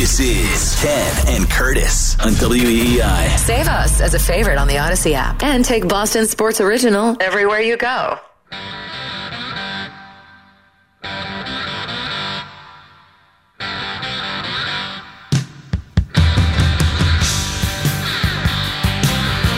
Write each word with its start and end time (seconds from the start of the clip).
This 0.00 0.18
is 0.18 0.80
Ken 0.80 1.28
and 1.28 1.50
Curtis 1.50 2.18
on 2.20 2.32
WEEI. 2.32 3.36
Save 3.36 3.68
us 3.68 4.00
as 4.00 4.14
a 4.14 4.18
favorite 4.18 4.56
on 4.56 4.66
the 4.66 4.76
Audacy 4.76 5.12
app 5.12 5.42
and 5.42 5.62
take 5.62 5.86
Boston 5.86 6.26
Sports 6.26 6.58
Original 6.58 7.18
everywhere 7.20 7.60
you 7.60 7.76
go. 7.76 8.18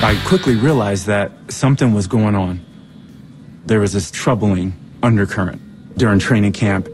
I 0.02 0.20
quickly 0.26 0.56
realized 0.56 1.06
that 1.06 1.30
something 1.52 1.94
was 1.94 2.08
going 2.08 2.34
on. 2.34 2.66
There 3.66 3.78
was 3.78 3.92
this 3.92 4.10
troubling 4.10 4.74
undercurrent. 5.04 5.96
During 5.96 6.18
training 6.18 6.50
camp, 6.50 6.88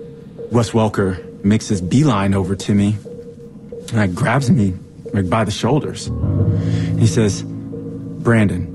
Wes 0.53 0.73
Welker 0.73 1.43
makes 1.43 1.69
his 1.69 1.81
beeline 1.81 2.35
over 2.35 2.55
to 2.55 2.75
me 2.75 2.99
and 3.91 3.99
like 3.99 4.15
grabs 4.15 4.51
me 4.51 4.75
like 5.13 5.29
by 5.29 5.45
the 5.45 5.51
shoulders. 5.51 6.11
He 6.99 7.07
says, 7.07 7.43
Brandon, 7.43 8.75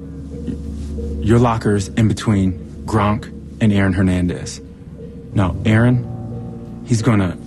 your 1.21 1.39
locker's 1.39 1.89
in 1.89 2.07
between 2.07 2.53
Gronk 2.85 3.25
and 3.61 3.71
Aaron 3.71 3.93
Hernandez. 3.93 4.61
Now, 5.33 5.55
Aaron, 5.65 6.83
he's 6.85 7.02
gonna 7.02 7.38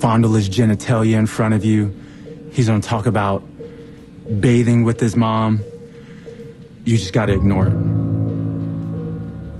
fondle 0.00 0.32
his 0.32 0.48
genitalia 0.48 1.16
in 1.16 1.26
front 1.26 1.54
of 1.54 1.64
you. 1.64 1.94
He's 2.52 2.66
gonna 2.66 2.80
talk 2.80 3.06
about 3.06 3.42
bathing 4.40 4.84
with 4.84 4.98
his 5.00 5.16
mom. 5.16 5.60
You 6.84 6.96
just 6.96 7.12
gotta 7.12 7.34
ignore 7.34 7.66
it. 7.66 7.74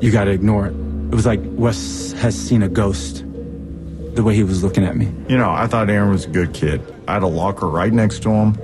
You 0.03 0.11
gotta 0.11 0.31
ignore 0.31 0.67
it. 0.67 0.75
It 1.11 1.15
was 1.15 1.27
like 1.27 1.41
Wes 1.43 2.13
has 2.13 2.35
seen 2.35 2.63
a 2.63 2.69
ghost 2.69 3.25
the 4.15 4.23
way 4.23 4.35
he 4.35 4.43
was 4.43 4.63
looking 4.63 4.85
at 4.85 4.97
me. 4.97 5.07
You 5.29 5.39
know, 5.39 5.51
I 5.51 5.67
thought 5.67 5.89
Aaron 5.91 6.11
was 6.11 6.25
a 6.25 6.29
good 6.29 6.53
kid. 6.53 6.83
I 7.07 7.15
had 7.15 7.23
a 7.23 7.29
locker 7.29 7.67
right 7.67 7.93
next 7.93 8.23
to 8.25 8.31
him, 8.31 8.59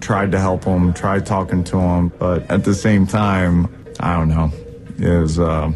tried 0.00 0.32
to 0.32 0.38
help 0.38 0.64
him, 0.64 0.92
tried 0.92 1.26
talking 1.26 1.64
to 1.64 1.78
him, 1.78 2.08
but 2.18 2.50
at 2.50 2.64
the 2.64 2.74
same 2.74 3.06
time, 3.06 3.68
I 4.00 4.14
don't 4.16 4.28
know. 4.28 4.52
It 4.98 5.20
was, 5.20 5.38
uh, 5.38 5.72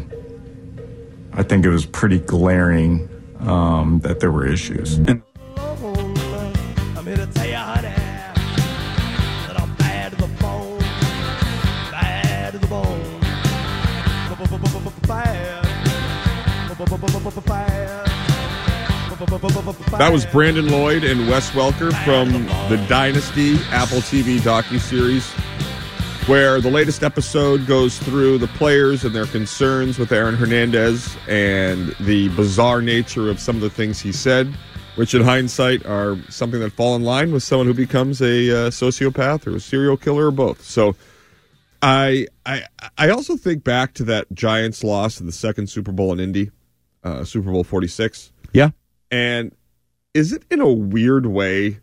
I 1.33 1.43
think 1.43 1.65
it 1.65 1.69
was 1.69 1.85
pretty 1.85 2.19
glaring 2.19 3.09
um, 3.39 3.99
that 3.99 4.19
there 4.19 4.31
were 4.31 4.45
issues. 4.45 4.97
And 4.97 5.21
That 19.35 20.11
was 20.13 20.25
Brandon 20.25 20.69
Lloyd 20.69 21.03
and 21.03 21.27
Wes 21.27 21.51
Welker 21.51 21.91
from 22.05 22.31
the 22.69 22.81
Dynasty 22.87 23.57
Apple 23.69 23.97
TV 23.97 24.37
docu-series, 24.39 25.29
where 26.27 26.61
the 26.61 26.71
latest 26.71 27.03
episode 27.03 27.67
goes 27.67 27.99
through 27.99 28.37
the 28.37 28.47
players 28.47 29.03
and 29.03 29.13
their 29.13 29.25
concerns 29.25 29.99
with 29.99 30.13
Aaron 30.13 30.35
Hernandez 30.35 31.17
and 31.27 31.93
the 31.99 32.29
bizarre 32.29 32.81
nature 32.81 33.29
of 33.29 33.41
some 33.41 33.57
of 33.57 33.61
the 33.61 33.69
things 33.69 33.99
he 33.99 34.13
said, 34.13 34.47
which 34.95 35.13
in 35.13 35.21
hindsight 35.21 35.85
are 35.85 36.17
something 36.29 36.61
that 36.61 36.71
fall 36.71 36.95
in 36.95 37.03
line 37.03 37.33
with 37.33 37.43
someone 37.43 37.67
who 37.67 37.73
becomes 37.73 38.21
a 38.21 38.67
uh, 38.67 38.69
sociopath 38.69 39.45
or 39.47 39.57
a 39.57 39.59
serial 39.59 39.97
killer 39.97 40.27
or 40.27 40.31
both. 40.31 40.63
So 40.63 40.95
I 41.81 42.27
I 42.45 42.63
I 42.97 43.09
also 43.09 43.35
think 43.35 43.65
back 43.65 43.93
to 43.95 44.05
that 44.05 44.31
Giants 44.33 44.81
loss 44.81 45.19
in 45.19 45.25
the 45.25 45.33
second 45.33 45.67
Super 45.67 45.91
Bowl 45.91 46.13
in 46.13 46.21
Indy, 46.21 46.51
uh, 47.03 47.25
Super 47.25 47.51
Bowl 47.51 47.65
46. 47.65 48.31
Yeah. 48.53 48.69
And 49.11 49.53
is 50.13 50.31
it 50.33 50.43
in 50.49 50.61
a 50.61 50.71
weird 50.71 51.25
way 51.25 51.79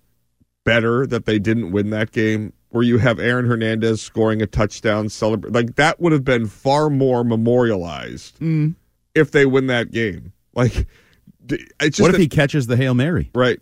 better 0.65 1.07
that 1.07 1.27
they 1.27 1.39
didn't 1.39 1.71
win 1.73 1.91
that 1.91 2.13
game? 2.13 2.53
Where 2.71 2.83
you 2.83 2.97
have 2.99 3.19
Aaron 3.21 3.45
Hernandez 3.47 4.01
scoring 4.01 4.41
a 4.41 4.47
touchdown, 4.47 5.11
celebrate 5.11 5.53
like 5.53 5.75
that 5.77 6.01
would 6.01 6.13
have 6.13 6.25
been 6.25 6.47
far 6.47 6.89
more 6.89 7.23
memorialized 7.23 8.39
Mm. 8.41 8.77
if 9.15 9.31
they 9.31 9.45
win 9.45 9.67
that 9.67 9.91
game. 9.93 10.33
Like, 10.55 10.87
it's 11.49 11.97
just 11.97 12.01
What 12.01 12.11
if 12.11 12.17
that- 12.17 12.23
he 12.23 12.29
catches 12.29 12.67
the 12.69 12.77
Hail 12.77 12.95
Mary? 12.95 13.31
right? 13.35 13.61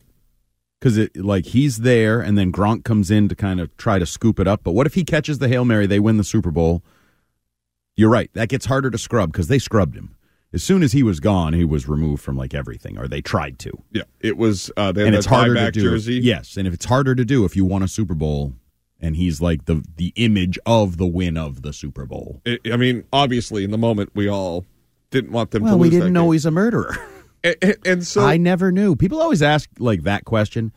Because 0.79 0.97
it 0.97 1.17
like 1.17 1.47
he's 1.47 1.79
there, 1.79 2.21
and 2.21 2.39
then 2.39 2.51
Gronk 2.53 2.85
comes 2.85 3.11
in 3.11 3.29
to 3.29 3.35
kind 3.35 3.61
of 3.61 3.77
try 3.77 3.99
to 3.99 4.07
scoop 4.07 4.39
it 4.41 4.47
up. 4.47 4.63
But 4.65 4.73
what 4.73 4.87
if 4.87 4.95
he 4.95 5.05
catches 5.05 5.39
the 5.39 5.49
Hail 5.49 5.65
Mary? 5.65 5.87
They 5.87 5.99
win 6.01 6.17
the 6.17 6.25
Super 6.25 6.51
Bowl. 6.51 6.83
You're 7.97 8.11
right. 8.11 8.31
That 8.35 8.49
gets 8.49 8.67
harder 8.67 8.91
to 8.91 8.99
scrub 8.99 9.33
because 9.33 9.49
they 9.49 9.59
scrubbed 9.59 9.95
him. 9.97 10.15
As 10.53 10.63
soon 10.65 10.83
as 10.83 10.93
he 10.93 11.03
was 11.05 11.21
gone, 11.21 11.53
he 11.53 11.65
was 11.65 11.89
removed 11.89 12.23
from 12.23 12.37
like 12.37 12.55
everything, 12.55 12.99
or 12.99 13.07
they 13.07 13.21
tried 13.21 13.59
to. 13.61 13.71
Yeah, 13.93 14.03
it 14.21 14.37
was. 14.37 14.71
Uh, 14.77 14.91
they 14.91 15.03
had 15.03 15.09
and 15.09 15.17
it's 15.17 15.27
harder 15.27 15.55
to 15.55 15.71
do. 15.71 15.81
jersey. 15.83 16.15
Yes, 16.15 16.57
and 16.57 16.67
if 16.67 16.75
it's 16.75 16.87
harder 16.87 17.15
to 17.15 17.25
do 17.25 17.45
if 17.45 17.55
you 17.55 17.65
won 17.65 17.83
a 17.85 17.89
Super 17.89 18.15
Bowl, 18.15 18.55
and 19.01 19.15
he's 19.17 19.41
like 19.41 19.67
the 19.67 19.85
the 19.97 20.13
image 20.17 20.59
of 20.67 20.97
the 20.97 21.07
win 21.07 21.37
of 21.37 21.63
the 21.63 21.73
Super 21.73 22.05
Bowl. 22.05 22.43
I 22.47 22.59
I 22.73 22.77
mean, 22.77 23.05
obviously, 23.13 23.63
in 23.63 23.71
the 23.71 23.79
moment, 23.79 24.11
we 24.15 24.29
all 24.29 24.67
didn't 25.11 25.31
want 25.33 25.53
them 25.53 25.63
Well, 25.63 25.75
to 25.75 25.79
we 25.79 25.89
didn't 25.91 26.13
know 26.13 26.25
game. 26.25 26.33
he's 26.33 26.47
a 26.47 26.51
murderer. 26.51 26.97
And, 27.43 27.57
and- 27.63 27.77
and 27.87 28.07
so 28.07 28.21
I 28.23 28.37
never 28.37 28.71
knew. 28.71 28.95
People 28.95 29.19
always 29.23 29.41
ask 29.41 29.71
like 29.79 30.03
that 30.03 30.27
question. 30.27 30.73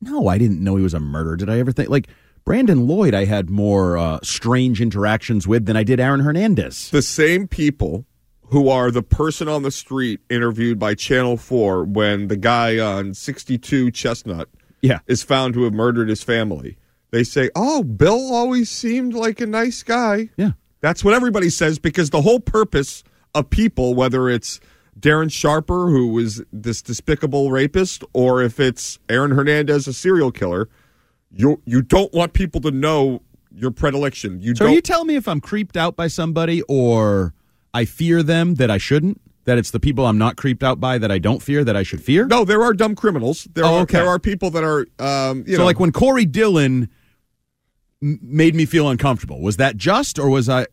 No, 0.00 0.26
I 0.26 0.36
didn't 0.36 0.58
know 0.60 0.74
he 0.74 0.82
was 0.82 0.94
a 0.94 0.98
murderer. 0.98 1.36
Did 1.36 1.48
I 1.48 1.60
ever 1.60 1.70
think 1.70 1.90
like 1.90 2.08
Brandon 2.44 2.88
Lloyd? 2.88 3.14
I 3.14 3.24
had 3.24 3.48
more 3.50 3.96
uh, 3.96 4.18
strange 4.24 4.80
interactions 4.80 5.46
with 5.46 5.64
than 5.66 5.76
I 5.76 5.84
did 5.84 6.00
Aaron 6.00 6.18
Hernandez. 6.18 6.90
the 6.90 7.02
same 7.02 7.46
people 7.46 8.04
who 8.52 8.68
are 8.68 8.90
the 8.90 9.02
person 9.02 9.48
on 9.48 9.62
the 9.62 9.70
street 9.70 10.20
interviewed 10.28 10.78
by 10.78 10.94
Channel 10.94 11.38
4 11.38 11.84
when 11.84 12.28
the 12.28 12.36
guy 12.36 12.78
on 12.78 13.14
62 13.14 13.90
Chestnut 13.90 14.48
Yeah, 14.82 14.98
is 15.06 15.22
found 15.22 15.54
to 15.54 15.62
have 15.64 15.72
murdered 15.72 16.08
his 16.10 16.22
family. 16.22 16.76
They 17.12 17.24
say, 17.24 17.50
"Oh, 17.56 17.82
Bill 17.82 18.32
always 18.32 18.70
seemed 18.70 19.14
like 19.14 19.40
a 19.40 19.46
nice 19.46 19.82
guy." 19.82 20.30
yeah. 20.36 20.52
That's 20.80 21.04
what 21.04 21.14
everybody 21.14 21.48
says 21.48 21.78
because 21.78 22.10
the 22.10 22.22
whole 22.22 22.40
purpose 22.40 23.04
of 23.34 23.48
people, 23.50 23.94
whether 23.94 24.28
it's 24.28 24.60
Darren 24.98 25.30
Sharper, 25.32 25.88
who 25.90 26.08
was 26.08 26.42
this 26.52 26.82
despicable 26.82 27.50
rapist, 27.50 28.02
or 28.12 28.42
if 28.42 28.58
it's 28.60 28.98
Aaron 29.08 29.30
Hernandez, 29.30 29.86
a 29.86 29.92
serial 29.92 30.30
killer, 30.32 30.68
you 31.34 31.62
you 31.64 31.80
don't 31.82 32.12
want 32.12 32.32
people 32.34 32.60
to 32.62 32.70
know 32.70 33.22
your 33.54 33.70
predilection. 33.70 34.40
You 34.42 34.54
So 34.56 34.64
are 34.64 34.68
don't. 34.68 34.74
you 34.74 34.80
telling 34.82 35.06
me 35.06 35.16
if 35.16 35.26
I'm 35.28 35.40
creeped 35.40 35.76
out 35.76 35.96
by 35.96 36.08
somebody 36.08 36.62
or 36.68 37.32
I 37.74 37.84
fear 37.84 38.22
them 38.22 38.56
that 38.56 38.70
I 38.70 38.78
shouldn't? 38.78 39.20
That 39.44 39.58
it's 39.58 39.72
the 39.72 39.80
people 39.80 40.06
I'm 40.06 40.18
not 40.18 40.36
creeped 40.36 40.62
out 40.62 40.78
by 40.78 40.98
that 40.98 41.10
I 41.10 41.18
don't 41.18 41.42
fear 41.42 41.64
that 41.64 41.74
I 41.74 41.82
should 41.82 42.00
fear? 42.02 42.26
no, 42.26 42.44
there 42.44 42.62
are 42.62 42.72
dumb 42.72 42.94
criminals. 42.94 43.48
There 43.54 43.64
Oh, 43.64 43.78
are 43.78 43.80
okay. 43.80 43.98
there 43.98 44.06
are 44.08 44.18
people 44.20 44.50
that 44.50 44.62
are 44.62 44.86
um, 45.00 45.44
you 45.46 45.54
so 45.54 45.58
know 45.60 45.64
like 45.64 45.80
when 45.80 45.90
Corey 45.90 46.24
Dillon 46.24 46.88
m- 48.02 48.18
made 48.22 48.54
me 48.54 48.66
feel 48.66 48.88
uncomfortable, 48.88 49.40
was 49.40 49.56
that 49.56 49.76
just 49.76 50.18
or 50.18 50.28
was 50.28 50.48
I 50.48 50.66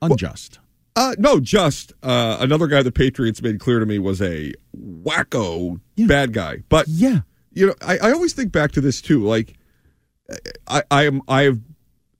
unjust? 0.00 0.58
Uh, 0.96 1.14
no, 1.18 1.40
just 1.40 1.92
uh, 2.02 2.36
another 2.40 2.66
guy 2.68 2.80
the 2.82 2.92
Patriots 2.92 3.42
made 3.42 3.58
clear 3.60 3.78
to 3.80 3.84
me 3.86 3.98
was 3.98 4.22
a 4.22 4.52
wacko 4.76 5.80
Yeah. 5.96 6.06
bad 6.06 6.32
guy. 6.32 6.62
But 6.68 6.86
yeah. 6.88 7.20
you 7.52 7.66
know, 7.66 7.74
I, 7.82 7.98
I 7.98 8.12
always 8.12 8.32
think 8.32 8.52
back 8.52 8.72
to 8.72 8.80
this 8.80 9.00
too. 9.02 9.22
Like, 9.24 9.54
I, 10.68 10.82
I 10.90 11.06
am, 11.06 11.20
I 11.28 11.42
have, 11.42 11.60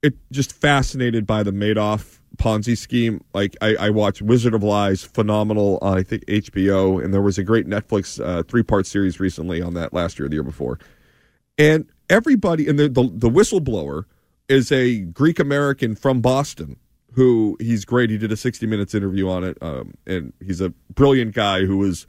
it 0.02 0.14
just 0.32 0.52
fascinated 0.52 1.24
by 1.26 1.42
the 1.44 1.52
Madoff 1.52 2.13
Ponzi 2.36 2.76
scheme. 2.76 3.22
Like, 3.34 3.56
I, 3.60 3.76
I 3.76 3.90
watched 3.90 4.22
Wizard 4.22 4.54
of 4.54 4.62
Lies, 4.62 5.02
phenomenal. 5.02 5.78
Uh, 5.82 5.92
I 5.92 6.02
think 6.02 6.24
HBO, 6.26 7.02
and 7.02 7.12
there 7.14 7.22
was 7.22 7.38
a 7.38 7.44
great 7.44 7.66
Netflix 7.66 8.24
uh, 8.24 8.42
three 8.42 8.62
part 8.62 8.86
series 8.86 9.20
recently 9.20 9.60
on 9.62 9.74
that 9.74 9.92
last 9.92 10.18
year, 10.18 10.26
or 10.26 10.28
the 10.28 10.36
year 10.36 10.42
before. 10.42 10.78
And 11.58 11.86
everybody, 12.10 12.68
and 12.68 12.78
the 12.78 12.88
the, 12.88 13.02
the 13.12 13.30
whistleblower 13.30 14.04
is 14.48 14.70
a 14.72 15.00
Greek 15.00 15.38
American 15.38 15.94
from 15.94 16.20
Boston. 16.20 16.76
Who 17.12 17.56
he's 17.60 17.84
great. 17.84 18.10
He 18.10 18.18
did 18.18 18.32
a 18.32 18.36
60 18.36 18.66
minutes 18.66 18.92
interview 18.92 19.28
on 19.28 19.44
it, 19.44 19.56
um, 19.62 19.94
and 20.04 20.32
he's 20.44 20.60
a 20.60 20.70
brilliant 20.94 21.32
guy 21.32 21.64
who 21.64 21.76
was 21.78 22.08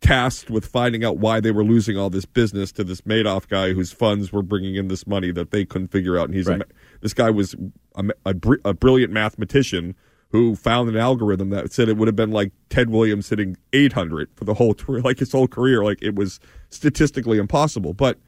tasked 0.00 0.48
with 0.48 0.64
finding 0.64 1.04
out 1.04 1.18
why 1.18 1.40
they 1.40 1.50
were 1.50 1.64
losing 1.64 1.98
all 1.98 2.08
this 2.08 2.24
business 2.24 2.72
to 2.72 2.84
this 2.84 3.02
Madoff 3.02 3.46
guy 3.48 3.72
whose 3.74 3.92
funds 3.92 4.32
were 4.32 4.42
bringing 4.42 4.76
in 4.76 4.88
this 4.88 5.06
money 5.06 5.32
that 5.32 5.50
they 5.50 5.64
couldn't 5.66 5.88
figure 5.88 6.16
out. 6.16 6.26
And 6.26 6.34
he's 6.34 6.46
a 6.46 6.52
Right. 6.52 6.58
ma- 6.60 6.64
this 7.00 7.14
guy 7.14 7.30
was 7.30 7.54
a, 7.94 8.04
a, 8.24 8.34
br- 8.34 8.56
a 8.64 8.74
brilliant 8.74 9.12
mathematician 9.12 9.94
who 10.30 10.54
found 10.54 10.88
an 10.88 10.96
algorithm 10.96 11.50
that 11.50 11.72
said 11.72 11.88
it 11.88 11.96
would 11.96 12.08
have 12.08 12.16
been 12.16 12.30
like 12.30 12.52
Ted 12.68 12.90
Williams 12.90 13.28
hitting 13.28 13.56
800 13.72 14.28
for 14.34 14.44
the 14.44 14.54
whole 14.54 14.74
tour, 14.74 15.00
like 15.04 15.18
his 15.18 15.32
whole 15.32 15.48
career. 15.48 15.82
Like 15.82 16.02
it 16.02 16.14
was 16.14 16.38
statistically 16.70 17.38
impossible. 17.38 17.94
But 17.94 18.18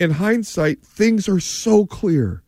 in 0.00 0.12
hindsight, 0.12 0.84
things 0.84 1.28
are 1.28 1.40
so 1.40 1.86
clear. 1.86 2.42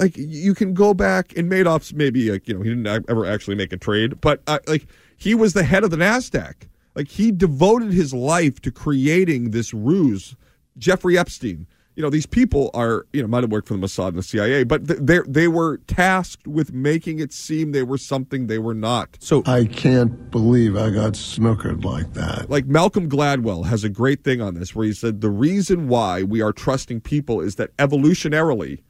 Like 0.00 0.16
you 0.16 0.54
can 0.54 0.74
go 0.74 0.92
back 0.92 1.36
and 1.36 1.50
Madoff's 1.50 1.92
maybe 1.92 2.30
like 2.30 2.48
you 2.48 2.54
know 2.54 2.62
he 2.62 2.70
didn't 2.70 3.08
ever 3.08 3.26
actually 3.26 3.54
make 3.54 3.72
a 3.72 3.76
trade, 3.76 4.20
but 4.20 4.42
uh, 4.46 4.58
like 4.66 4.86
he 5.16 5.34
was 5.34 5.52
the 5.52 5.64
head 5.64 5.84
of 5.84 5.90
the 5.90 5.96
Nasdaq. 5.96 6.68
Like 6.94 7.08
he 7.08 7.32
devoted 7.32 7.92
his 7.92 8.12
life 8.12 8.60
to 8.62 8.70
creating 8.70 9.50
this 9.50 9.72
ruse. 9.72 10.36
Jeffrey 10.76 11.16
Epstein, 11.16 11.68
you 11.96 12.02
know, 12.02 12.10
these 12.10 12.26
people 12.26 12.70
are, 12.74 13.06
you 13.12 13.22
know, 13.22 13.28
might 13.28 13.44
have 13.44 13.52
worked 13.52 13.68
for 13.68 13.74
the 13.74 13.80
Mossad 13.80 14.08
and 14.08 14.18
the 14.18 14.22
CIA, 14.22 14.64
but 14.64 14.88
th- 14.88 15.00
they 15.00 15.20
they 15.26 15.48
were 15.48 15.78
tasked 15.86 16.46
with 16.46 16.72
making 16.72 17.20
it 17.20 17.32
seem 17.32 17.72
they 17.72 17.82
were 17.82 17.98
something 17.98 18.46
they 18.46 18.58
were 18.58 18.74
not. 18.74 19.16
So 19.20 19.42
I 19.46 19.64
can't 19.64 20.30
believe 20.30 20.76
I 20.76 20.90
got 20.90 21.12
snookered 21.12 21.84
like 21.84 22.12
that. 22.14 22.50
Like 22.50 22.66
Malcolm 22.66 23.08
Gladwell 23.08 23.66
has 23.66 23.84
a 23.84 23.88
great 23.88 24.24
thing 24.24 24.40
on 24.40 24.54
this 24.54 24.74
where 24.74 24.86
he 24.86 24.92
said 24.92 25.20
the 25.20 25.30
reason 25.30 25.88
why 25.88 26.22
we 26.22 26.42
are 26.42 26.52
trusting 26.52 27.00
people 27.00 27.40
is 27.40 27.54
that 27.56 27.76
evolutionarily 27.76 28.82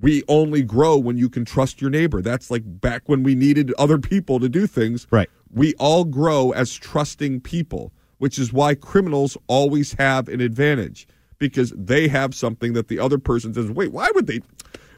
we 0.00 0.22
only 0.28 0.62
grow 0.62 0.96
when 0.98 1.16
you 1.16 1.28
can 1.28 1.44
trust 1.44 1.80
your 1.80 1.90
neighbor. 1.90 2.20
That's 2.20 2.50
like 2.50 2.62
back 2.64 3.02
when 3.06 3.22
we 3.22 3.34
needed 3.34 3.72
other 3.78 3.98
people 3.98 4.38
to 4.40 4.48
do 4.48 4.66
things. 4.66 5.06
Right. 5.10 5.28
We 5.50 5.74
all 5.74 6.04
grow 6.04 6.50
as 6.50 6.74
trusting 6.74 7.40
people, 7.40 7.92
which 8.18 8.38
is 8.38 8.52
why 8.52 8.74
criminals 8.74 9.36
always 9.46 9.94
have 9.94 10.28
an 10.28 10.40
advantage 10.40 11.08
because 11.38 11.72
they 11.76 12.08
have 12.08 12.34
something 12.34 12.72
that 12.74 12.88
the 12.88 12.98
other 12.98 13.18
person 13.18 13.54
says, 13.54 13.70
wait, 13.70 13.92
why 13.92 14.10
would 14.14 14.26
they? 14.26 14.40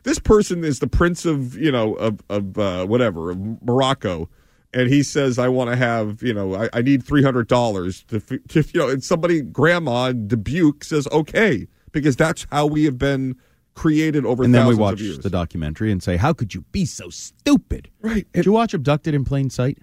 This 0.04 0.18
person 0.18 0.64
is 0.64 0.78
the 0.78 0.86
prince 0.86 1.24
of, 1.24 1.56
you 1.56 1.72
know, 1.72 1.94
of, 1.94 2.20
of 2.28 2.58
uh, 2.58 2.86
whatever, 2.86 3.30
of 3.30 3.62
Morocco. 3.62 4.28
And 4.72 4.88
he 4.88 5.02
says, 5.02 5.38
I 5.38 5.48
want 5.48 5.70
to 5.70 5.76
have, 5.76 6.22
you 6.22 6.34
know, 6.34 6.54
I, 6.54 6.68
I 6.72 6.82
need 6.82 7.04
$300 7.04 8.06
to, 8.06 8.20
to, 8.38 8.70
you 8.72 8.80
know, 8.80 8.88
and 8.88 9.02
somebody, 9.02 9.40
grandma 9.40 10.12
Dubuque 10.12 10.84
says, 10.84 11.08
okay, 11.10 11.66
because 11.92 12.16
that's 12.16 12.46
how 12.50 12.66
we 12.66 12.84
have 12.84 12.98
been 12.98 13.36
created 13.78 14.26
over 14.26 14.42
and 14.42 14.52
then 14.52 14.66
we 14.66 14.74
watch 14.74 14.98
the 14.98 15.30
documentary 15.30 15.92
and 15.92 16.02
say, 16.02 16.16
"How 16.16 16.32
could 16.32 16.52
you 16.52 16.62
be 16.72 16.84
so 16.84 17.10
stupid?" 17.10 17.88
Right. 18.00 18.26
Did 18.32 18.44
you 18.44 18.52
watch 18.52 18.74
Abducted 18.74 19.14
in 19.14 19.24
Plain 19.24 19.50
Sight? 19.50 19.78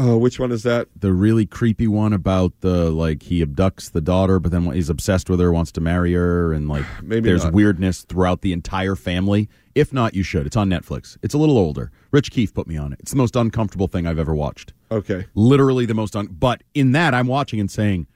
Oh, 0.00 0.16
which 0.16 0.38
one 0.38 0.52
is 0.52 0.62
that? 0.62 0.86
The 0.96 1.12
really 1.12 1.44
creepy 1.44 1.88
one 1.88 2.12
about 2.12 2.60
the 2.60 2.90
like 2.92 3.24
he 3.24 3.44
abducts 3.44 3.90
the 3.90 4.00
daughter, 4.00 4.38
but 4.38 4.52
then 4.52 4.70
he's 4.70 4.88
obsessed 4.88 5.28
with 5.28 5.40
her, 5.40 5.52
wants 5.52 5.72
to 5.72 5.80
marry 5.80 6.12
her, 6.14 6.52
and 6.52 6.68
like 6.68 6.84
Maybe 7.02 7.28
there's 7.28 7.42
not. 7.42 7.52
weirdness 7.52 8.02
throughout 8.02 8.42
the 8.42 8.52
entire 8.52 8.94
family. 8.94 9.48
If 9.74 9.92
not, 9.92 10.14
you 10.14 10.22
should. 10.22 10.46
It's 10.46 10.56
on 10.56 10.70
Netflix. 10.70 11.16
It's 11.22 11.34
a 11.34 11.38
little 11.38 11.58
older. 11.58 11.90
Rich 12.12 12.30
Keefe 12.30 12.54
put 12.54 12.68
me 12.68 12.76
on 12.76 12.92
it. 12.92 13.00
It's 13.00 13.10
the 13.10 13.16
most 13.16 13.34
uncomfortable 13.34 13.88
thing 13.88 14.06
I've 14.06 14.18
ever 14.20 14.34
watched. 14.34 14.72
Okay. 14.92 15.26
Literally 15.34 15.84
the 15.84 15.94
most 15.94 16.14
un. 16.14 16.28
But 16.30 16.62
in 16.74 16.92
that, 16.92 17.12
I'm 17.12 17.26
watching 17.26 17.58
and 17.58 17.68
saying, 17.70 18.06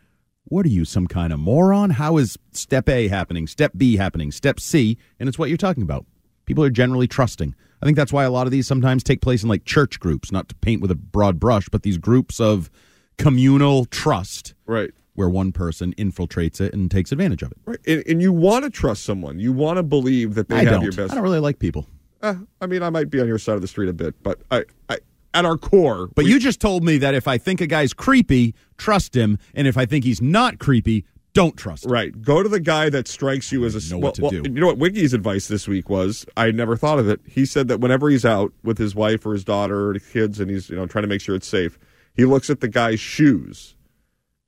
"What 0.44 0.64
are 0.64 0.70
you, 0.70 0.84
some 0.84 1.08
kind 1.08 1.32
of 1.32 1.40
moron? 1.40 1.90
How 1.90 2.16
is 2.16 2.38
step 2.52 2.88
A 2.88 3.08
happening? 3.08 3.48
Step 3.48 3.72
B 3.76 3.96
happening? 3.96 4.30
Step 4.30 4.60
C?" 4.60 4.98
And 5.18 5.28
it's 5.28 5.38
what 5.38 5.48
you're 5.48 5.58
talking 5.58 5.82
about. 5.82 6.06
People 6.46 6.64
are 6.64 6.70
generally 6.70 7.06
trusting. 7.06 7.54
I 7.80 7.84
think 7.86 7.96
that's 7.96 8.12
why 8.12 8.24
a 8.24 8.30
lot 8.30 8.46
of 8.46 8.50
these 8.52 8.66
sometimes 8.66 9.02
take 9.02 9.20
place 9.20 9.42
in 9.42 9.48
like 9.48 9.64
church 9.64 9.98
groups, 10.00 10.30
not 10.32 10.48
to 10.48 10.54
paint 10.56 10.80
with 10.82 10.90
a 10.90 10.94
broad 10.94 11.40
brush, 11.40 11.68
but 11.68 11.82
these 11.82 11.98
groups 11.98 12.38
of 12.40 12.70
communal 13.18 13.84
trust 13.86 14.54
Right. 14.66 14.90
where 15.14 15.28
one 15.28 15.52
person 15.52 15.94
infiltrates 15.98 16.60
it 16.60 16.72
and 16.72 16.90
takes 16.90 17.12
advantage 17.12 17.42
of 17.42 17.52
it. 17.52 17.58
Right. 17.64 17.78
And, 17.86 18.02
and 18.06 18.22
you 18.22 18.32
want 18.32 18.64
to 18.64 18.70
trust 18.70 19.04
someone. 19.04 19.38
You 19.38 19.52
want 19.52 19.76
to 19.78 19.82
believe 19.82 20.34
that 20.34 20.48
they 20.48 20.56
I 20.56 20.64
have 20.64 20.68
don't. 20.74 20.82
your 20.82 20.92
best. 20.92 21.12
I 21.12 21.14
don't 21.16 21.24
really 21.24 21.40
like 21.40 21.58
people. 21.58 21.86
Uh, 22.22 22.36
I 22.60 22.66
mean, 22.66 22.82
I 22.82 22.90
might 22.90 23.10
be 23.10 23.20
on 23.20 23.26
your 23.26 23.38
side 23.38 23.56
of 23.56 23.62
the 23.62 23.68
street 23.68 23.88
a 23.88 23.92
bit, 23.92 24.14
but 24.22 24.40
I, 24.50 24.64
I 24.88 24.98
at 25.34 25.44
our 25.46 25.56
core, 25.56 26.08
But 26.14 26.24
we- 26.26 26.30
you 26.30 26.38
just 26.38 26.60
told 26.60 26.84
me 26.84 26.98
that 26.98 27.14
if 27.14 27.26
I 27.26 27.38
think 27.38 27.60
a 27.60 27.66
guy's 27.66 27.92
creepy, 27.94 28.54
trust 28.76 29.16
him, 29.16 29.38
and 29.54 29.66
if 29.66 29.76
I 29.78 29.86
think 29.86 30.04
he's 30.04 30.20
not 30.20 30.58
creepy, 30.58 31.04
don't 31.34 31.56
trust 31.56 31.84
him. 31.84 31.92
right, 31.92 32.22
go 32.22 32.42
to 32.42 32.48
the 32.48 32.60
guy 32.60 32.90
that 32.90 33.08
strikes 33.08 33.52
you 33.52 33.64
as 33.64 33.74
a 33.74 33.90
know 33.90 33.98
well, 33.98 34.08
what 34.08 34.14
to 34.16 34.22
well, 34.22 34.30
do. 34.30 34.42
You 34.44 34.60
know 34.60 34.66
what 34.66 34.78
Wiggy's 34.78 35.14
advice 35.14 35.48
this 35.48 35.66
week 35.66 35.88
was? 35.88 36.26
I 36.36 36.50
never 36.50 36.76
thought 36.76 36.98
of 36.98 37.08
it. 37.08 37.20
He 37.26 37.46
said 37.46 37.68
that 37.68 37.80
whenever 37.80 38.08
he's 38.10 38.24
out 38.24 38.52
with 38.62 38.78
his 38.78 38.94
wife 38.94 39.24
or 39.24 39.32
his 39.32 39.44
daughter 39.44 39.90
or 39.90 39.94
kids, 39.98 40.40
and 40.40 40.50
he's 40.50 40.68
you 40.68 40.76
know 40.76 40.86
trying 40.86 41.02
to 41.02 41.08
make 41.08 41.20
sure 41.20 41.34
it's 41.34 41.46
safe, 41.46 41.78
he 42.14 42.24
looks 42.24 42.50
at 42.50 42.60
the 42.60 42.68
guy's 42.68 43.00
shoes. 43.00 43.76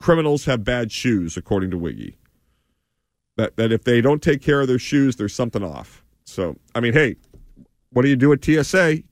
Criminals 0.00 0.44
have 0.44 0.64
bad 0.64 0.92
shoes, 0.92 1.36
according 1.36 1.70
to 1.70 1.78
Wiggy. 1.78 2.18
That 3.36 3.56
that 3.56 3.72
if 3.72 3.84
they 3.84 4.00
don't 4.00 4.22
take 4.22 4.42
care 4.42 4.60
of 4.60 4.68
their 4.68 4.78
shoes, 4.78 5.16
there's 5.16 5.34
something 5.34 5.62
off. 5.62 6.04
So 6.24 6.56
I 6.74 6.80
mean, 6.80 6.92
hey, 6.92 7.16
what 7.90 8.02
do 8.02 8.08
you 8.08 8.16
do 8.16 8.32
at 8.32 8.44
TSA? 8.44 9.02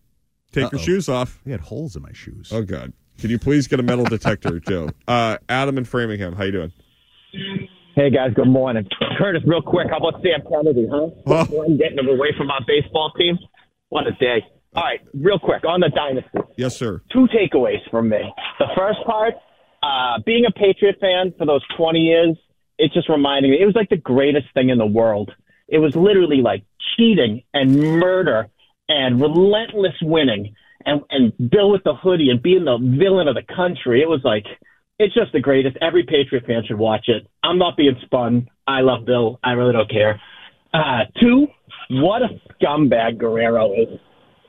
Take 0.52 0.64
Uh-oh. 0.64 0.70
your 0.72 0.80
shoes 0.80 1.08
off. 1.08 1.40
I 1.46 1.50
had 1.50 1.60
holes 1.60 1.96
in 1.96 2.02
my 2.02 2.12
shoes. 2.12 2.50
Oh 2.52 2.62
God! 2.62 2.92
Can 3.18 3.30
you 3.30 3.38
please 3.38 3.66
get 3.66 3.80
a 3.80 3.82
metal 3.82 4.04
detector, 4.04 4.60
Joe? 4.68 4.90
Uh, 5.08 5.38
Adam 5.48 5.78
in 5.78 5.84
Framingham, 5.84 6.34
how 6.34 6.44
you 6.44 6.52
doing? 6.52 6.72
Hey 7.94 8.08
guys, 8.08 8.32
good 8.34 8.48
morning. 8.48 8.88
Curtis, 9.18 9.42
real 9.44 9.60
quick, 9.60 9.88
how 9.90 9.98
about 9.98 10.22
Sam 10.22 10.40
Kennedy, 10.48 10.88
huh? 10.90 11.10
Oh. 11.26 11.44
One 11.50 11.76
getting 11.76 11.98
him 11.98 12.08
away 12.08 12.28
from 12.38 12.50
our 12.50 12.60
baseball 12.66 13.12
team. 13.18 13.38
What 13.90 14.06
a 14.06 14.12
day. 14.12 14.42
All 14.74 14.82
right, 14.82 15.00
real 15.12 15.38
quick 15.38 15.66
on 15.66 15.80
the 15.80 15.90
dynasty. 15.90 16.38
Yes, 16.56 16.74
sir. 16.74 17.02
Two 17.12 17.28
takeaways 17.28 17.80
from 17.90 18.08
me. 18.08 18.32
The 18.58 18.68
first 18.74 19.00
part, 19.04 19.34
uh, 19.82 20.22
being 20.24 20.44
a 20.46 20.50
Patriot 20.50 20.96
fan 21.02 21.34
for 21.36 21.44
those 21.44 21.60
20 21.76 21.98
years, 21.98 22.38
it's 22.78 22.94
just 22.94 23.10
reminding 23.10 23.50
me, 23.50 23.58
it 23.60 23.66
was 23.66 23.74
like 23.74 23.90
the 23.90 23.98
greatest 23.98 24.46
thing 24.54 24.70
in 24.70 24.78
the 24.78 24.86
world. 24.86 25.30
It 25.68 25.78
was 25.78 25.94
literally 25.94 26.40
like 26.40 26.64
cheating 26.96 27.42
and 27.52 27.78
murder 28.00 28.48
and 28.88 29.20
relentless 29.20 29.96
winning 30.00 30.54
and, 30.86 31.02
and 31.10 31.50
Bill 31.50 31.70
with 31.70 31.84
the 31.84 31.94
hoodie 31.94 32.30
and 32.30 32.40
being 32.40 32.64
the 32.64 32.78
villain 32.78 33.28
of 33.28 33.34
the 33.34 33.54
country. 33.54 34.00
It 34.00 34.08
was 34.08 34.22
like, 34.24 34.46
it's 35.02 35.14
just 35.14 35.32
the 35.32 35.40
greatest. 35.40 35.76
Every 35.80 36.04
Patriot 36.04 36.44
fan 36.46 36.62
should 36.66 36.78
watch 36.78 37.08
it. 37.08 37.26
I'm 37.42 37.58
not 37.58 37.76
being 37.76 37.96
spun. 38.04 38.48
I 38.66 38.80
love 38.80 39.04
Bill. 39.04 39.38
I 39.42 39.52
really 39.52 39.72
don't 39.72 39.90
care. 39.90 40.20
Uh, 40.72 41.04
two, 41.20 41.46
what 41.90 42.22
a 42.22 42.28
scumbag 42.54 43.18
Guerrero 43.18 43.72
is. 43.72 43.98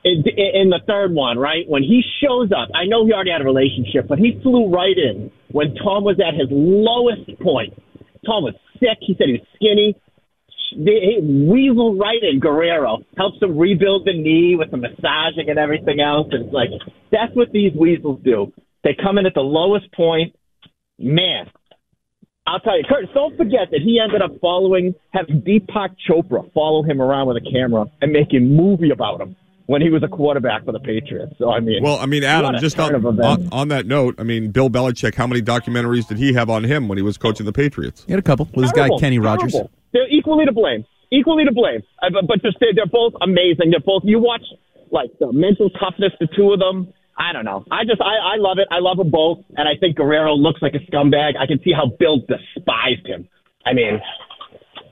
In, 0.04 0.22
in 0.26 0.68
the 0.68 0.80
third 0.86 1.12
one, 1.12 1.38
right? 1.38 1.64
When 1.66 1.82
he 1.82 2.02
shows 2.22 2.50
up, 2.52 2.68
I 2.74 2.84
know 2.86 3.06
he 3.06 3.12
already 3.12 3.30
had 3.30 3.40
a 3.40 3.44
relationship, 3.44 4.06
but 4.06 4.18
he 4.18 4.38
flew 4.42 4.70
right 4.70 4.96
in 4.96 5.30
when 5.50 5.74
Tom 5.76 6.04
was 6.04 6.20
at 6.20 6.34
his 6.34 6.48
lowest 6.50 7.40
point. 7.40 7.72
Tom 8.26 8.44
was 8.44 8.54
sick. 8.78 8.98
He 9.00 9.14
said 9.16 9.28
he 9.28 9.40
was 9.40 9.48
skinny. 9.56 9.96
They, 10.76 11.16
he 11.16 11.46
weasel 11.48 11.96
right 11.96 12.22
in 12.22 12.40
Guerrero, 12.40 12.98
helps 13.16 13.40
him 13.40 13.56
rebuild 13.56 14.06
the 14.06 14.12
knee 14.12 14.56
with 14.58 14.70
the 14.70 14.76
massaging 14.76 15.48
and 15.48 15.58
everything 15.58 16.00
else. 16.00 16.28
And 16.32 16.46
it's 16.46 16.54
like, 16.54 16.70
that's 17.10 17.34
what 17.34 17.52
these 17.52 17.72
weasels 17.74 18.20
do. 18.24 18.52
They 18.82 18.94
come 19.00 19.18
in 19.18 19.24
at 19.24 19.34
the 19.34 19.40
lowest 19.40 19.90
point. 19.92 20.34
Man, 20.98 21.50
I'll 22.46 22.60
tell 22.60 22.76
you, 22.76 22.84
Curtis, 22.88 23.10
don't 23.14 23.36
forget 23.36 23.70
that 23.70 23.80
he 23.82 24.00
ended 24.02 24.22
up 24.22 24.38
following, 24.40 24.94
having 25.12 25.40
Deepak 25.42 25.96
Chopra 26.08 26.52
follow 26.52 26.82
him 26.82 27.00
around 27.00 27.26
with 27.28 27.38
a 27.38 27.50
camera 27.50 27.86
and 28.02 28.12
make 28.12 28.32
a 28.34 28.38
movie 28.38 28.90
about 28.90 29.20
him 29.20 29.34
when 29.66 29.80
he 29.80 29.88
was 29.88 30.02
a 30.02 30.08
quarterback 30.08 30.64
for 30.64 30.72
the 30.72 30.78
Patriots. 30.78 31.32
So, 31.38 31.50
I 31.50 31.60
mean, 31.60 31.82
Well, 31.82 31.98
I 31.98 32.04
mean, 32.04 32.22
Adam, 32.22 32.56
just 32.60 32.78
on, 32.78 32.94
on 32.94 33.48
on 33.50 33.68
that 33.68 33.86
note, 33.86 34.14
I 34.18 34.22
mean, 34.22 34.50
Bill 34.50 34.68
Belichick, 34.68 35.14
how 35.14 35.26
many 35.26 35.40
documentaries 35.40 36.06
did 36.06 36.18
he 36.18 36.34
have 36.34 36.50
on 36.50 36.64
him 36.64 36.86
when 36.86 36.98
he 36.98 37.02
was 37.02 37.16
coaching 37.16 37.46
the 37.46 37.52
Patriots? 37.52 38.04
He 38.06 38.12
had 38.12 38.18
a 38.18 38.22
couple 38.22 38.44
with 38.54 38.64
his 38.64 38.72
guy 38.72 38.88
Terrible, 38.88 38.98
Kenny 39.00 39.18
Rogers. 39.18 39.52
terrible. 39.52 39.70
They're 39.92 40.08
equally 40.10 40.44
to 40.44 40.52
blame. 40.52 40.84
Equally 41.10 41.44
to 41.44 41.52
blame. 41.52 41.82
Uh, 42.02 42.10
but, 42.12 42.26
but 42.26 42.42
just 42.42 42.58
they're, 42.60 42.74
they're 42.74 42.86
both 42.86 43.14
amazing. 43.22 43.70
They're 43.70 43.80
both. 43.80 44.02
You 44.04 44.18
watch 44.18 44.42
like 44.90 45.10
the 45.18 45.32
mental 45.32 45.70
toughness, 45.70 46.12
the 46.20 46.28
two 46.36 46.52
of 46.52 46.58
them. 46.58 46.92
I 47.16 47.32
don't 47.32 47.44
know. 47.44 47.64
I 47.70 47.84
just 47.84 48.00
I, 48.00 48.34
I 48.34 48.36
love 48.36 48.58
it. 48.58 48.68
I 48.70 48.80
love 48.80 48.96
them 48.96 49.10
both, 49.10 49.38
and 49.56 49.68
I 49.68 49.78
think 49.78 49.96
Guerrero 49.96 50.34
looks 50.34 50.60
like 50.62 50.74
a 50.74 50.90
scumbag. 50.90 51.36
I 51.38 51.46
can 51.46 51.60
see 51.62 51.72
how 51.72 51.86
Bill 51.98 52.18
despised 52.18 53.06
him. 53.06 53.28
I 53.64 53.72
mean, 53.72 54.00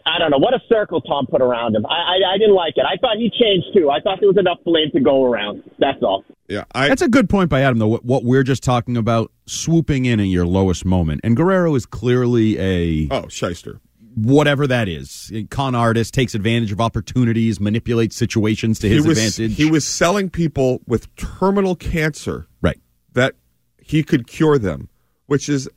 I 0.06 0.18
don't 0.18 0.30
know 0.30 0.38
what 0.38 0.54
a 0.54 0.60
circle 0.68 1.00
Tom 1.00 1.26
put 1.26 1.42
around 1.42 1.74
him. 1.74 1.84
I, 1.86 1.90
I 1.90 2.34
I 2.34 2.38
didn't 2.38 2.54
like 2.54 2.74
it. 2.76 2.84
I 2.86 2.96
thought 3.00 3.16
he 3.16 3.30
changed 3.30 3.74
too. 3.74 3.90
I 3.90 4.00
thought 4.00 4.18
there 4.20 4.28
was 4.28 4.38
enough 4.38 4.58
blame 4.64 4.90
to 4.94 5.00
go 5.00 5.24
around. 5.24 5.62
That's 5.78 6.02
all. 6.02 6.24
Yeah, 6.48 6.64
I 6.74 6.88
That's 6.88 7.02
a 7.02 7.08
good 7.08 7.30
point 7.30 7.48
by 7.48 7.62
Adam, 7.62 7.78
though. 7.78 7.88
What, 7.88 8.04
what 8.04 8.24
we're 8.24 8.42
just 8.42 8.62
talking 8.62 8.96
about, 8.96 9.32
swooping 9.46 10.04
in 10.04 10.20
at 10.20 10.26
your 10.26 10.46
lowest 10.46 10.84
moment. 10.84 11.22
And 11.24 11.36
Guerrero 11.36 11.74
is 11.74 11.86
clearly 11.86 12.58
a 12.58 13.08
oh 13.10 13.28
shyster. 13.28 13.80
Whatever 14.14 14.66
that 14.66 14.88
is. 14.88 15.32
Con 15.50 15.74
artist, 15.74 16.14
takes 16.14 16.34
advantage 16.34 16.72
of 16.72 16.80
opportunities, 16.80 17.60
manipulates 17.60 18.16
situations 18.16 18.78
to 18.80 18.88
his 18.88 19.02
he 19.02 19.08
was 19.08 19.18
advantage. 19.18 19.56
he 19.56 19.70
was 19.70 19.86
selling 19.86 20.30
people 20.30 20.80
with 20.86 21.14
terminal 21.16 21.76
cancer 21.76 22.46
right. 22.60 22.80
that 23.14 23.34
he 23.78 24.02
could 24.02 24.26
cure 24.26 24.58
them, 24.58 24.88
which 25.26 25.48
is 25.48 25.68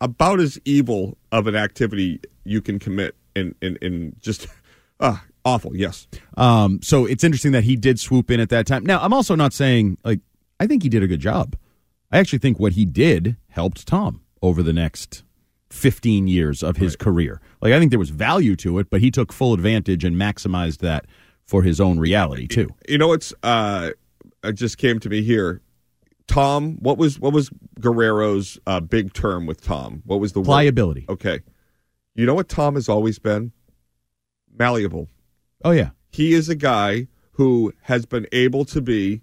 about 0.00 0.40
as 0.40 0.58
evil 0.64 1.16
of 1.32 1.46
an 1.46 1.54
activity 1.54 2.20
you 2.44 2.60
can 2.60 2.78
commit 2.78 3.14
in 3.34 3.54
in, 3.60 3.76
in 3.82 4.16
just 4.20 4.46
ah 5.00 5.24
awful. 5.44 5.76
Yes, 5.76 6.06
Um, 6.36 6.80
so 6.82 7.06
it's 7.06 7.24
interesting 7.24 7.52
that 7.52 7.64
he 7.64 7.76
did 7.76 7.98
swoop 7.98 8.30
in 8.30 8.40
at 8.40 8.50
that 8.50 8.66
time. 8.66 8.84
Now, 8.84 9.00
I'm 9.00 9.12
also 9.12 9.34
not 9.34 9.52
saying 9.52 9.98
like 10.04 10.20
I 10.58 10.66
think 10.66 10.82
he 10.82 10.88
did 10.88 11.02
a 11.02 11.06
good 11.06 11.20
job. 11.20 11.56
I 12.12 12.18
actually 12.18 12.40
think 12.40 12.58
what 12.58 12.72
he 12.72 12.84
did 12.84 13.36
helped 13.48 13.86
Tom 13.86 14.22
over 14.42 14.62
the 14.62 14.72
next 14.72 15.22
15 15.70 16.26
years 16.28 16.62
of 16.62 16.76
his 16.76 16.96
career. 16.96 17.40
Like 17.62 17.72
I 17.72 17.78
think 17.78 17.90
there 17.90 17.98
was 17.98 18.10
value 18.10 18.56
to 18.56 18.78
it, 18.78 18.90
but 18.90 19.00
he 19.00 19.10
took 19.10 19.32
full 19.32 19.54
advantage 19.54 20.04
and 20.04 20.16
maximized 20.16 20.78
that 20.78 21.06
for 21.46 21.62
his 21.62 21.80
own 21.80 21.98
reality 21.98 22.46
too. 22.46 22.68
you 22.88 22.98
know 22.98 23.08
what's 23.08 23.32
uh 23.42 23.90
it 24.42 24.52
just 24.52 24.78
came 24.78 24.98
to 25.00 25.08
me 25.08 25.22
here. 25.22 25.60
Tom, 26.26 26.76
what 26.80 26.96
was 26.96 27.18
what 27.18 27.32
was 27.32 27.50
Guerrero's 27.80 28.58
uh, 28.66 28.80
big 28.80 29.12
term 29.12 29.46
with 29.46 29.60
Tom? 29.60 30.02
What 30.06 30.20
was 30.20 30.32
the 30.32 30.40
word? 30.40 30.46
Pliability. 30.46 31.04
Okay, 31.08 31.40
you 32.14 32.24
know 32.24 32.34
what 32.34 32.48
Tom 32.48 32.74
has 32.76 32.88
always 32.88 33.18
been 33.18 33.52
malleable. 34.56 35.08
Oh 35.64 35.72
yeah. 35.72 35.90
he 36.10 36.32
is 36.34 36.48
a 36.48 36.54
guy 36.54 37.08
who 37.32 37.72
has 37.82 38.06
been 38.06 38.26
able 38.32 38.64
to 38.66 38.80
be 38.80 39.22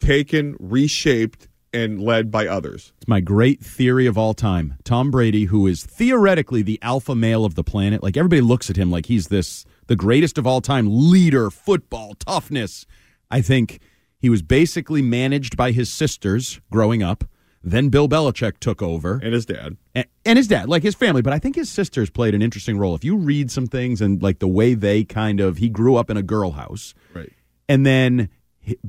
taken, 0.00 0.56
reshaped, 0.58 1.48
and 1.72 2.00
led 2.02 2.30
by 2.30 2.46
others. 2.46 2.92
It's 2.98 3.08
my 3.08 3.20
great 3.20 3.60
theory 3.60 4.06
of 4.06 4.18
all 4.18 4.34
time. 4.34 4.74
Tom 4.84 5.10
Brady, 5.10 5.44
who 5.44 5.66
is 5.66 5.84
theoretically 5.84 6.62
the 6.62 6.78
alpha 6.82 7.14
male 7.14 7.44
of 7.44 7.54
the 7.54 7.64
planet, 7.64 8.02
like 8.02 8.16
everybody 8.16 8.40
looks 8.40 8.70
at 8.70 8.76
him 8.76 8.90
like 8.90 9.06
he's 9.06 9.28
this 9.28 9.64
the 9.86 9.96
greatest 9.96 10.38
of 10.38 10.46
all 10.46 10.60
time 10.60 10.86
leader, 10.88 11.50
football, 11.50 12.14
toughness. 12.14 12.86
I 13.30 13.40
think 13.40 13.80
he 14.18 14.28
was 14.28 14.42
basically 14.42 15.02
managed 15.02 15.56
by 15.56 15.72
his 15.72 15.92
sisters 15.92 16.60
growing 16.70 17.02
up. 17.02 17.24
Then 17.62 17.90
Bill 17.90 18.08
Belichick 18.08 18.58
took 18.58 18.80
over. 18.80 19.20
And 19.22 19.34
his 19.34 19.44
dad. 19.44 19.76
and, 19.94 20.06
and 20.24 20.38
his 20.38 20.48
dad, 20.48 20.68
like 20.68 20.82
his 20.82 20.94
family. 20.94 21.20
But 21.22 21.34
I 21.34 21.38
think 21.38 21.56
his 21.56 21.70
sisters 21.70 22.08
played 22.08 22.34
an 22.34 22.40
interesting 22.40 22.78
role. 22.78 22.94
If 22.94 23.04
you 23.04 23.16
read 23.16 23.50
some 23.50 23.66
things 23.66 24.00
and 24.00 24.22
like 24.22 24.38
the 24.38 24.48
way 24.48 24.72
they 24.74 25.04
kind 25.04 25.40
of, 25.40 25.58
he 25.58 25.68
grew 25.68 25.96
up 25.96 26.08
in 26.08 26.16
a 26.16 26.22
girl 26.22 26.52
house. 26.52 26.94
Right. 27.14 27.30
And 27.68 27.84
then 27.84 28.18
he- 28.18 28.28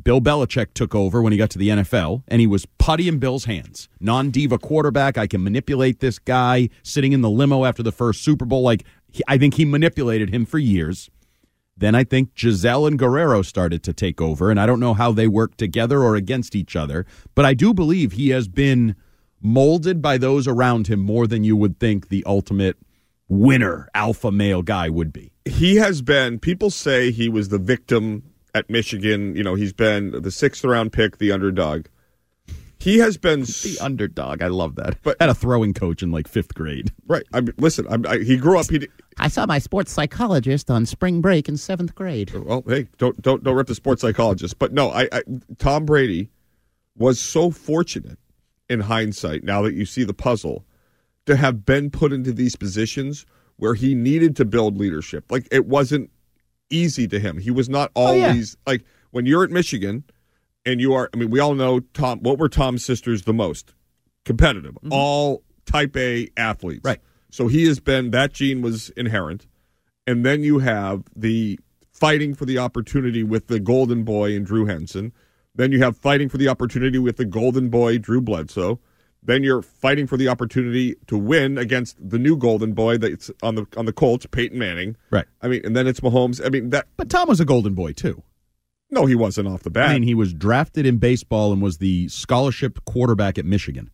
Bill 0.01 0.21
Belichick 0.21 0.73
took 0.73 0.93
over 0.95 1.21
when 1.21 1.31
he 1.31 1.37
got 1.37 1.49
to 1.51 1.57
the 1.57 1.69
NFL, 1.69 2.23
and 2.27 2.39
he 2.39 2.47
was 2.47 2.65
putty 2.65 3.07
in 3.07 3.19
Bill's 3.19 3.45
hands. 3.45 3.89
Non 3.99 4.29
diva 4.29 4.57
quarterback. 4.57 5.17
I 5.17 5.27
can 5.27 5.43
manipulate 5.43 5.99
this 5.99 6.19
guy 6.19 6.69
sitting 6.83 7.11
in 7.11 7.21
the 7.21 7.29
limo 7.29 7.65
after 7.65 7.83
the 7.83 7.91
first 7.91 8.23
Super 8.23 8.45
Bowl. 8.45 8.61
Like, 8.61 8.83
he, 9.11 9.23
I 9.27 9.37
think 9.37 9.55
he 9.55 9.65
manipulated 9.65 10.33
him 10.33 10.45
for 10.45 10.57
years. 10.57 11.09
Then 11.77 11.95
I 11.95 12.03
think 12.03 12.35
Gisele 12.35 12.85
and 12.85 12.99
Guerrero 12.99 13.41
started 13.41 13.81
to 13.83 13.93
take 13.93 14.21
over, 14.21 14.51
and 14.51 14.59
I 14.59 14.65
don't 14.65 14.79
know 14.79 14.93
how 14.93 15.11
they 15.11 15.27
work 15.27 15.57
together 15.57 16.03
or 16.03 16.15
against 16.15 16.55
each 16.55 16.75
other, 16.75 17.05
but 17.33 17.45
I 17.45 17.53
do 17.53 17.73
believe 17.73 18.11
he 18.11 18.29
has 18.29 18.47
been 18.47 18.95
molded 19.41 20.01
by 20.01 20.17
those 20.17 20.47
around 20.47 20.87
him 20.87 20.99
more 20.99 21.25
than 21.25 21.43
you 21.43 21.55
would 21.55 21.79
think 21.79 22.09
the 22.09 22.23
ultimate 22.25 22.77
winner, 23.27 23.87
alpha 23.95 24.31
male 24.31 24.61
guy 24.61 24.89
would 24.89 25.11
be. 25.11 25.31
He 25.45 25.77
has 25.77 26.01
been, 26.01 26.37
people 26.37 26.69
say 26.69 27.11
he 27.11 27.29
was 27.29 27.49
the 27.49 27.57
victim 27.57 28.23
at 28.53 28.69
Michigan. 28.69 29.35
You 29.35 29.43
know, 29.43 29.55
he's 29.55 29.73
been 29.73 30.11
the 30.21 30.31
sixth 30.31 30.63
round 30.63 30.91
pick, 30.93 31.17
the 31.17 31.31
underdog. 31.31 31.85
He 32.79 32.97
has 32.97 33.15
been 33.15 33.41
The 33.41 33.77
underdog. 33.79 34.41
I 34.41 34.47
love 34.47 34.73
that. 34.77 34.97
But- 35.03 35.17
Had 35.19 35.29
a 35.29 35.35
throwing 35.35 35.71
coach 35.73 36.01
in 36.01 36.11
like 36.11 36.27
fifth 36.27 36.55
grade. 36.55 36.91
right. 37.05 37.23
I 37.31 37.41
mean, 37.41 37.53
listen, 37.57 37.85
I, 37.87 38.13
I, 38.13 38.19
he 38.23 38.37
grew 38.37 38.57
up. 38.59 38.69
He 38.71 38.87
I 39.19 39.27
saw 39.27 39.45
my 39.45 39.59
sports 39.59 39.91
psychologist 39.91 40.71
on 40.71 40.87
spring 40.87 41.21
break 41.21 41.47
in 41.47 41.57
seventh 41.57 41.93
grade. 41.93 42.31
Oh, 42.33 42.41
well, 42.41 42.63
hey, 42.67 42.87
don't 42.97 43.21
don't 43.21 43.43
don't 43.43 43.55
rip 43.55 43.67
the 43.67 43.75
sports 43.75 44.01
psychologist. 44.01 44.57
But 44.57 44.73
no, 44.73 44.89
I, 44.89 45.07
I 45.11 45.21
Tom 45.59 45.85
Brady 45.85 46.31
was 46.97 47.19
so 47.19 47.51
fortunate 47.51 48.17
in 48.67 48.79
hindsight. 48.79 49.43
Now 49.43 49.61
that 49.61 49.75
you 49.75 49.85
see 49.85 50.03
the 50.03 50.13
puzzle, 50.13 50.65
to 51.27 51.35
have 51.35 51.63
been 51.65 51.91
put 51.91 52.11
into 52.11 52.31
these 52.33 52.55
positions 52.55 53.27
where 53.57 53.75
he 53.75 53.93
needed 53.93 54.35
to 54.37 54.45
build 54.45 54.79
leadership. 54.79 55.25
Like 55.29 55.47
it 55.51 55.67
wasn't 55.67 56.09
easy 56.71 57.07
to 57.07 57.19
him. 57.19 57.37
He 57.37 57.51
was 57.51 57.69
not 57.69 57.91
oh, 57.95 58.13
yeah. 58.13 58.29
always 58.29 58.57
like 58.65 58.83
when 59.11 59.25
you're 59.25 59.43
at 59.43 59.51
Michigan 59.51 60.03
and 60.65 60.79
you 60.81 60.93
are. 60.93 61.09
I 61.13 61.17
mean, 61.17 61.29
we 61.29 61.39
all 61.39 61.53
know 61.53 61.79
Tom. 61.79 62.19
What 62.19 62.37
were 62.37 62.49
Tom's 62.49 62.83
sisters 62.83 63.23
the 63.23 63.33
most 63.33 63.73
competitive? 64.25 64.73
Mm-hmm. 64.75 64.93
All 64.93 65.43
Type 65.65 65.95
A 65.95 66.29
athletes, 66.37 66.83
Right. 66.83 66.99
So 67.29 67.47
he 67.47 67.65
has 67.67 67.79
been 67.79 68.11
that 68.11 68.33
gene 68.33 68.61
was 68.61 68.89
inherent, 68.91 69.47
and 70.05 70.25
then 70.25 70.43
you 70.43 70.59
have 70.59 71.03
the 71.15 71.59
fighting 71.93 72.33
for 72.33 72.45
the 72.45 72.57
opportunity 72.57 73.23
with 73.23 73.47
the 73.47 73.59
Golden 73.59 74.03
Boy 74.03 74.35
and 74.35 74.45
Drew 74.45 74.65
Henson. 74.65 75.13
Then 75.55 75.71
you 75.71 75.79
have 75.79 75.97
fighting 75.97 76.29
for 76.29 76.37
the 76.37 76.47
opportunity 76.47 76.97
with 76.97 77.17
the 77.17 77.25
Golden 77.25 77.69
Boy 77.69 77.97
Drew 77.97 78.21
Bledsoe. 78.21 78.79
Then 79.23 79.43
you're 79.43 79.61
fighting 79.61 80.07
for 80.07 80.17
the 80.17 80.27
opportunity 80.27 80.95
to 81.07 81.17
win 81.17 81.57
against 81.57 81.97
the 82.09 82.17
new 82.17 82.35
Golden 82.35 82.73
Boy 82.73 82.97
that's 82.97 83.29
on 83.43 83.55
the 83.55 83.67
on 83.77 83.85
the 83.85 83.93
Colts, 83.93 84.25
Peyton 84.25 84.57
Manning. 84.57 84.97
Right. 85.11 85.25
I 85.41 85.47
mean, 85.47 85.61
and 85.63 85.75
then 85.75 85.85
it's 85.87 85.99
Mahomes. 85.99 86.43
I 86.43 86.49
mean 86.49 86.71
that. 86.71 86.87
But 86.97 87.09
Tom 87.09 87.27
was 87.27 87.39
a 87.39 87.45
golden 87.45 87.75
boy 87.75 87.93
too. 87.93 88.23
No, 88.89 89.05
he 89.05 89.15
wasn't 89.15 89.47
off 89.47 89.63
the 89.63 89.69
bat. 89.69 89.89
I 89.89 89.93
mean, 89.93 90.03
he 90.03 90.13
was 90.13 90.33
drafted 90.33 90.85
in 90.85 90.97
baseball 90.97 91.53
and 91.53 91.61
was 91.61 91.77
the 91.77 92.09
scholarship 92.09 92.83
quarterback 92.85 93.37
at 93.37 93.45
Michigan. 93.45 93.89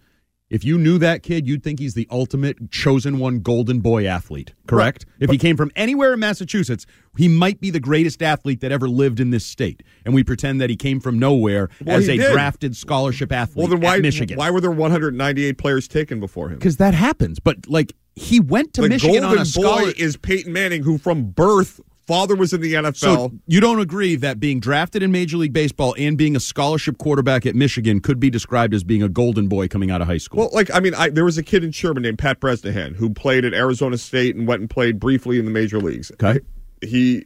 If 0.50 0.64
you 0.64 0.78
knew 0.78 0.98
that 1.00 1.24
kid, 1.24 1.46
you'd 1.46 1.62
think 1.62 1.80
he's 1.80 1.94
the 1.94 2.08
ultimate 2.10 2.72
chosen 2.72 3.20
one 3.20 3.40
golden 3.40 3.82
boy 3.82 4.06
athlete, 4.08 4.54
correct? 4.66 5.06
if 5.20 5.30
he 5.30 5.38
came 5.38 5.58
from 5.58 5.72
anywhere 5.76 6.14
in 6.14 6.22
Massachusetts, 6.22 6.86
he 7.18 7.28
might 7.28 7.60
be 7.60 7.70
the 7.70 7.82
greatest 7.82 8.24
athlete 8.24 8.62
that 8.62 8.72
ever 8.72 8.88
lived 8.88 9.20
in 9.20 9.32
this 9.32 9.46
state. 9.46 9.84
And 10.06 10.14
we 10.14 10.24
pretend 10.24 10.62
that 10.62 10.70
he 10.70 10.78
came 10.78 11.02
from 11.02 11.20
nowhere 11.20 11.70
Well, 11.84 11.98
as 11.98 12.08
a 12.08 12.16
did. 12.16 12.32
drafted 12.32 12.78
scholarship 12.78 13.32
athlete 13.34 13.58
well, 13.58 13.68
then 13.68 13.82
why 13.82 14.00
Michigan. 14.00 14.38
why 14.38 14.50
were 14.50 14.62
there 14.62 14.72
198 14.72 15.58
players 15.58 15.88
taken 15.88 16.22
before 16.22 16.48
him? 16.48 16.60
Because 16.60 16.78
that 16.78 16.94
happens. 16.94 17.40
But 17.40 17.68
like 17.68 17.94
he 18.16 18.40
went 18.40 18.74
to 18.76 18.84
the 18.84 18.90
Michigan 18.90 19.22
Golden 19.24 19.40
on 19.40 19.44
a 19.44 19.46
scholar. 19.46 19.82
Boy 19.88 19.94
is 19.98 20.16
Peyton 20.16 20.54
Manning, 20.54 20.84
who 20.84 20.98
from 20.98 21.26
birth 21.32 21.82
father 22.08 22.36
was 22.36 22.54
in 22.54 22.62
the 22.62 22.74
NFL. 22.74 22.98
So 22.98 23.32
you 23.46 23.60
don't 23.60 23.80
agree 23.80 24.16
that 24.16 24.40
being 24.40 24.60
drafted 24.60 25.04
in 25.04 25.12
Major 25.12 25.38
League 25.38 25.54
Baseball 25.54 25.94
and 25.98 26.18
being 26.18 26.36
a 26.36 26.40
scholarship 26.40 26.98
quarterback 26.98 27.46
at 27.46 27.54
Michigan 27.54 28.00
could 28.00 28.20
be 28.20 28.30
described 28.30 28.74
as 28.74 28.84
being 28.84 29.04
a 29.04 29.10
golden 29.10 29.48
boy 29.48 29.68
coming 29.68 29.92
out 29.92 30.02
of 30.02 30.08
high 30.08 30.18
school? 30.18 30.40
Well, 30.40 30.50
like 30.54 30.74
I 30.74 30.80
mean, 30.80 30.96
I, 30.96 31.10
there 31.10 31.26
was 31.26 31.38
a 31.38 31.44
kid 31.44 31.64
in 31.64 31.72
Sherman 31.72 32.04
named 32.04 32.18
Pat 32.18 32.40
Bresnahan 32.40 32.96
who 32.96 33.10
played 33.10 33.46
at 33.46 33.54
Arizona 33.54 33.98
State 33.98 34.36
and 34.36 34.48
went 34.48 34.62
and 34.62 34.70
played 34.70 35.00
briefly 35.00 35.38
in 35.38 35.46
the 35.46 35.52
major 35.52 35.80
leagues. 35.80 36.12
Okay. 36.12 36.40
He, 36.82 37.24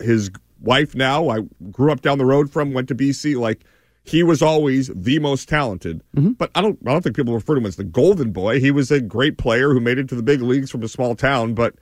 his 0.00 0.30
wife 0.60 0.94
now, 0.94 1.28
I 1.28 1.40
grew 1.70 1.92
up 1.92 2.00
down 2.00 2.18
the 2.18 2.24
road 2.24 2.50
from, 2.50 2.72
went 2.72 2.88
to 2.88 2.94
BC. 2.94 3.38
Like 3.38 3.64
he 4.02 4.22
was 4.22 4.42
always 4.42 4.90
the 4.94 5.18
most 5.20 5.48
talented. 5.48 6.02
Mm-hmm. 6.16 6.32
But 6.32 6.50
I 6.54 6.60
don't, 6.60 6.78
I 6.86 6.92
don't 6.92 7.02
think 7.02 7.16
people 7.16 7.34
refer 7.34 7.54
to 7.54 7.60
him 7.60 7.66
as 7.66 7.76
the 7.76 7.84
Golden 7.84 8.32
Boy. 8.32 8.60
He 8.60 8.70
was 8.70 8.90
a 8.90 9.00
great 9.00 9.38
player 9.38 9.72
who 9.72 9.80
made 9.80 9.98
it 9.98 10.08
to 10.08 10.14
the 10.14 10.22
big 10.22 10.42
leagues 10.42 10.70
from 10.70 10.82
a 10.82 10.88
small 10.88 11.14
town. 11.14 11.54
But 11.54 11.74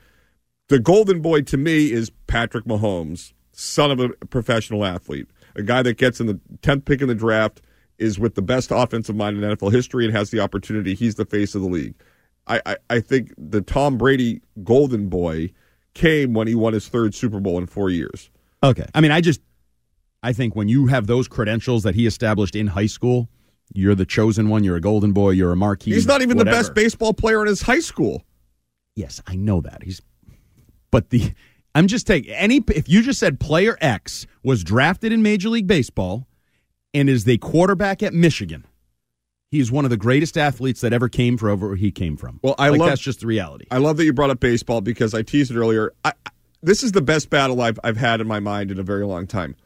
the 0.68 0.78
Golden 0.78 1.20
Boy 1.20 1.42
to 1.42 1.56
me 1.56 1.92
is 1.92 2.10
Patrick 2.26 2.64
Mahomes, 2.64 3.32
son 3.52 3.90
of 3.90 4.00
a 4.00 4.08
professional 4.26 4.84
athlete, 4.84 5.28
a 5.54 5.62
guy 5.62 5.82
that 5.82 5.98
gets 5.98 6.20
in 6.20 6.26
the 6.26 6.40
tenth 6.62 6.84
pick 6.84 7.02
in 7.02 7.08
the 7.08 7.14
draft, 7.14 7.60
is 7.98 8.18
with 8.18 8.34
the 8.34 8.42
best 8.42 8.70
offensive 8.70 9.14
mind 9.14 9.42
in 9.42 9.56
NFL 9.56 9.72
history, 9.72 10.04
and 10.04 10.14
has 10.14 10.30
the 10.30 10.40
opportunity. 10.40 10.94
He's 10.94 11.16
the 11.16 11.24
face 11.24 11.54
of 11.54 11.62
the 11.62 11.68
league. 11.68 11.94
I, 12.46 12.60
I, 12.66 12.76
I 12.90 13.00
think 13.00 13.32
the 13.38 13.60
Tom 13.60 13.96
Brady 13.96 14.40
Golden 14.64 15.08
Boy 15.08 15.52
came 15.94 16.32
when 16.32 16.48
he 16.48 16.54
won 16.54 16.72
his 16.72 16.88
third 16.88 17.14
Super 17.14 17.38
Bowl 17.38 17.58
in 17.58 17.66
four 17.66 17.90
years. 17.90 18.30
Okay. 18.62 18.86
I 18.94 19.00
mean, 19.00 19.10
I 19.10 19.20
just 19.20 19.40
I 20.22 20.32
think 20.32 20.54
when 20.54 20.68
you 20.68 20.86
have 20.86 21.06
those 21.06 21.28
credentials 21.28 21.82
that 21.82 21.94
he 21.94 22.06
established 22.06 22.54
in 22.54 22.68
high 22.68 22.86
school, 22.86 23.28
you're 23.74 23.94
the 23.94 24.06
chosen 24.06 24.48
one, 24.48 24.64
you're 24.64 24.76
a 24.76 24.80
golden 24.80 25.12
boy, 25.12 25.30
you're 25.30 25.52
a 25.52 25.56
marquee. 25.56 25.92
He's 25.92 26.06
not 26.06 26.22
even 26.22 26.36
the 26.36 26.44
best 26.44 26.74
baseball 26.74 27.12
player 27.12 27.42
in 27.42 27.48
his 27.48 27.62
high 27.62 27.80
school. 27.80 28.22
Yes, 28.94 29.20
I 29.26 29.36
know 29.36 29.60
that. 29.62 29.82
He's 29.82 30.00
but 30.92 31.10
the 31.10 31.32
I'm 31.74 31.88
just 31.88 32.06
taking 32.06 32.32
any 32.32 32.62
if 32.68 32.88
you 32.88 33.02
just 33.02 33.18
said 33.18 33.40
player 33.40 33.76
X 33.80 34.28
was 34.44 34.62
drafted 34.62 35.10
in 35.12 35.22
Major 35.22 35.48
League 35.48 35.66
Baseball 35.66 36.28
and 36.94 37.08
is 37.10 37.24
the 37.24 37.38
quarterback 37.38 38.00
at 38.04 38.14
Michigan. 38.14 38.64
He's 39.50 39.70
one 39.72 39.84
of 39.84 39.90
the 39.90 39.96
greatest 39.96 40.38
athletes 40.38 40.80
that 40.82 40.92
ever 40.92 41.08
came 41.08 41.36
from 41.36 41.60
where 41.60 41.74
he 41.76 41.90
came 41.90 42.16
from. 42.16 42.38
Well, 42.42 42.54
I 42.58 42.68
like 42.70 42.80
love- 42.80 42.88
that's 42.90 43.00
just 43.00 43.20
the 43.20 43.26
reality. 43.26 43.66
I 43.70 43.78
love 43.78 43.96
that 43.96 44.04
you 44.04 44.12
brought 44.12 44.30
up 44.30 44.40
baseball 44.40 44.80
because 44.80 45.12
I 45.12 45.22
teased 45.22 45.50
it 45.50 45.56
earlier. 45.56 45.92
I, 46.04 46.12
I- 46.24 46.30
this 46.62 46.82
is 46.84 46.92
the 46.92 47.02
best 47.02 47.28
battle 47.28 47.60
I've, 47.60 47.78
I've 47.82 47.96
had 47.96 48.20
in 48.20 48.28
my 48.28 48.38
mind 48.38 48.70
in 48.70 48.78
a 48.78 48.82
very 48.84 49.04
long 49.04 49.26
time. 49.26 49.56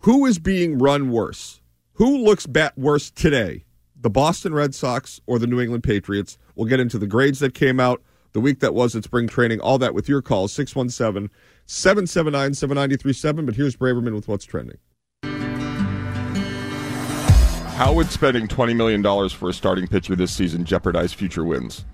Who 0.00 0.26
is 0.26 0.38
being 0.38 0.78
run 0.78 1.10
worse? 1.10 1.60
Who 1.94 2.18
looks 2.18 2.46
bat 2.46 2.76
worse 2.76 3.10
today? 3.10 3.64
The 3.98 4.10
Boston 4.10 4.52
Red 4.52 4.74
Sox 4.74 5.20
or 5.26 5.38
the 5.38 5.46
New 5.46 5.60
England 5.60 5.82
Patriots? 5.82 6.36
We'll 6.54 6.66
get 6.68 6.78
into 6.80 6.98
the 6.98 7.06
grades 7.06 7.38
that 7.38 7.54
came 7.54 7.80
out, 7.80 8.02
the 8.32 8.40
week 8.40 8.60
that 8.60 8.74
was 8.74 8.96
at 8.96 9.04
spring 9.04 9.28
training, 9.28 9.60
all 9.60 9.78
that 9.78 9.94
with 9.94 10.08
your 10.08 10.22
calls 10.22 10.52
617 10.52 11.30
779 11.66 12.54
7937. 12.54 13.46
But 13.46 13.54
here's 13.56 13.76
Braverman 13.76 14.14
with 14.14 14.28
what's 14.28 14.44
trending. 14.44 14.78
How 17.74 17.92
would 17.92 18.10
spending 18.10 18.46
$20 18.46 18.76
million 18.76 19.02
for 19.30 19.48
a 19.48 19.52
starting 19.52 19.86
pitcher 19.88 20.14
this 20.14 20.32
season 20.32 20.64
jeopardize 20.64 21.12
future 21.12 21.44
wins? 21.44 21.84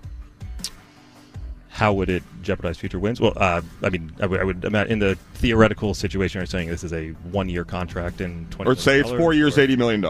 How 1.69 1.93
would 1.93 2.09
it 2.09 2.23
jeopardize 2.41 2.77
future 2.77 2.99
wins? 2.99 3.21
Well, 3.21 3.33
uh, 3.37 3.61
I 3.83 3.89
mean, 3.89 4.11
I 4.21 4.25
would, 4.25 4.39
I 4.41 4.43
would 4.43 4.65
imagine 4.65 4.91
in 4.93 4.99
the 4.99 5.15
theoretical 5.35 5.93
situation, 5.93 6.39
you're 6.39 6.45
saying 6.45 6.67
this 6.69 6.83
is 6.83 6.91
a 6.91 7.09
one-year 7.31 7.63
contract 7.63 8.19
in 8.19 8.45
twenty. 8.49 8.69
Or 8.69 8.75
say 8.75 8.99
it's 8.99 9.09
four 9.09 9.33
years, 9.33 9.57
or- 9.57 9.65
$80 9.65 9.77
million. 9.77 10.01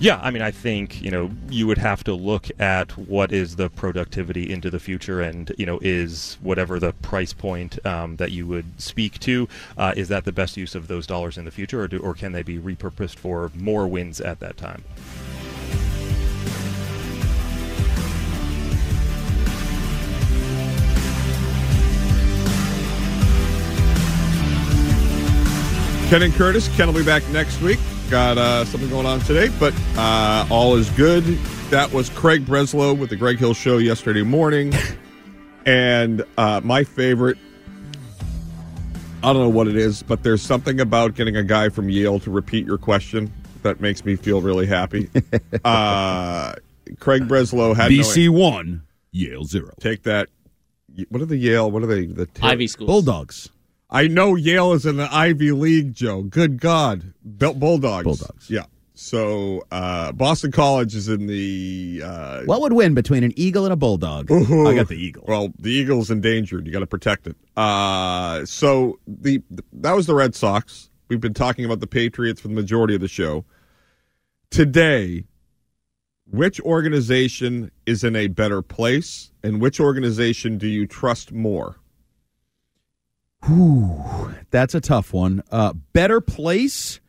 Yeah, 0.00 0.18
I 0.22 0.30
mean, 0.30 0.40
I 0.40 0.50
think 0.50 1.02
you 1.02 1.10
know 1.10 1.30
you 1.50 1.66
would 1.66 1.76
have 1.76 2.02
to 2.04 2.14
look 2.14 2.48
at 2.58 2.96
what 2.96 3.32
is 3.32 3.56
the 3.56 3.68
productivity 3.68 4.50
into 4.50 4.70
the 4.70 4.80
future, 4.80 5.20
and 5.20 5.52
you 5.58 5.66
know, 5.66 5.78
is 5.82 6.38
whatever 6.40 6.80
the 6.80 6.94
price 6.94 7.34
point 7.34 7.84
um, 7.84 8.16
that 8.16 8.32
you 8.32 8.46
would 8.46 8.80
speak 8.80 9.18
to, 9.20 9.46
uh, 9.76 9.92
is 9.94 10.08
that 10.08 10.24
the 10.24 10.32
best 10.32 10.56
use 10.56 10.74
of 10.74 10.88
those 10.88 11.06
dollars 11.06 11.36
in 11.36 11.44
the 11.44 11.50
future, 11.50 11.82
or 11.82 11.86
do, 11.86 11.98
or 11.98 12.14
can 12.14 12.32
they 12.32 12.42
be 12.42 12.58
repurposed 12.58 13.16
for 13.16 13.52
more 13.54 13.86
wins 13.86 14.22
at 14.22 14.40
that 14.40 14.56
time? 14.56 14.84
Ken 26.10 26.22
and 26.24 26.34
Curtis. 26.34 26.66
Ken 26.76 26.88
will 26.88 26.94
be 26.98 27.04
back 27.04 27.22
next 27.28 27.60
week. 27.60 27.78
Got 28.10 28.36
uh, 28.36 28.64
something 28.64 28.90
going 28.90 29.06
on 29.06 29.20
today, 29.20 29.48
but 29.60 29.72
uh, 29.96 30.44
all 30.50 30.74
is 30.74 30.90
good. 30.90 31.22
That 31.70 31.92
was 31.92 32.10
Craig 32.10 32.44
Breslow 32.44 32.98
with 32.98 33.10
the 33.10 33.16
Greg 33.16 33.38
Hill 33.38 33.54
Show 33.54 33.78
yesterday 33.78 34.22
morning. 34.22 34.72
and 35.66 36.24
uh, 36.36 36.62
my 36.64 36.82
favorite, 36.82 37.38
I 39.22 39.32
don't 39.32 39.40
know 39.40 39.48
what 39.50 39.68
it 39.68 39.76
is, 39.76 40.02
but 40.02 40.24
there's 40.24 40.42
something 40.42 40.80
about 40.80 41.14
getting 41.14 41.36
a 41.36 41.44
guy 41.44 41.68
from 41.68 41.88
Yale 41.88 42.18
to 42.18 42.30
repeat 42.32 42.66
your 42.66 42.78
question 42.78 43.32
that 43.62 43.80
makes 43.80 44.04
me 44.04 44.16
feel 44.16 44.40
really 44.40 44.66
happy. 44.66 45.08
uh, 45.64 46.54
Craig 46.98 47.28
Breslow 47.28 47.76
had 47.76 47.92
no- 47.92 47.98
BC 47.98 48.30
one, 48.30 48.82
Yale 49.12 49.44
zero. 49.44 49.74
Take 49.78 50.02
that. 50.02 50.28
What 51.08 51.22
are 51.22 51.26
the 51.26 51.36
Yale? 51.36 51.70
What 51.70 51.84
are 51.84 51.86
they? 51.86 52.06
The 52.06 52.28
Ivy 52.42 52.66
schools. 52.66 52.88
Bulldogs. 52.88 53.48
I 53.90 54.06
know 54.06 54.36
Yale 54.36 54.72
is 54.72 54.86
in 54.86 54.96
the 54.96 55.12
Ivy 55.12 55.50
League, 55.52 55.94
Joe. 55.94 56.22
Good 56.22 56.60
God, 56.60 57.12
Bulldogs. 57.24 58.04
Bulldogs. 58.04 58.48
Yeah. 58.48 58.64
So 58.94 59.64
uh, 59.72 60.12
Boston 60.12 60.52
College 60.52 60.94
is 60.94 61.08
in 61.08 61.26
the. 61.26 62.02
Uh, 62.04 62.42
What 62.44 62.60
would 62.60 62.74
win 62.74 62.94
between 62.94 63.24
an 63.24 63.32
eagle 63.34 63.64
and 63.64 63.72
a 63.72 63.76
bulldog? 63.76 64.30
I 64.30 64.74
got 64.74 64.88
the 64.88 64.96
Eagle. 64.96 65.24
Well, 65.26 65.48
the 65.58 65.70
Eagles 65.70 66.10
endangered. 66.10 66.66
You 66.66 66.72
got 66.72 66.80
to 66.80 66.86
protect 66.86 67.26
it. 67.26 67.34
Uh, 67.56 68.44
so 68.44 68.98
the 69.06 69.42
that 69.72 69.96
was 69.96 70.06
the 70.06 70.14
Red 70.14 70.34
Sox. 70.34 70.90
We've 71.08 71.20
been 71.20 71.34
talking 71.34 71.64
about 71.64 71.80
the 71.80 71.86
Patriots 71.86 72.40
for 72.42 72.48
the 72.48 72.54
majority 72.54 72.94
of 72.94 73.00
the 73.00 73.08
show. 73.08 73.44
Today, 74.50 75.24
which 76.30 76.60
organization 76.60 77.70
is 77.86 78.04
in 78.04 78.14
a 78.14 78.28
better 78.28 78.60
place, 78.62 79.32
and 79.42 79.60
which 79.60 79.80
organization 79.80 80.58
do 80.58 80.68
you 80.68 80.86
trust 80.86 81.32
more? 81.32 81.76
Whew, 83.46 84.34
that's 84.50 84.74
a 84.74 84.80
tough 84.80 85.12
one. 85.12 85.42
Uh, 85.50 85.72
better 85.92 86.20
place. 86.20 87.00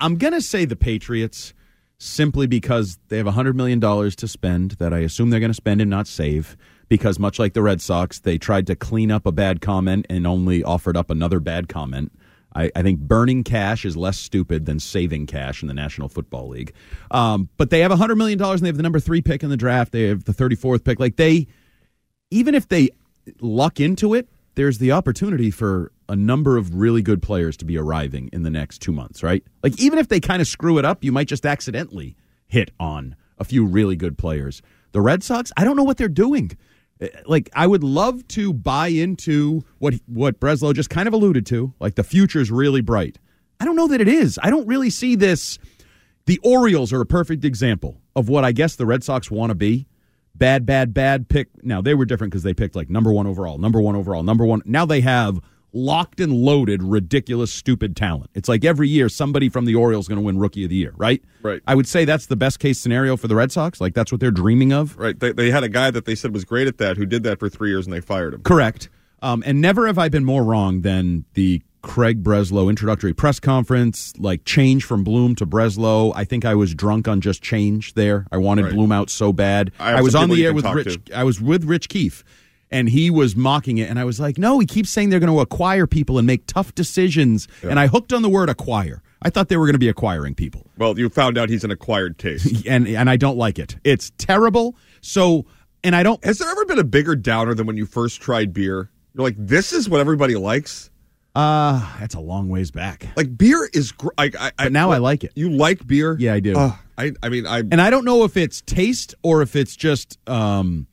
I'm 0.00 0.16
gonna 0.16 0.40
say 0.40 0.64
the 0.64 0.76
Patriots, 0.76 1.54
simply 1.98 2.46
because 2.46 2.98
they 3.08 3.16
have 3.16 3.26
hundred 3.26 3.56
million 3.56 3.80
dollars 3.80 4.14
to 4.16 4.28
spend 4.28 4.72
that 4.72 4.92
I 4.92 4.98
assume 4.98 5.30
they're 5.30 5.40
going 5.40 5.50
to 5.50 5.54
spend 5.54 5.80
and 5.80 5.90
not 5.90 6.06
save. 6.06 6.56
Because 6.88 7.18
much 7.18 7.38
like 7.38 7.52
the 7.52 7.60
Red 7.60 7.82
Sox, 7.82 8.20
they 8.20 8.38
tried 8.38 8.66
to 8.68 8.74
clean 8.74 9.10
up 9.10 9.26
a 9.26 9.32
bad 9.32 9.60
comment 9.60 10.06
and 10.08 10.26
only 10.26 10.64
offered 10.64 10.96
up 10.96 11.10
another 11.10 11.38
bad 11.38 11.68
comment. 11.68 12.10
I, 12.54 12.70
I 12.74 12.80
think 12.80 13.00
burning 13.00 13.44
cash 13.44 13.84
is 13.84 13.94
less 13.94 14.16
stupid 14.16 14.64
than 14.64 14.80
saving 14.80 15.26
cash 15.26 15.60
in 15.60 15.68
the 15.68 15.74
National 15.74 16.08
Football 16.08 16.48
League. 16.48 16.72
Um, 17.10 17.50
but 17.58 17.68
they 17.68 17.80
have 17.80 17.92
hundred 17.92 18.16
million 18.16 18.38
dollars 18.38 18.60
and 18.60 18.64
they 18.64 18.70
have 18.70 18.78
the 18.78 18.82
number 18.82 19.00
three 19.00 19.20
pick 19.20 19.42
in 19.42 19.50
the 19.50 19.56
draft. 19.56 19.92
They 19.92 20.04
have 20.04 20.24
the 20.24 20.32
thirty 20.32 20.56
fourth 20.56 20.82
pick. 20.82 20.98
Like 20.98 21.16
they, 21.16 21.46
even 22.30 22.54
if 22.54 22.68
they 22.68 22.88
luck 23.40 23.80
into 23.80 24.14
it, 24.14 24.28
there's 24.54 24.78
the 24.78 24.92
opportunity 24.92 25.50
for 25.50 25.92
a 26.08 26.16
number 26.16 26.56
of 26.56 26.74
really 26.74 27.02
good 27.02 27.22
players 27.22 27.56
to 27.58 27.64
be 27.64 27.78
arriving 27.78 28.28
in 28.32 28.42
the 28.42 28.50
next 28.50 28.80
two 28.80 28.92
months, 28.92 29.22
right? 29.22 29.44
Like, 29.62 29.78
even 29.80 29.98
if 29.98 30.08
they 30.08 30.20
kind 30.20 30.42
of 30.42 30.48
screw 30.48 30.78
it 30.78 30.84
up, 30.84 31.04
you 31.04 31.12
might 31.12 31.28
just 31.28 31.46
accidentally 31.46 32.16
hit 32.46 32.70
on 32.80 33.14
a 33.38 33.44
few 33.44 33.64
really 33.64 33.94
good 33.94 34.18
players. 34.18 34.62
The 34.92 35.00
Red 35.00 35.22
Sox, 35.22 35.52
I 35.56 35.64
don't 35.64 35.76
know 35.76 35.84
what 35.84 35.96
they're 35.96 36.08
doing. 36.08 36.56
Eh, 37.00 37.08
Like, 37.26 37.50
I 37.54 37.66
would 37.66 37.84
love 37.84 38.26
to 38.28 38.52
buy 38.52 38.88
into 38.88 39.62
what 39.78 39.94
what 40.06 40.40
Breslow 40.40 40.74
just 40.74 40.90
kind 40.90 41.06
of 41.06 41.14
alluded 41.14 41.46
to. 41.46 41.72
Like, 41.78 41.94
the 41.94 42.02
future's 42.04 42.50
really 42.50 42.80
bright. 42.80 43.18
I 43.60 43.64
don't 43.64 43.76
know 43.76 43.88
that 43.88 44.00
it 44.00 44.08
is. 44.08 44.38
I 44.42 44.50
don't 44.50 44.66
really 44.66 44.90
see 44.90 45.14
this. 45.14 45.58
The 46.26 46.38
Orioles 46.42 46.92
are 46.92 47.00
a 47.00 47.06
perfect 47.06 47.44
example 47.44 48.00
of 48.16 48.28
what 48.28 48.44
I 48.44 48.52
guess 48.52 48.76
the 48.76 48.86
Red 48.86 49.04
Sox 49.04 49.30
want 49.30 49.50
to 49.50 49.54
be 49.54 49.86
bad, 50.38 50.64
bad, 50.66 50.94
bad 50.94 51.28
pick. 51.28 51.48
Now 51.64 51.80
they 51.80 51.94
were 51.94 52.04
different 52.04 52.32
because 52.32 52.42
they 52.42 52.54
picked 52.54 52.76
like 52.76 52.88
number 52.88 53.12
one 53.12 53.26
overall, 53.26 53.58
number 53.58 53.80
one 53.80 53.96
overall, 53.96 54.22
number 54.22 54.44
one. 54.44 54.62
Now 54.64 54.86
they 54.86 55.00
have 55.00 55.40
locked 55.72 56.20
and 56.20 56.32
loaded, 56.32 56.82
ridiculous, 56.82 57.52
stupid 57.52 57.96
talent. 57.96 58.30
It's 58.34 58.48
like 58.48 58.64
every 58.64 58.88
year 58.88 59.08
somebody 59.08 59.48
from 59.48 59.64
the 59.64 59.74
Orioles 59.74 60.04
is 60.04 60.08
going 60.08 60.18
to 60.18 60.24
win 60.24 60.38
Rookie 60.38 60.64
of 60.64 60.70
the 60.70 60.76
Year, 60.76 60.94
right? 60.96 61.22
Right. 61.42 61.60
I 61.66 61.74
would 61.74 61.86
say 61.86 62.04
that's 62.04 62.26
the 62.26 62.36
best 62.36 62.58
case 62.58 62.78
scenario 62.78 63.16
for 63.16 63.28
the 63.28 63.34
Red 63.34 63.52
Sox. 63.52 63.80
Like 63.80 63.94
that's 63.94 64.10
what 64.10 64.20
they're 64.20 64.30
dreaming 64.30 64.72
of. 64.72 64.96
Right. 64.96 65.18
They, 65.18 65.32
they 65.32 65.50
had 65.50 65.64
a 65.64 65.68
guy 65.68 65.90
that 65.90 66.04
they 66.04 66.14
said 66.14 66.32
was 66.32 66.44
great 66.44 66.68
at 66.68 66.78
that 66.78 66.96
who 66.96 67.06
did 67.06 67.22
that 67.24 67.38
for 67.38 67.48
three 67.48 67.70
years 67.70 67.86
and 67.86 67.94
they 67.94 68.00
fired 68.00 68.34
him. 68.34 68.42
Correct. 68.42 68.88
Um, 69.20 69.42
and 69.44 69.60
never 69.60 69.86
have 69.86 69.98
I 69.98 70.08
been 70.08 70.24
more 70.24 70.44
wrong 70.44 70.82
than 70.82 71.24
the 71.34 71.62
Craig 71.88 72.22
Breslow 72.22 72.68
introductory 72.68 73.14
press 73.14 73.40
conference, 73.40 74.12
like 74.18 74.44
change 74.44 74.84
from 74.84 75.02
Bloom 75.02 75.34
to 75.36 75.46
Breslow. 75.46 76.12
I 76.14 76.24
think 76.24 76.44
I 76.44 76.54
was 76.54 76.74
drunk 76.74 77.08
on 77.08 77.22
just 77.22 77.42
change 77.42 77.94
there. 77.94 78.26
I 78.30 78.36
wanted 78.36 78.66
Right. 78.66 78.74
Bloom 78.74 78.92
out 78.92 79.08
so 79.08 79.32
bad. 79.32 79.72
I 79.80 79.94
I 79.94 80.00
was 80.02 80.14
on 80.14 80.28
the 80.28 80.44
air 80.44 80.52
with 80.52 80.66
Rich. 80.66 81.04
to. 81.06 81.16
I 81.16 81.24
was 81.24 81.40
with 81.40 81.64
Rich 81.64 81.88
Keefe, 81.88 82.22
and 82.70 82.90
he 82.90 83.10
was 83.10 83.34
mocking 83.34 83.78
it, 83.78 83.88
and 83.88 83.98
I 83.98 84.04
was 84.04 84.20
like, 84.20 84.36
"No, 84.36 84.58
he 84.58 84.66
keeps 84.66 84.90
saying 84.90 85.08
they're 85.08 85.18
going 85.18 85.32
to 85.32 85.40
acquire 85.40 85.86
people 85.86 86.18
and 86.18 86.26
make 86.26 86.46
tough 86.46 86.74
decisions." 86.74 87.48
And 87.62 87.80
I 87.80 87.86
hooked 87.86 88.12
on 88.12 88.20
the 88.20 88.28
word 88.28 88.50
acquire. 88.50 89.02
I 89.22 89.30
thought 89.30 89.48
they 89.48 89.56
were 89.56 89.64
going 89.66 89.74
to 89.74 89.80
be 89.80 89.88
acquiring 89.88 90.34
people 90.36 90.70
Well, 90.76 90.96
you 90.96 91.08
found 91.08 91.38
out 91.38 91.48
he's 91.48 91.64
an 91.64 91.70
acquired 91.72 92.18
taste. 92.18 92.66
and 92.66 92.86
and 92.86 93.08
I 93.08 93.16
don't 93.16 93.38
like 93.38 93.58
it. 93.58 93.76
It's 93.82 94.12
terrible. 94.18 94.76
So, 95.00 95.46
and 95.82 95.96
I 95.96 96.02
don't. 96.02 96.22
Has 96.22 96.38
there 96.38 96.50
ever 96.50 96.66
been 96.66 96.78
a 96.78 96.84
bigger 96.84 97.16
downer 97.16 97.54
than 97.54 97.66
when 97.66 97.78
you 97.78 97.86
first 97.86 98.20
tried 98.20 98.52
beer? 98.52 98.90
You're 99.14 99.24
like, 99.24 99.36
this 99.38 99.72
is 99.72 99.88
what 99.88 100.00
everybody 100.00 100.36
likes. 100.36 100.90
Uh 101.38 101.96
that's 102.00 102.14
a 102.14 102.20
long 102.20 102.48
ways 102.48 102.70
back. 102.70 103.06
Like 103.16 103.36
beer 103.38 103.68
is. 103.72 103.92
Gr- 103.92 104.08
I, 104.18 104.30
I, 104.38 104.50
But 104.58 104.72
now 104.72 104.90
I 104.90 104.98
like 104.98 105.22
it. 105.24 105.32
You 105.36 105.50
like 105.50 105.86
beer? 105.86 106.16
Yeah, 106.18 106.34
I 106.34 106.40
do. 106.40 106.56
Uh, 106.56 106.72
I, 106.96 107.12
I 107.22 107.28
mean, 107.28 107.46
I. 107.46 107.58
and 107.60 107.80
I 107.80 107.90
don't 107.90 108.04
know 108.04 108.24
if 108.24 108.36
it's 108.36 108.60
taste 108.62 109.14
or 109.22 109.40
if 109.42 109.54
it's 109.54 109.76
just 109.76 110.18
um 110.28 110.86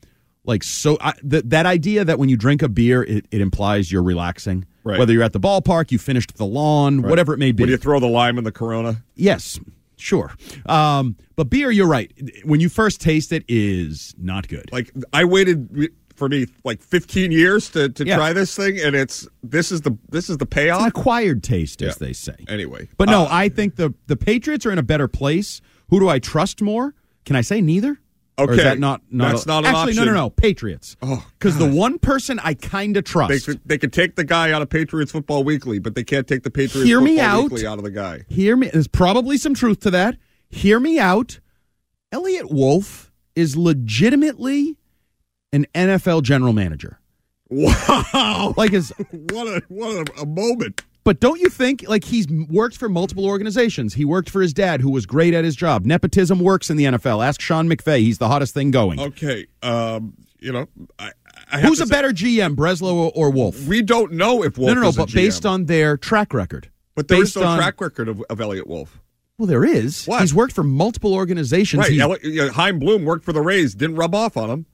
like 0.44 0.62
so 0.62 0.96
I, 1.00 1.12
th- 1.28 1.42
that 1.46 1.66
idea 1.66 2.04
that 2.04 2.20
when 2.20 2.28
you 2.28 2.36
drink 2.36 2.62
a 2.62 2.68
beer, 2.68 3.02
it, 3.02 3.26
it 3.32 3.40
implies 3.40 3.90
you're 3.90 4.04
relaxing. 4.04 4.64
Right. 4.84 5.00
Whether 5.00 5.12
you're 5.12 5.24
at 5.24 5.32
the 5.32 5.40
ballpark, 5.40 5.90
you 5.90 5.98
finished 5.98 6.36
the 6.36 6.46
lawn, 6.46 7.02
whatever 7.02 7.34
it 7.34 7.38
may 7.38 7.50
be. 7.50 7.64
When 7.64 7.70
you 7.70 7.76
throw 7.76 7.98
the 7.98 8.06
lime 8.06 8.38
in 8.38 8.44
the 8.44 8.52
Corona. 8.52 9.02
yes, 9.16 9.58
sure. 9.96 10.32
Um, 10.66 11.16
but 11.34 11.50
beer, 11.50 11.72
you're 11.72 11.88
right. 11.88 12.12
When 12.44 12.60
you 12.60 12.68
first 12.68 13.00
taste 13.00 13.32
it, 13.32 13.44
is 13.48 14.14
not 14.16 14.46
good. 14.46 14.70
Like 14.70 14.92
I 15.12 15.24
waited 15.24 15.90
for 16.16 16.28
me 16.28 16.46
like 16.64 16.82
15 16.82 17.30
years 17.32 17.68
to, 17.70 17.88
to 17.90 18.06
Yeah. 18.06 18.16
try 18.16 18.32
this 18.32 18.54
thing, 18.56 18.78
and 18.80 18.94
it's 18.96 19.26
this 19.42 19.70
is 19.70 19.82
the 19.82 19.96
this 20.10 20.28
is 20.30 20.38
the 20.38 20.44
It's 20.46 20.54
payoff. 20.54 20.80
an 20.82 20.88
acquired 20.88 21.42
taste, 21.42 21.82
as 21.82 21.96
Yeah. 22.00 22.06
they 22.06 22.12
say. 22.12 22.36
Anyway, 22.48 22.88
But 22.96 23.08
no, 23.08 23.22
uh, 23.24 23.28
I 23.30 23.48
think 23.48 23.76
the 23.76 23.94
the 24.06 24.16
Patriots 24.16 24.64
are 24.66 24.72
in 24.72 24.78
a 24.78 24.82
better 24.82 25.08
place. 25.08 25.60
Who 25.90 26.00
do 26.00 26.08
I 26.08 26.18
trust 26.18 26.60
more? 26.62 26.94
Can 27.24 27.36
I 27.36 27.40
say 27.42 27.60
neither? 27.60 27.98
Or 28.38 28.52
is 28.52 28.58
Okay. 28.58 28.64
that 28.68 28.78
not, 28.78 29.00
not 29.10 29.30
That's 29.30 29.44
a- 29.44 29.48
not 29.48 29.64
an 29.64 29.74
actually 29.74 29.94
no 29.94 30.04
no 30.04 30.12
no 30.12 30.28
Patriots. 30.30 30.94
Oh, 31.00 31.26
because 31.38 31.56
the 31.56 31.66
one 31.66 31.98
person 31.98 32.38
I 32.44 32.52
kind 32.52 32.94
of 32.98 33.04
trust. 33.04 33.46
could, 33.46 33.60
they 33.64 33.78
could 33.78 33.94
take 33.94 34.16
the 34.16 34.24
guy 34.24 34.52
out 34.52 34.60
of 34.60 34.68
Patriots 34.68 35.10
Football 35.10 35.42
Weekly, 35.42 35.78
but 35.78 35.94
they 35.94 36.04
can't 36.04 36.26
take 36.26 36.42
the 36.42 36.50
Patriots 36.50 36.86
Hear 36.86 36.98
Football 36.98 37.14
me 37.14 37.18
out. 37.20 37.42
Weekly 37.44 37.66
out 37.66 37.78
of 37.78 37.84
the 37.84 37.90
guy. 37.90 38.24
Hear 38.28 38.54
me. 38.56 38.68
There's 38.70 38.88
probably 38.88 39.38
some 39.38 39.54
truth 39.54 39.80
to 39.80 39.90
that. 39.92 40.18
Hear 40.50 40.78
me 40.78 40.98
out. 40.98 41.40
Eliot 42.12 42.50
Wolf 42.50 43.10
is 43.34 43.56
legitimately 43.56 44.76
an 45.56 45.66
NFL 45.74 46.22
general 46.22 46.52
manager. 46.52 46.98
Wow! 47.48 48.54
Like 48.56 48.72
is 48.72 48.90
what 49.10 49.46
a 49.46 49.62
what 49.68 50.08
a, 50.18 50.22
a 50.22 50.26
moment. 50.26 50.82
But 51.04 51.20
don't 51.20 51.40
you 51.40 51.48
think 51.48 51.84
like 51.88 52.02
he's 52.04 52.26
worked 52.50 52.76
for 52.76 52.88
multiple 52.88 53.24
organizations? 53.26 53.94
He 53.94 54.04
worked 54.04 54.28
for 54.28 54.42
his 54.42 54.52
dad, 54.52 54.80
who 54.80 54.90
was 54.90 55.06
great 55.06 55.34
at 55.34 55.44
his 55.44 55.54
job. 55.54 55.84
Nepotism 55.86 56.40
works 56.40 56.68
in 56.70 56.76
the 56.76 56.84
NFL. 56.84 57.24
Ask 57.24 57.40
Sean 57.40 57.68
McVay; 57.68 58.00
he's 58.00 58.18
the 58.18 58.26
hottest 58.28 58.52
thing 58.54 58.72
going. 58.72 58.98
Okay, 58.98 59.46
um, 59.62 60.14
you 60.40 60.50
know, 60.52 60.66
I, 60.98 61.12
I 61.52 61.60
Who's 61.60 61.80
a 61.80 61.86
say- 61.86 61.90
better 61.90 62.10
GM, 62.10 62.56
Breslow 62.56 62.92
or, 62.92 63.12
or 63.14 63.30
Wolf? 63.30 63.66
We 63.68 63.82
don't 63.82 64.12
know 64.12 64.42
if 64.42 64.58
Wolf 64.58 64.68
no, 64.68 64.74
no, 64.74 64.80
no. 64.82 64.92
But 64.92 65.12
based 65.12 65.46
on 65.46 65.66
their 65.66 65.96
track 65.96 66.34
record, 66.34 66.68
but 66.96 67.06
there 67.06 67.22
is 67.22 67.36
no 67.36 67.44
on- 67.44 67.58
track 67.58 67.80
record 67.80 68.08
of, 68.08 68.22
of 68.28 68.40
Eliot 68.40 68.66
Wolf. 68.66 69.00
Well, 69.38 69.46
there 69.46 69.64
is. 69.64 70.06
What? 70.06 70.22
He's 70.22 70.34
worked 70.34 70.54
for 70.54 70.64
multiple 70.64 71.14
organizations. 71.14 71.80
Right, 71.82 71.92
He's- 71.92 72.02
Eliot, 72.02 72.24
yeah, 72.24 72.48
Chaim 72.48 72.80
Bloom 72.80 73.04
worked 73.04 73.24
for 73.24 73.32
the 73.32 73.42
Rays, 73.42 73.74
didn't 73.76 73.94
rub 73.96 74.14
off 74.14 74.36
on 74.36 74.50
him. 74.50 74.66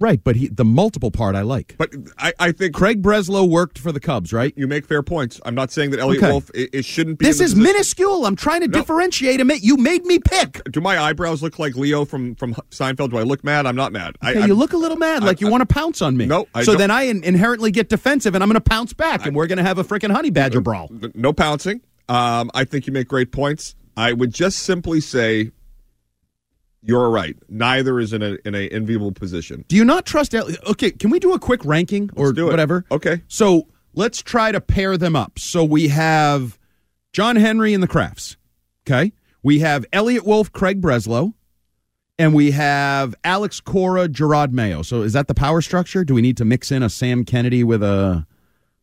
Right. 0.00 0.22
But 0.22 0.34
he, 0.36 0.48
the 0.48 0.64
multiple 0.64 1.10
part 1.12 1.36
I 1.36 1.42
like. 1.42 1.76
But 1.78 1.90
I, 2.18 2.32
I 2.40 2.52
think 2.52 2.74
Craig 2.74 3.00
Breslow 3.00 3.48
worked 3.48 3.78
for 3.78 3.92
the 3.92 4.00
Cubs, 4.00 4.32
right? 4.32 4.52
you 4.56 4.66
make 4.66 4.86
fair 4.86 5.02
points. 5.02 5.40
I'm 5.44 5.54
not 5.54 5.70
saying 5.70 5.90
that 5.92 6.00
Eliot 6.00 6.22
Okay. 6.22 6.32
Wolf 6.32 6.50
it, 6.52 6.70
it 6.72 6.84
shouldn't 6.84 7.18
be. 7.20 7.26
This 7.26 7.36
in 7.36 7.38
the 7.38 7.44
is 7.44 7.52
position- 7.54 7.72
minuscule. 7.72 8.26
I'm 8.26 8.36
trying 8.36 8.60
to 8.62 8.66
No. 8.68 8.78
differentiate 8.78 9.38
him. 9.40 9.50
You 9.60 9.76
made 9.76 10.04
me 10.04 10.18
pick. 10.18 10.62
Do 10.70 10.80
my 10.80 10.98
eyebrows 10.98 11.42
look 11.42 11.58
like 11.58 11.76
Leo 11.76 12.04
from 12.04 12.34
from 12.34 12.54
Seinfeld? 12.70 13.10
Do 13.10 13.18
I 13.18 13.22
look 13.22 13.44
mad? 13.44 13.66
I'm 13.66 13.76
not 13.76 13.92
mad. 13.92 14.16
I, 14.20 14.30
Okay, 14.30 14.40
I'm- 14.40 14.48
you 14.48 14.54
look 14.54 14.72
a 14.72 14.76
little 14.76 14.96
mad, 14.98 15.22
like 15.22 15.40
you 15.40 15.48
want 15.48 15.60
to 15.66 15.72
pounce 15.72 16.02
on 16.02 16.16
me. 16.16 16.26
No, 16.26 16.46
I 16.54 16.64
so 16.64 16.72
don't. 16.72 16.78
then 16.80 16.90
I 16.90 17.02
in- 17.04 17.22
inherently 17.22 17.70
get 17.70 17.88
defensive, 17.88 18.34
and 18.34 18.42
I'm 18.42 18.48
going 18.48 18.54
to 18.60 18.60
pounce 18.68 18.92
back, 18.92 19.24
and 19.26 19.34
we're 19.36 19.46
going 19.46 19.58
to 19.58 19.64
have 19.64 19.78
a 19.78 19.84
freaking 19.84 20.10
honey 20.12 20.30
badger 20.30 20.60
brawl. 20.60 20.90
no 21.14 21.32
pouncing. 21.32 21.80
Um, 22.08 22.50
I 22.52 22.64
think 22.64 22.86
you 22.86 22.92
make 22.92 23.08
great 23.08 23.30
points. 23.32 23.74
I 23.96 24.12
would 24.12 24.34
just 24.34 24.58
simply 24.58 25.00
say 25.00 25.52
you're 26.84 27.08
right. 27.10 27.36
Neither 27.48 27.98
is 27.98 28.12
in 28.12 28.22
a 28.22 28.36
in 28.44 28.54
a 28.54 28.68
enviable 28.68 29.12
position. 29.12 29.64
Do 29.68 29.76
you 29.76 29.84
not 29.84 30.04
trust? 30.06 30.34
El- 30.34 30.48
okay, 30.68 30.90
can 30.90 31.10
we 31.10 31.18
do 31.18 31.32
a 31.32 31.38
quick 31.38 31.64
ranking 31.64 32.10
or 32.14 32.26
Let's 32.26 32.36
do 32.36 32.46
it. 32.48 32.50
whatever? 32.50 32.84
Okay. 32.90 33.22
So 33.28 33.68
let's 33.94 34.20
try 34.22 34.52
to 34.52 34.60
pair 34.60 34.96
them 34.96 35.16
up. 35.16 35.38
So 35.38 35.64
we 35.64 35.88
have 35.88 36.58
John 37.12 37.36
Henry 37.36 37.72
and 37.74 37.82
the 37.82 37.88
Krafts. 37.88 38.36
Okay, 38.86 39.12
we 39.42 39.60
have 39.60 39.84
Eliot 39.92 40.26
Wolf, 40.26 40.52
Craig 40.52 40.82
Breslow, 40.82 41.32
and 42.18 42.34
we 42.34 42.50
have 42.50 43.14
Alex 43.24 43.60
Cora, 43.60 44.08
Jerod 44.08 44.52
Mayo. 44.52 44.82
So 44.82 45.02
is 45.02 45.14
that 45.14 45.26
the 45.26 45.34
power 45.34 45.62
structure? 45.62 46.04
Do 46.04 46.12
we 46.14 46.20
need 46.22 46.36
to 46.36 46.44
mix 46.44 46.70
in 46.70 46.82
a 46.82 46.90
Sam 46.90 47.24
Kennedy 47.24 47.64
with 47.64 47.82
a 47.82 48.26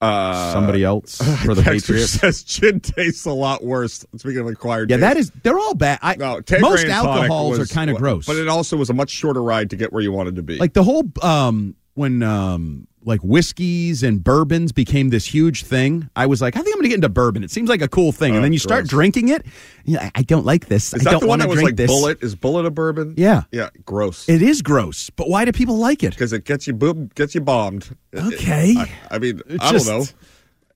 Uh, 0.02 0.52
somebody 0.54 0.84
else 0.84 1.18
for 1.46 1.54
the 1.54 1.62
Patriots? 1.62 2.14
says 2.14 2.44
gin 2.44 2.80
tastes 2.80 3.26
a 3.26 3.32
lot 3.32 3.64
worse. 3.64 4.06
Speaking 4.18 4.40
of 4.40 4.48
acquired, 4.48 4.90
Yeah, 4.90 4.98
taste. 4.98 5.02
that 5.02 5.18
is. 5.18 5.32
They're 5.44 5.60
all 5.60 5.76
bad. 5.76 6.00
I, 6.02 6.16
no. 6.16 6.42
Most 6.60 6.86
alcohols 6.88 7.60
was- 7.60 7.72
are 7.72 7.74
kind 7.74 7.90
of 7.92 7.98
gross. 7.98 8.26
but 8.26 8.36
it 8.38 8.48
also 8.48 8.78
was 8.78 8.90
a 8.90 8.94
much 8.94 9.12
shorter 9.12 9.44
ride 9.44 9.70
to 9.70 9.76
get 9.76 9.94
where 9.94 10.02
you 10.02 10.12
wanted 10.12 10.36
to 10.38 10.42
be. 10.44 10.58
like 10.58 10.74
the 10.74 10.84
whole 10.84 11.04
um 11.22 11.76
when 11.94 12.24
um 12.24 12.88
like 13.04 13.20
whiskeys 13.24 14.04
and 14.04 14.24
bourbons 14.24 14.72
became 14.72 15.10
this 15.10 15.26
huge 15.26 15.64
thing, 15.64 16.08
I 16.16 16.28
was 16.28 16.40
like, 16.40 16.56
I 16.56 16.62
think 16.62 16.76
I'm 16.76 16.80
going 16.80 16.84
to 16.84 16.90
get 16.90 16.96
into 16.98 17.10
bourbon. 17.10 17.44
It 17.44 17.50
seems 17.50 17.68
like 17.68 17.82
a 17.82 17.88
cool 17.88 18.12
thing. 18.12 18.32
and 18.36 18.40
Oh, 18.40 18.42
then 18.44 18.54
you 18.54 18.60
start 18.60 18.86
drinking 18.88 19.30
it. 19.30 19.44
know, 19.88 20.00
I, 20.14 20.22
don't 20.22 20.46
like 20.46 20.68
this. 20.68 20.94
Is 20.94 21.02
I 21.02 21.06
that 21.06 21.12
don't 21.12 21.20
the 21.22 21.26
one 21.28 21.40
want 21.40 21.42
that 21.42 21.46
to 21.46 21.50
was 21.50 21.56
drink 21.56 21.68
like 21.70 21.76
this. 21.78 21.90
Bulleit? 21.92 22.24
Is 22.24 22.36
Bulleit 22.36 22.68
a 22.68 22.70
bourbon? 22.70 23.16
Yeah. 23.18 23.42
Yeah, 23.52 23.70
gross. 23.86 24.30
It 24.30 24.44
is 24.44 24.62
gross, 24.62 25.10
but 25.10 25.28
why 25.30 25.46
do 25.46 25.52
people 25.52 25.78
like 25.80 26.04
it? 26.04 26.12
Because 26.12 26.32
it 26.32 26.46
gets 26.46 26.68
you 26.68 26.74
boom, 26.74 27.10
gets 27.16 27.34
you 27.34 27.42
bombed. 27.42 27.90
Okay. 28.14 28.76
I, 28.78 28.92
I 29.10 29.18
mean, 29.18 29.42
It's 29.48 29.64
I 29.64 29.72
just- 29.72 29.88
don't 29.88 30.16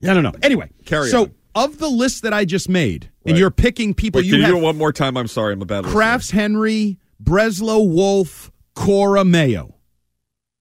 know. 0.01 0.09
I 0.09 0.13
don't 0.15 0.23
know. 0.23 0.33
Anyway, 0.41 0.71
Carry 0.85 1.09
so 1.09 1.25
on. 1.25 1.31
of 1.53 1.77
the 1.77 1.89
list 1.89 2.23
that 2.23 2.33
I 2.33 2.43
just 2.43 2.69
made, 2.69 3.11
and 3.25 3.37
you're 3.37 3.51
picking 3.51 3.93
people 3.93 4.19
Wait, 4.19 4.25
you 4.25 4.33
can 4.33 4.41
you 4.41 4.47
do 4.47 4.57
it 4.57 4.61
one 4.61 4.77
more 4.79 4.91
time? 4.91 5.15
I'm 5.15 5.27
sorry, 5.27 5.53
I'm 5.53 5.61
a 5.61 5.65
bad 5.65 5.83
listener. 5.85 5.99
Krafts 6.01 6.31
Henry, 6.31 6.97
Breslow, 7.23 7.87
Wolf, 7.87 8.51
Cora, 8.73 9.23
Mayo. 9.23 9.74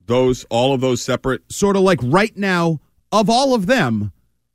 Those, 0.06 0.44
all 0.50 0.74
of 0.74 0.80
those 0.80 1.02
separate. 1.02 1.50
Sort 1.52 1.76
of 1.76 1.82
like 1.82 1.98
right 2.02 2.36
now, 2.36 2.80
of 3.10 3.30
all 3.30 3.54
of 3.54 3.66
them, 3.66 4.12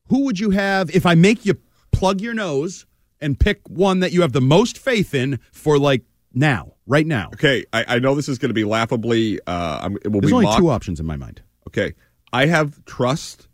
who 0.07 0.25
would 0.25 0.39
you 0.39 0.51
have 0.51 0.89
if 0.95 1.05
I 1.05 1.15
make 1.15 1.45
you 1.45 1.55
plug 1.91 2.21
your 2.21 2.33
nose 2.33 2.85
and 3.19 3.39
pick 3.39 3.59
one 3.67 3.99
that 3.99 4.11
you 4.11 4.21
have 4.21 4.31
the 4.31 4.41
most 4.41 4.77
faith 4.77 5.13
in 5.13 5.39
for 5.51 5.77
like 5.79 6.03
now, 6.33 6.73
right 6.85 7.05
now? 7.07 7.29
Okay, 7.33 7.65
I, 7.73 7.95
I 7.95 7.99
know 7.99 8.15
this 8.15 8.29
is 8.29 8.37
going 8.37 8.49
to 8.49 8.53
be 8.53 8.63
laughably. 8.63 9.39
Uh, 9.47 9.79
I'm- 9.81 9.97
it 10.03 10.11
will 10.11 10.21
There's 10.21 10.31
be 10.31 10.35
only 10.35 10.45
mocked. 10.45 10.59
two 10.59 10.69
options 10.69 10.99
in 10.99 11.05
my 11.05 11.15
mind. 11.17 11.41
Okay, 11.67 11.93
I 12.31 12.45
have 12.45 12.83
trust 12.85 13.47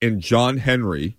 in 0.00 0.20
John 0.20 0.56
Henry 0.58 1.17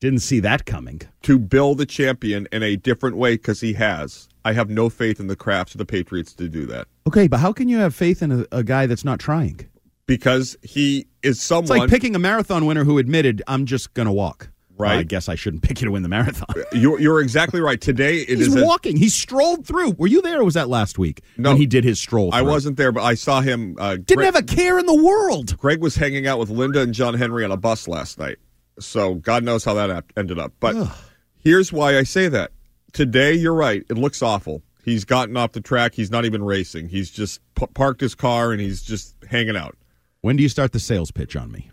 Didn't 0.00 0.20
see 0.20 0.40
that 0.40 0.64
coming. 0.64 1.02
to 1.22 1.38
build 1.38 1.80
a 1.80 1.86
champion 1.86 2.48
in 2.52 2.62
a 2.62 2.74
different 2.76 3.16
way 3.16 3.34
because 3.34 3.60
he 3.60 3.74
has. 3.74 4.28
I 4.46 4.54
have 4.54 4.70
no 4.70 4.88
faith 4.88 5.20
in 5.20 5.26
the 5.26 5.36
Krafts 5.36 5.72
of 5.74 5.78
the 5.78 5.84
Patriots 5.84 6.32
to 6.34 6.48
do 6.48 6.64
that 6.66 6.88
Okay, 7.06 7.28
but 7.28 7.40
how 7.40 7.52
can 7.52 7.68
you 7.68 7.76
have 7.76 7.94
faith 7.94 8.22
in 8.22 8.32
a, 8.32 8.46
a 8.50 8.62
guy 8.64 8.86
that's 8.86 9.04
not 9.04 9.18
trying? 9.20 9.60
because 10.06 10.56
he 10.62 11.06
is 11.22 11.40
someone. 11.40 11.64
It's 11.64 11.70
like 11.70 11.88
picking 11.90 12.16
a 12.16 12.18
marathon 12.18 12.66
winner 12.66 12.82
who 12.82 12.98
admitted, 12.98 13.42
I'm 13.46 13.64
just 13.64 13.94
going 13.94 14.06
to 14.06 14.12
walk. 14.12 14.48
Right. 14.76 14.88
Well, 14.88 14.98
I 14.98 15.02
guess 15.04 15.28
I 15.28 15.34
shouldn't 15.36 15.62
pick 15.68 15.80
you 15.80 15.84
to 15.84 15.92
win 15.92 16.02
the 16.02 16.08
marathon. 16.08 16.48
You're, 16.72 16.98
you're 16.98 17.20
exactly 17.20 17.60
right. 17.60 17.80
Today 17.80 18.20
it 18.22 18.38
He's 18.38 18.48
is 18.48 18.56
a- 18.56 18.64
walking. 18.64 18.96
He 18.96 19.08
strolled 19.10 19.66
through. 19.66 19.92
Were 19.92 20.06
you 20.08 20.20
there 20.22 20.40
or 20.40 20.44
was 20.44 20.54
that 20.54 20.68
last 20.70 20.98
week 20.98 21.20
No. 21.36 21.50
when 21.50 21.58
he 21.58 21.66
did 21.66 21.84
his 21.84 22.00
stroll? 22.00 22.30
I 22.32 22.40
wasn't 22.42 22.76
there, 22.78 22.90
but 22.90 23.02
I 23.04 23.14
saw 23.14 23.40
him. 23.42 23.76
Uh, 23.78 23.96
Didn't 23.96 24.16
Greg, 24.16 24.26
have 24.26 24.36
a 24.36 24.42
care 24.42 24.78
in 24.80 24.86
the 24.86 24.94
world. 25.00 25.56
Greg 25.58 25.80
was 25.82 25.94
hanging 25.94 26.26
out 26.26 26.38
with 26.40 26.48
Linda 26.50 26.80
and 26.80 26.92
John 26.94 27.14
Henry 27.14 27.44
on 27.44 27.52
a 27.52 27.56
bus 27.58 27.86
last 27.86 28.18
night. 28.18 28.38
So 28.80 29.14
God 29.14 29.44
knows 29.44 29.64
how 29.64 29.74
that 29.74 30.04
ended 30.16 30.38
up. 30.38 30.52
But 30.60 30.88
here's 31.36 31.72
why 31.72 31.96
I 31.98 32.02
say 32.02 32.28
that. 32.28 32.52
Today, 32.92 33.34
you're 33.34 33.54
right. 33.54 33.84
It 33.88 33.96
looks 33.98 34.22
awful. 34.22 34.62
He's 34.84 35.04
gotten 35.04 35.36
off 35.36 35.52
the 35.52 35.60
track. 35.60 35.94
He's 35.94 36.10
not 36.10 36.24
even 36.24 36.42
racing. 36.42 36.88
He's 36.88 37.10
just 37.10 37.40
p- 37.54 37.66
parked 37.74 38.00
his 38.00 38.14
car 38.14 38.50
and 38.52 38.60
he's 38.60 38.82
just 38.82 39.14
hanging 39.28 39.56
out. 39.56 39.76
When 40.22 40.36
do 40.36 40.42
you 40.42 40.48
start 40.48 40.72
the 40.72 40.80
sales 40.80 41.10
pitch 41.10 41.36
on 41.36 41.52
me? 41.52 41.70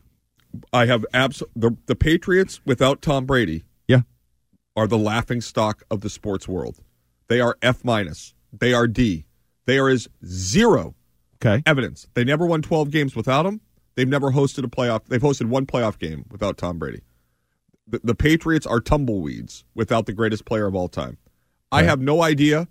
I 0.74 0.86
have 0.86 1.06
abs- 1.14 1.44
the 1.56 1.76
the 1.88 1.96
Patriots 1.96 2.62
without 2.66 3.02
Tom 3.02 3.26
Brady 3.26 3.64
Yeah. 3.88 4.02
are 4.76 4.88
the 4.88 4.98
laughing 4.98 5.42
stock 5.42 5.84
of 5.90 6.02
the 6.02 6.10
sports 6.10 6.48
world. 6.48 6.80
They 7.28 7.40
are 7.40 7.58
F 7.62 7.84
minus. 7.84 8.34
They 8.58 8.74
are 8.74 8.88
D. 8.88 9.26
They 9.66 9.78
are 9.80 9.90
as 9.90 10.08
zero 10.26 10.96
Okay. 11.44 11.62
evidence. 11.66 12.08
They 12.14 12.24
never 12.24 12.46
won 12.46 12.62
12 12.62 12.90
games 12.92 13.16
without 13.16 13.46
him. 13.46 13.62
They've 13.98 14.08
never 14.08 14.32
hosted 14.32 14.64
a 14.64 14.68
playoff. 14.68 15.06
They've 15.06 15.20
hosted 15.20 15.48
one 15.48 15.66
playoff 15.66 15.98
game 15.98 16.26
without 16.30 16.56
Tom 16.56 16.78
Brady. 16.78 17.02
The, 17.88 18.00
the 18.04 18.14
Patriots 18.14 18.68
are 18.68 18.80
tumbleweeds 18.80 19.66
without 19.74 20.06
the 20.06 20.14
greatest 20.14 20.46
player 20.46 20.68
of 20.68 20.76
all 20.76 20.88
time. 20.88 21.18
I 21.72 21.82
have 21.82 22.00
no 22.00 22.22
idea, 22.22 22.68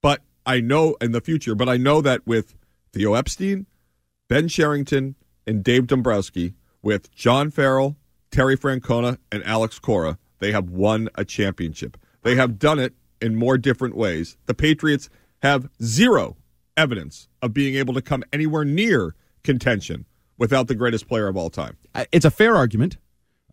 but 0.00 0.22
I 0.46 0.60
know 0.60 0.96
in 1.02 1.12
the 1.12 1.20
future, 1.20 1.54
but 1.54 1.68
I 1.68 1.76
know 1.76 2.00
that 2.00 2.26
with 2.26 2.54
Theo 2.94 3.12
Epstein, 3.12 3.66
Ben 4.26 4.48
Cherington, 4.48 5.16
and 5.46 5.62
Dave 5.62 5.86
Dombrowski, 5.86 6.54
with 6.82 7.14
John 7.14 7.50
Farrell, 7.50 7.96
Terry 8.30 8.56
Francona, 8.56 9.18
and 9.30 9.44
Alex 9.44 9.78
Cora, 9.78 10.18
they 10.38 10.52
have 10.52 10.70
won 10.70 11.10
a 11.14 11.26
championship. 11.26 11.98
They 12.22 12.36
have 12.36 12.58
done 12.58 12.78
it 12.78 12.94
in 13.20 13.36
more 13.36 13.58
different 13.58 13.96
ways. 13.96 14.38
The 14.46 14.54
Patriots 14.54 15.10
have 15.42 15.68
zero 15.82 16.38
evidence 16.74 17.28
of 17.42 17.52
being 17.52 17.74
able 17.74 17.92
to 17.92 18.02
come 18.02 18.24
anywhere 18.32 18.64
near 18.64 19.14
contention 19.44 20.06
without 20.38 20.68
the 20.68 20.74
greatest 20.74 21.08
player 21.08 21.28
of 21.28 21.36
all 21.36 21.50
time. 21.50 21.76
It's 22.12 22.24
a 22.24 22.30
fair 22.30 22.56
argument. 22.56 22.96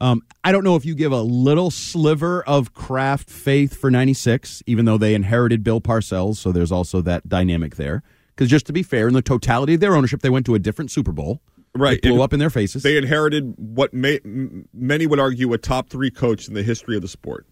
Um, 0.01 0.21
I 0.43 0.51
don't 0.51 0.63
know 0.63 0.75
if 0.75 0.85
you 0.85 0.93
give 0.93 1.11
a 1.11 1.21
little 1.21 1.71
sliver 1.71 2.43
of 2.43 2.73
Kraft 2.73 3.29
faith 3.29 3.77
for 3.77 3.89
96, 3.89 4.61
even 4.67 4.85
though 4.85 4.97
they 4.97 5.15
inherited 5.15 5.63
Bill 5.63 5.79
Parcells, 5.79 6.35
so 6.35 6.51
there's 6.51 6.71
also 6.71 7.01
that 7.01 7.27
dynamic 7.29 7.75
there. 7.75 8.03
Because 8.35 8.49
just 8.49 8.65
to 8.67 8.73
be 8.73 8.83
fair, 8.83 9.07
in 9.07 9.13
the 9.13 9.21
totality 9.21 9.75
of 9.75 9.79
their 9.79 9.95
ownership, 9.95 10.21
they 10.21 10.29
went 10.29 10.45
to 10.47 10.55
a 10.55 10.59
different 10.59 10.91
Super 10.91 11.13
Bowl. 11.13 11.41
Right. 11.73 11.97
It 11.97 12.03
blew 12.03 12.13
And 12.13 12.21
up 12.21 12.33
in 12.33 12.39
their 12.39 12.49
faces. 12.49 12.83
They 12.83 12.97
inherited 12.97 13.53
what 13.57 13.93
may, 13.93 14.19
many 14.73 15.07
would 15.07 15.19
argue 15.19 15.51
a 15.53 15.57
top 15.57 15.89
three 15.89 16.11
coach 16.11 16.47
in 16.47 16.53
the 16.53 16.63
history 16.63 16.95
of 16.95 17.01
the 17.01 17.07
sport. 17.07 17.45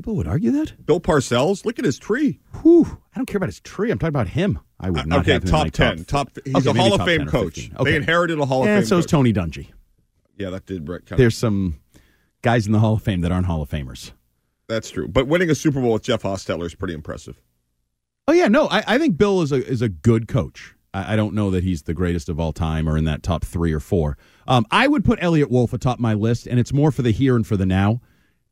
People 0.00 0.16
would 0.16 0.26
argue 0.26 0.50
that? 0.52 0.86
Bill 0.86 0.98
Parcells, 0.98 1.66
look 1.66 1.78
at 1.78 1.84
his 1.84 1.98
tree. 1.98 2.40
Whew, 2.62 3.02
I 3.14 3.18
don't 3.18 3.26
care 3.26 3.36
about 3.36 3.50
his 3.50 3.60
tree. 3.60 3.90
I'm 3.90 3.98
talking 3.98 4.08
about 4.08 4.28
him. 4.28 4.58
I 4.80 4.88
would 4.88 5.06
not 5.06 5.18
okay, 5.20 5.32
have 5.32 5.42
him 5.42 5.48
in 5.48 5.52
top 5.52 5.64
my 5.66 5.68
10. 5.68 6.04
Top, 6.06 6.30
he's 6.42 6.66
Okay, 6.66 6.70
a 6.70 6.82
Hall 6.82 6.94
of 6.94 7.04
Fame 7.04 7.26
coach. 7.26 7.70
Okay. 7.74 7.90
They 7.90 7.96
inherited 7.96 8.38
a 8.38 8.46
Hall 8.46 8.62
of 8.62 8.68
Fame, 8.68 8.76
and 8.78 8.84
Fame 8.84 8.88
so 8.88 8.96
is 8.96 9.04
coach. 9.04 9.10
Tony 9.10 9.34
Dungy. 9.34 9.72
Yeah, 10.38 10.48
that 10.48 10.64
did 10.64 10.86
Brett. 10.86 11.04
Kind 11.04 11.20
There's 11.20 11.36
some 11.36 11.80
guys 12.40 12.64
in 12.66 12.72
the 12.72 12.78
Hall 12.78 12.94
of 12.94 13.02
Fame 13.02 13.20
that 13.20 13.30
aren't 13.30 13.44
Hall 13.44 13.60
of 13.60 13.68
Famers. 13.68 14.12
That's 14.68 14.88
true. 14.88 15.06
But 15.06 15.26
winning 15.26 15.50
a 15.50 15.54
Super 15.54 15.82
Bowl 15.82 15.92
with 15.92 16.02
Jeff 16.02 16.22
Hostetler 16.22 16.64
is 16.64 16.74
pretty 16.74 16.94
impressive. 16.94 17.38
Oh 18.26 18.32
yeah, 18.32 18.48
no, 18.48 18.68
I, 18.68 18.82
I 18.86 18.96
think 18.96 19.18
Bill 19.18 19.42
is 19.42 19.52
a 19.52 19.62
is 19.62 19.82
a 19.82 19.90
good 19.90 20.28
coach. 20.28 20.76
I, 20.94 21.12
I 21.12 21.16
don't 21.16 21.34
know 21.34 21.50
that 21.50 21.62
he's 21.62 21.82
the 21.82 21.92
greatest 21.92 22.30
of 22.30 22.40
all 22.40 22.54
time 22.54 22.88
or 22.88 22.96
in 22.96 23.04
that 23.04 23.22
top 23.22 23.44
three 23.44 23.74
or 23.74 23.80
four. 23.80 24.16
Um, 24.48 24.64
I 24.70 24.88
would 24.88 25.04
put 25.04 25.18
Eliot 25.20 25.50
Wolf 25.50 25.74
atop 25.74 25.98
my 25.98 26.14
list, 26.14 26.46
and 26.46 26.58
it's 26.58 26.72
more 26.72 26.90
for 26.90 27.02
the 27.02 27.10
here 27.10 27.36
and 27.36 27.46
for 27.46 27.58
the 27.58 27.66
now. 27.66 28.00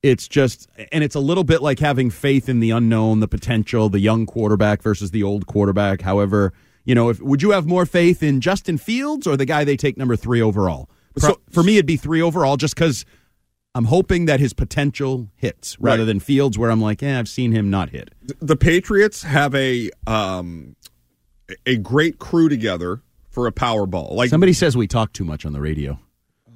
It's 0.02 0.28
just, 0.28 0.68
and 0.92 1.02
it's 1.02 1.14
a 1.16 1.20
little 1.20 1.42
bit 1.44 1.60
like 1.60 1.80
having 1.80 2.08
faith 2.10 2.48
in 2.48 2.60
the 2.60 2.70
unknown, 2.70 3.20
the 3.20 3.26
potential, 3.28 3.88
the 3.88 3.98
young 3.98 4.26
quarterback 4.26 4.80
versus 4.82 5.10
the 5.10 5.22
old 5.24 5.46
quarterback. 5.46 6.02
However, 6.02 6.52
you 6.84 6.94
know, 6.94 7.08
if 7.08 7.20
would 7.20 7.42
you 7.42 7.50
have 7.50 7.66
more 7.66 7.84
faith 7.84 8.22
in 8.22 8.40
Justin 8.40 8.78
Fields 8.78 9.26
or 9.26 9.36
the 9.36 9.44
guy 9.44 9.64
they 9.64 9.76
take 9.76 9.96
number 9.96 10.14
three 10.16 10.40
overall? 10.40 10.88
So- 11.16 11.40
for 11.50 11.62
me, 11.64 11.74
it'd 11.74 11.86
be 11.86 11.96
three 11.96 12.22
overall, 12.22 12.56
just 12.56 12.76
because 12.76 13.04
I'm 13.74 13.86
hoping 13.86 14.26
that 14.26 14.38
his 14.40 14.52
potential 14.52 15.28
hits 15.36 15.76
rather 15.80 16.02
Right. 16.02 16.06
than 16.06 16.20
Fields, 16.20 16.56
where 16.56 16.70
I'm 16.70 16.80
like, 16.80 17.02
eh, 17.02 17.18
I've 17.18 17.28
seen 17.28 17.50
him 17.52 17.68
not 17.68 17.90
hit. 17.90 18.10
The 18.40 18.56
Patriots 18.56 19.22
have 19.24 19.52
a 19.54 19.90
um, 20.06 20.76
a 21.66 21.76
great 21.76 22.18
crew 22.18 22.48
together 22.48 23.02
for 23.30 23.46
a 23.46 23.52
Powerball. 23.52 24.12
Like 24.14 24.30
Somebody 24.30 24.52
says 24.52 24.76
we 24.76 24.86
talk 24.86 25.12
too 25.12 25.24
much 25.24 25.44
on 25.44 25.52
the 25.52 25.60
radio. 25.60 25.98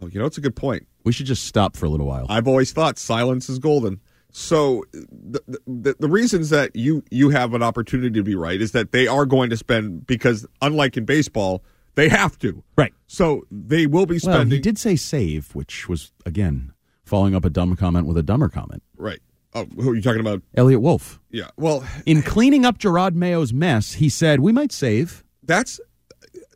Oh, 0.01 0.07
you 0.07 0.21
know, 0.21 0.27
it's 0.27 0.39
a 0.39 0.41
good 0.41 0.57
point. 0.57 0.87
We 1.05 1.13
should 1.13 1.27
just 1.27 1.45
stop 1.47 1.77
for 1.77 1.87
a 1.87 1.89
little 1.89 2.07
while. 2.07 2.27
I've 2.29 2.47
always 2.49 2.73
thought 2.73 2.99
silence 2.99 3.49
is 3.49 3.59
golden. 3.59 4.01
So 4.35 4.85
the, 4.93 5.41
the 5.67 5.95
the 5.99 6.09
reasons 6.09 6.49
that 6.51 6.75
you 6.75 7.03
you 7.11 7.31
have 7.31 7.53
an 7.55 7.63
opportunity 7.63 8.11
to 8.19 8.23
be 8.23 8.35
right 8.35 8.61
is 8.61 8.73
that 8.73 8.93
they 8.93 9.07
are 9.07 9.27
going 9.27 9.51
to 9.51 9.57
spend 9.57 10.07
because 10.07 10.47
unlike 10.63 10.97
in 10.97 11.05
baseball, 11.05 11.63
they 11.97 12.09
have 12.09 12.39
to. 12.39 12.63
Right. 12.77 12.95
So 13.07 13.43
they 13.51 13.87
will 13.87 14.07
be 14.07 14.15
Well, 14.23 14.35
spending 14.37 14.57
he 14.57 14.61
did 14.61 14.79
say 14.79 14.97
save, 14.97 15.55
which 15.55 15.87
was 15.89 16.13
again 16.25 16.73
following 17.05 17.35
up 17.35 17.45
a 17.45 17.51
dumb 17.51 17.77
comment 17.77 18.07
with 18.07 18.17
a 18.17 18.23
dumber 18.23 18.49
comment. 18.49 18.83
right. 18.97 19.21
Oh, 19.55 19.67
who 19.77 19.91
are 19.91 19.95
you 19.95 20.01
talking 20.01 20.23
about? 20.23 20.41
Eliot 20.55 20.81
Wolf. 20.81 21.21
Yeah. 21.31 21.49
Well, 21.59 21.85
In 22.07 22.23
cleaning 22.23 22.65
up 22.65 22.79
Jerod 22.79 23.13
Mayo's 23.15 23.53
mess, 23.53 23.93
he 23.93 24.09
said 24.09 24.41
we 24.41 24.51
might 24.51 24.73
save. 24.73 25.25
that's 25.43 25.79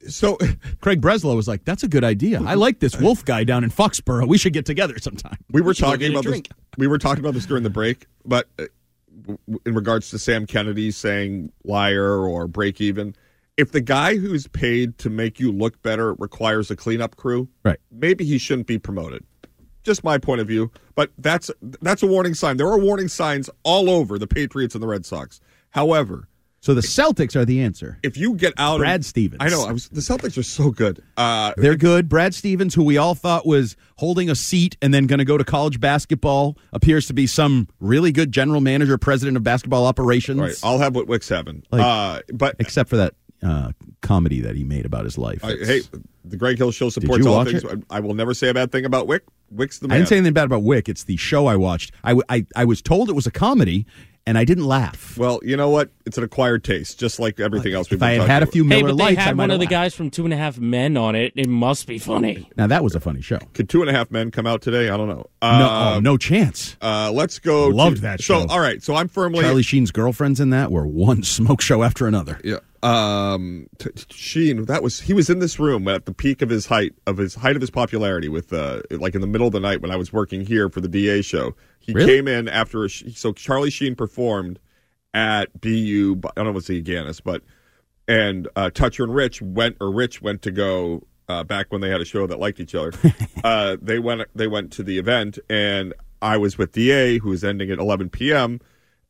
so 0.08 0.36
Craig 0.80 1.00
Breslow 1.00 1.36
was 1.36 1.48
like, 1.48 1.64
"That's 1.64 1.82
a 1.82 1.88
good 1.88 2.04
idea. 2.04 2.42
I 2.42 2.54
like 2.54 2.80
this 2.80 2.98
Wolf 2.98 3.24
guy 3.24 3.44
down 3.44 3.64
in 3.64 3.70
Foxborough. 3.70 4.26
We 4.28 4.38
should 4.38 4.52
get 4.52 4.66
together 4.66 4.98
sometime." 4.98 5.36
we 5.50 5.60
were 5.60 5.74
should 5.74 5.84
go 5.84 5.90
talking 5.92 6.10
about 6.12 6.24
this. 6.24 6.30
drink. 6.30 6.48
We 6.78 6.86
were 6.86 6.98
talking 6.98 7.20
about 7.24 7.34
this 7.34 7.46
during 7.46 7.62
the 7.62 7.70
break, 7.70 8.06
but 8.24 8.48
uh, 8.58 8.64
w- 9.22 9.38
w- 9.46 9.60
in 9.66 9.74
regards 9.74 10.10
to 10.10 10.18
Sam 10.18 10.46
Kennedy 10.46 10.90
saying 10.90 11.52
liar 11.64 12.18
or 12.20 12.46
break 12.46 12.80
even, 12.80 13.14
if 13.56 13.72
the 13.72 13.80
guy 13.80 14.16
who's 14.16 14.46
paid 14.48 14.98
to 14.98 15.10
make 15.10 15.40
you 15.40 15.50
look 15.52 15.80
better 15.82 16.14
requires 16.14 16.70
a 16.70 16.76
cleanup 16.76 17.16
crew, 17.16 17.48
Right. 17.64 17.78
maybe 17.90 18.24
he 18.24 18.38
shouldn't 18.38 18.66
be 18.66 18.78
promoted. 18.78 19.24
Just 19.84 20.02
my 20.04 20.18
point 20.18 20.40
of 20.40 20.48
view, 20.48 20.70
but 20.96 21.12
that's 21.18 21.50
that's 21.80 22.02
a 22.02 22.06
warning 22.06 22.34
sign. 22.34 22.56
There 22.56 22.66
are 22.66 22.78
warning 22.78 23.08
signs 23.08 23.48
all 23.62 23.88
over 23.88 24.18
the 24.18 24.26
Patriots 24.26 24.74
and 24.74 24.82
the 24.82 24.86
Red 24.88 25.06
Sox. 25.06 25.40
However, 25.70 26.28
So 26.60 26.74
the 26.74 26.80
Celtics 26.80 27.36
are 27.36 27.44
the 27.44 27.60
answer. 27.60 27.98
if 28.02 28.16
you 28.16 28.34
get 28.34 28.52
out 28.56 28.78
Brad 28.78 29.00
of, 29.00 29.06
Stevens. 29.06 29.38
I 29.40 29.48
know 29.50 29.64
I 29.66 29.72
was, 29.72 29.88
the 29.88 30.00
Celtics 30.00 30.36
are 30.36 30.42
so 30.42 30.70
good. 30.70 31.00
Uh, 31.16 31.52
They're 31.56 31.76
good. 31.76 32.08
Brad 32.08 32.34
Stevens, 32.34 32.74
who 32.74 32.82
we 32.82 32.96
all 32.96 33.14
thought 33.14 33.46
was 33.46 33.76
holding 33.98 34.28
a 34.28 34.34
seat 34.34 34.76
and 34.82 34.92
then 34.92 35.06
going 35.06 35.18
to 35.20 35.24
go 35.24 35.38
to 35.38 35.44
college 35.44 35.78
basketball, 35.78 36.58
appears 36.72 37.06
to 37.06 37.12
be 37.14 37.26
some 37.28 37.68
really 37.78 38.10
good 38.10 38.32
general 38.32 38.60
manager, 38.60 38.98
president 38.98 39.36
of 39.36 39.44
basketball 39.44 39.86
operations. 39.86 40.40
right, 40.40 40.58
I'll 40.64 40.78
have 40.78 40.94
what 40.96 41.06
Wyc's 41.06 41.28
having. 41.28 41.62
Like- 41.70 41.82
uh, 41.82 42.22
but 42.34 42.56
except 42.58 42.90
for 42.90 42.96
that 42.96 43.14
uh, 43.42 43.70
comedy 44.00 44.40
that 44.40 44.56
he 44.56 44.64
made 44.64 44.86
about 44.86 45.04
his 45.04 45.18
life. 45.18 45.44
I, 45.44 45.56
hey, 45.56 45.82
the 46.24 46.36
Greg 46.36 46.58
Hill 46.58 46.72
Show 46.72 46.88
supports 46.88 47.26
all 47.26 47.44
things. 47.44 47.64
I, 47.64 47.74
I 47.90 48.00
will 48.00 48.14
never 48.14 48.34
say 48.34 48.48
a 48.48 48.54
bad 48.54 48.72
thing 48.72 48.84
about 48.84 49.06
Wyc. 49.06 49.20
Wyc's 49.54 49.78
the 49.78 49.88
man. 49.88 49.94
I 49.94 49.98
didn't 49.98 50.08
say 50.08 50.16
anything 50.16 50.32
bad 50.32 50.46
about 50.46 50.62
Wyc. 50.62 50.88
It's 50.88 51.04
the 51.04 51.16
show 51.16 51.46
I 51.46 51.54
watched. 51.54 51.92
I, 52.02 52.18
I, 52.28 52.46
I 52.56 52.64
was 52.64 52.82
told 52.82 53.08
it 53.08 53.12
was 53.12 53.26
a 53.26 53.30
comedy, 53.30 53.86
and 54.26 54.36
I 54.36 54.44
didn't 54.44 54.64
laugh. 54.66 55.16
Well, 55.16 55.40
you 55.42 55.56
know 55.56 55.68
what? 55.70 55.90
It's 56.04 56.18
an 56.18 56.24
acquired 56.24 56.64
taste, 56.64 56.98
just 56.98 57.18
like 57.20 57.38
everything 57.40 57.72
else. 57.74 57.90
We've 57.90 57.98
If 57.98 58.02
I 58.02 58.06
been 58.12 58.12
had 58.12 58.18
talking 58.26 58.30
had 58.32 58.42
a 58.42 58.44
about. 58.44 58.52
few 58.52 58.62
Hey, 58.64 58.68
Miller 58.68 58.82
but 58.92 58.96
they 58.96 59.02
Lights, 59.04 59.18
I 59.18 59.22
had 59.22 59.36
might 59.36 59.42
one 59.44 59.50
have 59.50 59.54
of 59.56 59.60
the 59.60 59.64
laughed. 59.66 59.70
guys 59.84 59.94
from 59.94 60.10
Two 60.10 60.24
and 60.24 60.34
a 60.34 60.36
Half 60.36 60.58
Men 60.58 60.96
on 60.96 61.14
it. 61.14 61.32
It 61.36 61.48
must 61.48 61.86
be 61.86 61.98
funny. 61.98 62.50
Now 62.56 62.66
that 62.66 62.82
was 62.84 62.94
a 62.94 63.00
funny 63.00 63.20
show. 63.20 63.38
Could 63.54 63.68
Two 63.68 63.80
and 63.82 63.90
a 63.90 63.92
Half 63.92 64.10
Men 64.10 64.30
come 64.30 64.46
out 64.46 64.62
today? 64.62 64.88
I 64.88 64.96
don't 64.96 65.08
know. 65.08 65.26
no, 65.42 65.48
Uh, 65.48 65.92
oh, 65.96 66.00
no 66.00 66.16
chance. 66.16 66.76
Uh, 66.82 67.10
let's 67.12 67.38
go. 67.38 67.68
Loved 67.68 67.96
to, 67.96 68.02
that 68.02 68.20
So, 68.20 68.46
all 68.48 68.60
right. 68.60 68.82
So 68.82 68.94
I'm 68.94 69.08
firmly 69.08 69.40
Charlie 69.42 69.62
Sheen's 69.62 69.90
girlfriends 69.90 70.40
in 70.40 70.50
that 70.50 70.70
were 70.72 70.86
one 70.86 71.22
smoke 71.22 71.60
show 71.60 71.82
after 71.82 72.06
another. 72.06 72.40
Yeah. 72.44 72.56
Um, 72.86 73.66
t- 73.78 73.90
t- 73.90 74.04
Sheen, 74.10 74.64
that 74.66 74.82
was 74.82 75.00
he 75.00 75.12
was 75.12 75.28
in 75.28 75.38
this 75.40 75.58
room 75.58 75.88
at 75.88 76.06
the 76.06 76.14
peak 76.14 76.40
of 76.42 76.48
his 76.50 76.66
height 76.66 76.94
of 77.06 77.16
his 77.16 77.34
height 77.34 77.56
of 77.56 77.60
his 77.62 77.70
popularity 77.70 78.28
with 78.28 78.52
uh 78.52 78.82
like 78.90 79.14
in 79.14 79.20
the 79.20 79.26
middle 79.26 79.46
of 79.46 79.52
the 79.52 79.60
night 79.60 79.82
when 79.82 79.90
I 79.90 79.96
was 79.96 80.12
working 80.12 80.46
here 80.46 80.68
for 80.68 80.80
the 80.80 80.88
DA 80.88 81.22
show. 81.22 81.54
He 81.80 81.92
Really? 81.92 82.06
came 82.16 82.28
in 82.28 82.48
after 82.48 82.84
a 82.84 82.88
sh- 82.88 83.04
so 83.14 83.32
Charlie 83.32 83.70
Sheen 83.70 83.94
performed 83.96 84.58
at 85.14 85.60
BU. 85.60 86.20
I 86.24 86.30
don't 86.36 86.44
know 86.44 86.50
if 86.50 86.56
it's 86.58 86.66
the 86.68 86.82
Agganis, 86.82 87.20
but 87.22 87.42
and 88.08 88.46
uh, 88.54 88.70
Toucher 88.70 89.02
and 89.04 89.14
Rich 89.14 89.42
went 89.42 89.76
or 89.80 89.90
Rich 89.90 90.22
went 90.22 90.42
to 90.42 90.50
go 90.52 91.06
uh, 91.28 91.42
back 91.42 91.72
when 91.72 91.80
they 91.80 91.88
had 91.90 92.00
a 92.00 92.04
show 92.04 92.26
that 92.28 92.38
liked 92.38 92.60
each 92.60 92.74
other. 92.76 92.92
uh, 93.44 93.76
they 93.82 93.98
went 93.98 94.22
they 94.34 94.46
went 94.46 94.70
to 94.72 94.82
the 94.84 94.98
event 94.98 95.38
and 95.50 95.92
I 96.22 96.36
was 96.36 96.56
with 96.56 96.72
DA 96.72 97.18
who 97.18 97.30
was 97.30 97.42
ending 97.42 97.70
at 97.70 97.78
11 97.78 98.10
p.m. 98.10 98.60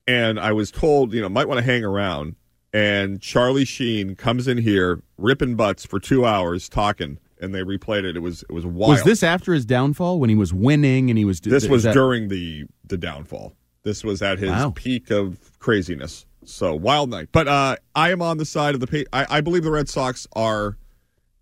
and 0.06 0.40
I 0.40 0.52
was 0.52 0.70
told 0.70 1.12
you 1.12 1.20
know 1.20 1.28
might 1.28 1.46
want 1.48 1.58
to 1.58 1.64
hang 1.64 1.84
around. 1.84 2.36
And 2.72 3.20
Charlie 3.20 3.64
Sheen 3.64 4.16
comes 4.16 4.46
in 4.48 4.58
here 4.58 5.02
ripping 5.16 5.54
butts 5.56 5.86
for 5.86 5.98
two 5.98 6.26
hours 6.26 6.68
talking, 6.68 7.18
and 7.40 7.54
they 7.54 7.60
replayed 7.60 8.04
it. 8.04 8.16
It 8.16 8.20
was 8.20 8.42
it 8.42 8.52
was 8.52 8.66
wild. 8.66 8.90
Was 8.90 9.02
this 9.04 9.22
after 9.22 9.54
his 9.54 9.64
downfall 9.64 10.18
when 10.20 10.28
he 10.30 10.36
was 10.36 10.52
winning 10.52 11.08
and 11.10 11.18
he 11.18 11.24
was? 11.24 11.40
Doing 11.40 11.54
This 11.54 11.68
was 11.68 11.84
that- 11.84 11.94
during 11.94 12.28
the 12.28 12.64
the 12.84 12.96
downfall. 12.98 13.54
This 13.82 14.02
was 14.02 14.20
at 14.20 14.38
his 14.40 14.50
Wow. 14.50 14.72
peak 14.74 15.10
of 15.10 15.38
craziness. 15.60 16.26
So 16.44 16.74
wild 16.74 17.08
night. 17.10 17.28
But 17.32 17.48
uh, 17.48 17.76
I 17.94 18.10
am 18.10 18.20
on 18.20 18.38
the 18.38 18.44
side 18.44 18.74
of 18.74 18.80
the. 18.80 18.86
Pa- 18.86 19.08
I, 19.12 19.38
I 19.38 19.40
believe 19.40 19.62
the 19.64 19.70
Red 19.70 19.88
Sox 19.88 20.26
are 20.34 20.76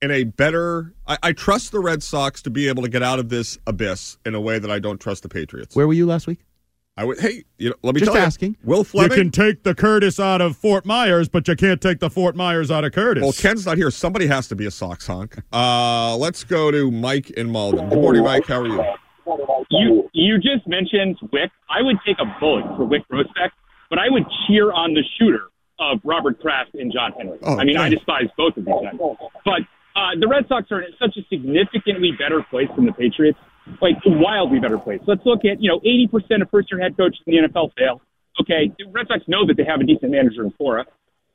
in 0.03 0.11
a 0.11 0.25
better. 0.25 0.93
I, 1.07 1.17
I 1.23 1.33
trust 1.33 1.73
the 1.73 1.81
Red 1.81 2.03
Sox 2.03 2.43
to 2.43 2.51
be 2.51 2.69
able 2.69 2.83
to 2.83 2.89
get 2.89 3.03
out 3.03 3.19
of 3.19 3.29
this 3.31 3.59
abyss 3.67 4.19
in 4.27 4.35
a 4.35 4.41
way 4.41 4.59
that 4.59 4.71
I 4.71 4.79
don't 4.79 5.01
trust 5.01 5.23
the 5.23 5.29
Patriots. 5.29 5.75
Where 5.75 5.87
were 5.87 5.95
you 5.95 6.07
last 6.07 6.27
week? 6.27 6.41
I 6.97 7.05
would. 7.05 7.19
Hey, 7.19 7.43
you 7.59 7.71
know, 7.71 7.77
let 7.83 7.95
me 7.95 8.01
Just 8.01 8.13
tell 8.13 8.23
asking. 8.23 8.53
you, 8.53 8.57
Will 8.69 8.85
Flemming. 8.85 9.11
You 9.19 9.25
can 9.25 9.31
take 9.33 9.65
the 9.65 9.75
Curtis 9.75 10.21
out 10.21 10.41
of 10.41 10.57
Fort 10.57 10.87
Myers, 10.87 11.29
but 11.29 11.49
you 11.49 11.57
can't 11.57 11.81
take 11.81 11.99
the 11.99 12.09
Fort 12.09 12.37
Myers 12.37 12.71
out 12.71 12.85
of 12.85 12.93
Curtis. 12.93 13.23
Well, 13.23 13.33
Ken's 13.33 13.67
not 13.67 13.77
here. 13.77 13.91
Somebody 13.91 14.27
has 14.29 14.47
to 14.49 14.55
be 14.55 14.67
a 14.67 14.71
Sox 14.71 15.07
honk. 15.07 15.37
Uh, 15.53 16.17
let's 16.17 16.45
go 16.45 16.71
to 16.71 16.91
Mike 16.93 17.31
in 17.31 17.51
Malden. 17.51 17.89
Good 17.89 17.99
morning, 17.99 18.23
Mike. 18.23 18.47
How 18.47 18.61
are 18.61 18.69
you? 18.69 18.85
You 19.71 20.09
you 20.13 20.37
just 20.39 20.69
mentioned 20.69 21.17
Wyc. 21.33 21.51
I 21.69 21.83
would 21.83 21.97
take 22.07 22.19
a 22.21 22.27
bullet 22.39 22.65
for 22.77 22.87
Wyc 22.87 23.05
Grousbeck, 23.11 23.51
but 23.91 23.99
I 23.99 24.09
would 24.09 24.25
cheer 24.47 24.71
on 24.71 24.95
the 24.95 25.03
shooter 25.19 25.49
of 25.81 25.99
Robert 26.05 26.41
Kraft 26.41 26.75
and 26.75 26.93
John 26.93 27.13
Henry. 27.19 27.39
Oh, 27.43 27.59
I 27.59 27.65
mean, 27.65 27.77
I 27.77 27.89
despise 27.89 28.29
both 28.37 28.57
of 28.57 28.65
these 28.65 28.75
guys, 28.83 28.95
But 29.45 29.63
uh, 29.97 30.19
the 30.19 30.27
Red 30.27 30.45
Sox 30.49 30.71
are 30.71 30.83
in 30.83 30.93
such 30.99 31.17
a 31.17 31.23
significantly 31.31 32.11
better 32.19 32.43
place 32.51 32.69
than 32.75 32.87
the 32.87 32.93
Patriots, 32.93 33.39
like 33.81 33.97
a 34.07 34.11
wildly 34.11 34.59
better 34.59 34.79
place. 34.79 35.01
Let's 35.07 35.23
look 35.25 35.45
at 35.45 35.63
you 35.63 35.71
know 35.71 35.81
80% 35.81 36.43
of 36.43 36.51
first-year 36.51 36.81
head 36.81 36.97
coaches 36.97 37.21
in 37.27 37.35
the 37.35 37.49
NFL 37.49 37.71
fail. 37.79 38.01
Okay, 38.41 38.75
the 38.79 38.91
Red 38.91 39.07
Sox 39.07 39.23
know 39.29 39.47
that 39.47 39.57
they 39.57 39.65
have 39.65 39.81
a 39.81 39.87
decent 39.87 40.11
manager 40.11 40.43
in 40.43 40.51
Flora. 40.59 40.85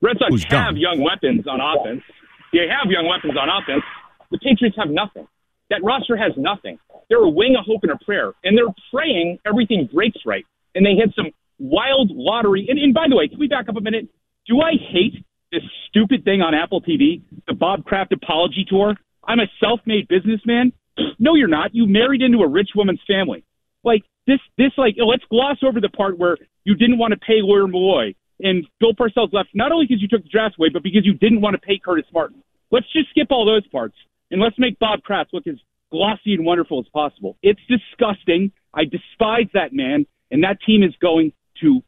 Red 0.01 0.17
Sox 0.19 0.31
Who's 0.31 0.43
have 0.51 0.75
dumb. 0.75 0.77
young 0.77 0.99
weapons 1.01 1.47
on 1.47 1.59
offense. 1.63 2.03
They 2.51 2.67
have 2.67 2.91
young 2.91 3.07
weapons 3.07 3.35
on 3.39 3.47
offense. 3.47 3.83
The 4.31 4.39
Patriots 4.39 4.75
have 4.77 4.89
nothing. 4.89 5.27
That 5.69 5.83
roster 5.83 6.17
has 6.17 6.33
nothing. 6.35 6.79
They're 7.09 7.23
a 7.23 7.29
wing, 7.29 7.55
a 7.57 7.63
hope, 7.63 7.83
and 7.83 7.91
a 7.91 7.99
prayer, 8.03 8.33
and 8.43 8.57
they're 8.57 8.73
praying 8.91 9.39
everything 9.45 9.89
breaks 9.91 10.19
right. 10.25 10.45
And 10.75 10.85
they 10.85 10.93
hit 10.93 11.13
some 11.15 11.31
wild 11.57 12.11
lottery. 12.11 12.65
And, 12.69 12.79
and 12.79 12.93
by 12.93 13.05
the 13.09 13.15
way, 13.15 13.27
can 13.27 13.39
we 13.39 13.47
back 13.47 13.69
up 13.69 13.75
a 13.77 13.81
minute? 13.81 14.07
Do 14.47 14.61
I 14.61 14.73
hate 14.91 15.23
this 15.51 15.63
stupid 15.89 16.23
thing 16.23 16.41
on 16.41 16.53
Apple 16.53 16.81
TV, 16.81 17.21
the 17.47 17.53
Bob 17.53 17.85
Kraft 17.85 18.13
apology 18.13 18.65
tour? 18.67 18.95
I'm 19.23 19.39
a 19.39 19.47
self-made 19.59 20.07
businessman. 20.07 20.73
No, 21.17 21.35
you're 21.35 21.47
not. 21.47 21.73
You 21.73 21.87
married 21.87 22.21
into 22.21 22.39
a 22.39 22.47
rich 22.47 22.71
woman's 22.75 22.99
family. 23.07 23.45
Like 23.85 24.03
this, 24.27 24.39
this 24.57 24.71
like 24.77 24.95
oh, 25.01 25.05
let's 25.05 25.23
gloss 25.29 25.57
over 25.63 25.79
the 25.79 25.87
part 25.87 26.17
where 26.17 26.37
you 26.65 26.75
didn't 26.75 26.97
want 26.97 27.13
to 27.13 27.17
pay 27.17 27.41
Lawyer 27.41 27.67
Milloy 27.67 28.15
and 28.41 28.65
Bill 28.81 28.93
Parcells 28.93 29.31
left 29.31 29.49
not 29.53 29.71
only 29.71 29.85
because 29.85 30.01
you 30.01 30.09
took 30.09 30.23
the 30.23 30.29
draft 30.29 30.55
away, 30.59 30.67
but 30.69 30.83
because 30.83 31.05
you 31.05 31.13
didn't 31.13 31.39
want 31.39 31.53
to 31.53 31.59
pay 31.59 31.79
Curtis 31.79 32.05
Martin. 32.13 32.43
Let's 32.71 32.91
just 32.91 33.09
skip 33.11 33.27
all 33.31 33.45
those 33.45 33.65
parts 33.67 33.95
and 34.31 34.41
let's 34.41 34.57
make 34.59 34.77
Bob 34.79 35.03
Kraft 35.03 35.33
look 35.33 35.47
as 35.47 35.55
glossy 35.91 36.33
and 36.33 36.45
wonderful 36.45 36.79
as 36.79 36.85
possible. 36.93 37.37
It's 37.41 37.61
disgusting. 37.67 38.51
I 38.73 38.83
despise 38.83 39.47
that 39.53 39.73
man, 39.73 40.05
and 40.31 40.43
that 40.43 40.57
team 40.65 40.83
is 40.83 40.93
going 41.01 41.33
to 41.61 41.81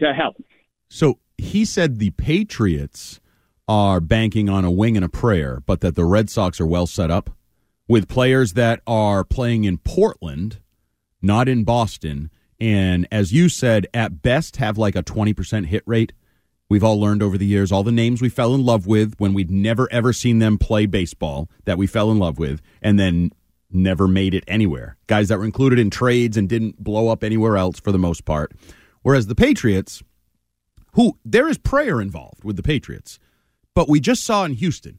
to 0.00 0.12
hell. 0.12 0.34
So 0.88 1.18
he 1.38 1.64
said 1.64 1.98
the 1.98 2.10
Patriots 2.10 3.20
are 3.66 4.00
banking 4.00 4.48
on 4.48 4.64
a 4.64 4.70
wing 4.70 4.96
and 4.96 5.04
a 5.04 5.08
prayer, 5.08 5.62
but 5.64 5.80
that 5.80 5.94
the 5.94 6.04
Red 6.04 6.28
Sox 6.28 6.60
are 6.60 6.66
well 6.66 6.86
set 6.86 7.10
up 7.10 7.30
with 7.86 8.08
players 8.08 8.52
that 8.54 8.80
are 8.86 9.24
playing 9.24 9.64
in 9.64 9.78
Portland, 9.78 10.60
not 11.22 11.48
in 11.48 11.64
Boston, 11.64 12.30
and 12.60 13.06
as 13.12 13.32
you 13.32 13.48
said, 13.48 13.86
at 13.94 14.20
best 14.20 14.56
have 14.56 14.76
like 14.76 14.96
a 14.96 15.02
20% 15.02 15.66
hit 15.66 15.82
rate. 15.86 16.12
We've 16.68 16.84
all 16.84 17.00
learned 17.00 17.22
over 17.22 17.38
the 17.38 17.46
years 17.46 17.72
all 17.72 17.82
the 17.82 17.92
names 17.92 18.20
we 18.20 18.28
fell 18.28 18.54
in 18.54 18.64
love 18.64 18.86
with 18.86 19.14
when 19.18 19.32
we'd 19.32 19.50
never 19.50 19.90
ever 19.90 20.12
seen 20.12 20.38
them 20.38 20.58
play 20.58 20.84
baseball 20.84 21.48
that 21.64 21.78
we 21.78 21.86
fell 21.86 22.10
in 22.10 22.18
love 22.18 22.38
with 22.38 22.60
and 22.82 22.98
then 22.98 23.32
never 23.70 24.06
made 24.06 24.34
it 24.34 24.44
anywhere. 24.46 24.96
Guys 25.06 25.28
that 25.28 25.38
were 25.38 25.44
included 25.44 25.78
in 25.78 25.88
trades 25.88 26.36
and 26.36 26.48
didn't 26.48 26.82
blow 26.82 27.08
up 27.08 27.24
anywhere 27.24 27.56
else 27.56 27.80
for 27.80 27.92
the 27.92 27.98
most 27.98 28.24
part. 28.24 28.52
Whereas 29.02 29.28
the 29.28 29.34
Patriots, 29.34 30.02
who 30.98 31.16
there 31.24 31.46
is 31.46 31.58
prayer 31.58 32.00
involved 32.00 32.42
with 32.42 32.56
the 32.56 32.62
Patriots, 32.62 33.20
but 33.72 33.88
we 33.88 34.00
just 34.00 34.24
saw 34.24 34.44
in 34.44 34.54
Houston, 34.54 34.98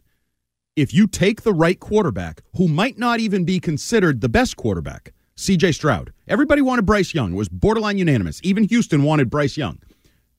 if 0.77 0.93
you 0.93 1.07
take 1.07 1.41
the 1.41 1.53
right 1.53 1.77
quarterback, 1.77 2.41
who 2.55 2.69
might 2.69 2.97
not 2.97 3.19
even 3.19 3.43
be 3.43 3.59
considered 3.59 4.21
the 4.21 4.29
best 4.29 4.55
quarterback, 4.55 5.13
CJ 5.35 5.75
Stroud. 5.75 6.13
Everybody 6.25 6.61
wanted 6.61 6.85
Bryce 6.85 7.13
Young. 7.13 7.33
It 7.33 7.35
was 7.35 7.49
borderline 7.49 7.97
unanimous. 7.97 8.39
Even 8.43 8.63
Houston 8.63 9.03
wanted 9.03 9.29
Bryce 9.29 9.57
Young. 9.57 9.79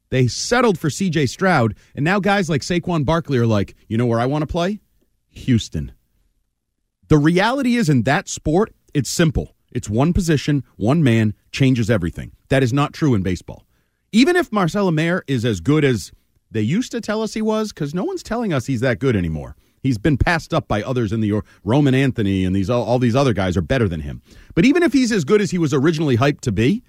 They 0.09 0.29
settled 0.29 0.79
for 0.79 0.89
CJ 0.89 1.29
Stroud, 1.29 1.77
and 1.95 2.07
now 2.07 2.21
guys 2.21 2.49
like 2.49 2.63
Saquon 2.63 3.05
Barkley 3.05 3.37
are 3.37 3.47
like, 3.47 3.75
you 3.87 3.99
know 3.99 4.07
where 4.07 4.19
I 4.19 4.25
want 4.25 4.41
to 4.41 4.47
play? 4.47 4.81
Houston. 5.29 5.93
The 7.09 7.19
reality 7.19 7.77
is 7.77 7.91
in 7.91 8.05
that 8.05 8.31
sport, 8.31 8.73
it's 8.95 9.11
simple. 9.11 9.55
It's 9.73 9.91
one 9.91 10.15
position, 10.15 10.65
one 10.77 11.03
man 11.03 11.35
changes 11.53 11.91
everything. 11.91 12.33
That 12.49 12.63
is 12.63 12.73
not 12.73 12.95
true 12.95 13.15
in 13.15 13.23
baseball. 13.23 13.67
Even 14.13 14.35
if 14.35 14.51
Marcelo 14.51 14.91
Mayer 14.91 15.23
is 15.29 15.45
as 15.45 15.61
good 15.61 15.85
as 15.85 16.11
they 16.51 16.61
used 16.61 16.91
to 16.93 17.01
tell 17.01 17.23
us 17.23 17.35
he 17.35 17.43
was, 17.43 17.73
because 17.73 17.95
no 17.95 18.03
one's 18.03 18.25
telling 18.25 18.53
us 18.53 18.67
he's 18.67 18.81
that 18.81 18.99
good 18.99 19.15
anymore. 19.15 19.55
He's 19.83 19.99
been 19.99 20.17
passed 20.17 20.53
up 20.53 20.67
by 20.67 20.83
others 20.83 21.13
in 21.13 21.21
the 21.21 21.41
Roman 21.65 21.95
Anthony 21.95 22.45
and 22.45 22.55
these 22.55 22.69
all, 22.69 22.83
all 22.83 22.99
these 22.99 23.15
other 23.15 23.33
guys 23.33 23.57
are 23.57 23.63
better 23.63 23.89
than 23.89 24.01
him. 24.01 24.21
But 24.55 24.65
even 24.65 24.83
if 24.83 24.93
he's 24.93 25.13
as 25.13 25.25
good 25.25 25.41
as 25.41 25.53
he 25.53 25.59
was 25.59 25.73
originally 25.73 26.17
hyped 26.17 26.41
to 26.41 26.53
be, 26.53 26.83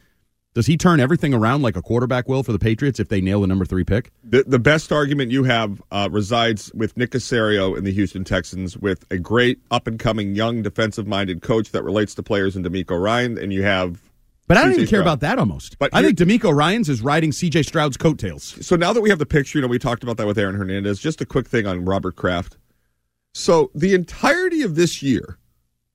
does 0.53 0.65
he 0.65 0.75
turn 0.75 0.99
everything 0.99 1.33
around 1.33 1.61
like 1.61 1.77
a 1.77 1.81
quarterback 1.81 2.27
will 2.27 2.43
for 2.43 2.51
the 2.51 2.59
Patriots 2.59 2.99
if 2.99 3.07
they 3.07 3.21
nail 3.21 3.39
the 3.39 3.47
number 3.47 3.65
three 3.65 3.85
pick? 3.85 4.11
The, 4.23 4.43
the 4.45 4.59
best 4.59 4.91
argument 4.91 5.31
you 5.31 5.43
have 5.45 5.81
uh, 5.91 6.09
resides 6.11 6.73
with 6.73 6.97
Nick 6.97 7.11
Caserio 7.11 7.77
in 7.77 7.85
the 7.85 7.93
Houston 7.93 8.25
Texans, 8.25 8.75
with 8.77 9.05
a 9.11 9.17
great 9.17 9.59
up 9.69 9.87
and 9.87 9.97
coming 9.97 10.35
young 10.35 10.61
defensive 10.61 11.07
minded 11.07 11.41
coach 11.41 11.71
that 11.71 11.83
relates 11.83 12.15
to 12.15 12.23
players 12.23 12.57
in 12.57 12.63
DeMeco 12.63 13.01
Ryan, 13.01 13.37
and 13.37 13.53
you 13.53 13.63
have. 13.63 14.10
But 14.51 14.57
I 14.57 14.63
don't 14.63 14.73
even 14.73 14.79
care 14.79 14.99
Stroud. 14.99 15.01
about 15.03 15.19
that 15.21 15.39
almost. 15.39 15.79
But 15.79 15.91
I 15.93 16.03
think 16.03 16.17
DeMeco 16.17 16.53
Ryans 16.53 16.89
is 16.89 17.01
riding 17.01 17.31
CJ 17.31 17.65
Stroud's 17.65 17.95
coattails. 17.95 18.57
So 18.67 18.75
now 18.75 18.91
that 18.91 18.99
we 18.99 19.09
have 19.09 19.17
the 19.17 19.25
picture, 19.25 19.57
you 19.57 19.61
know, 19.61 19.69
we 19.69 19.79
talked 19.79 20.03
about 20.03 20.17
that 20.17 20.27
with 20.27 20.37
Aaron 20.37 20.55
Hernandez. 20.55 20.99
Just 20.99 21.21
a 21.21 21.25
quick 21.25 21.47
thing 21.47 21.65
on 21.65 21.85
Robert 21.85 22.17
Kraft. 22.17 22.57
So 23.33 23.71
the 23.73 23.93
entirety 23.93 24.61
of 24.61 24.75
this 24.75 25.01
year 25.01 25.37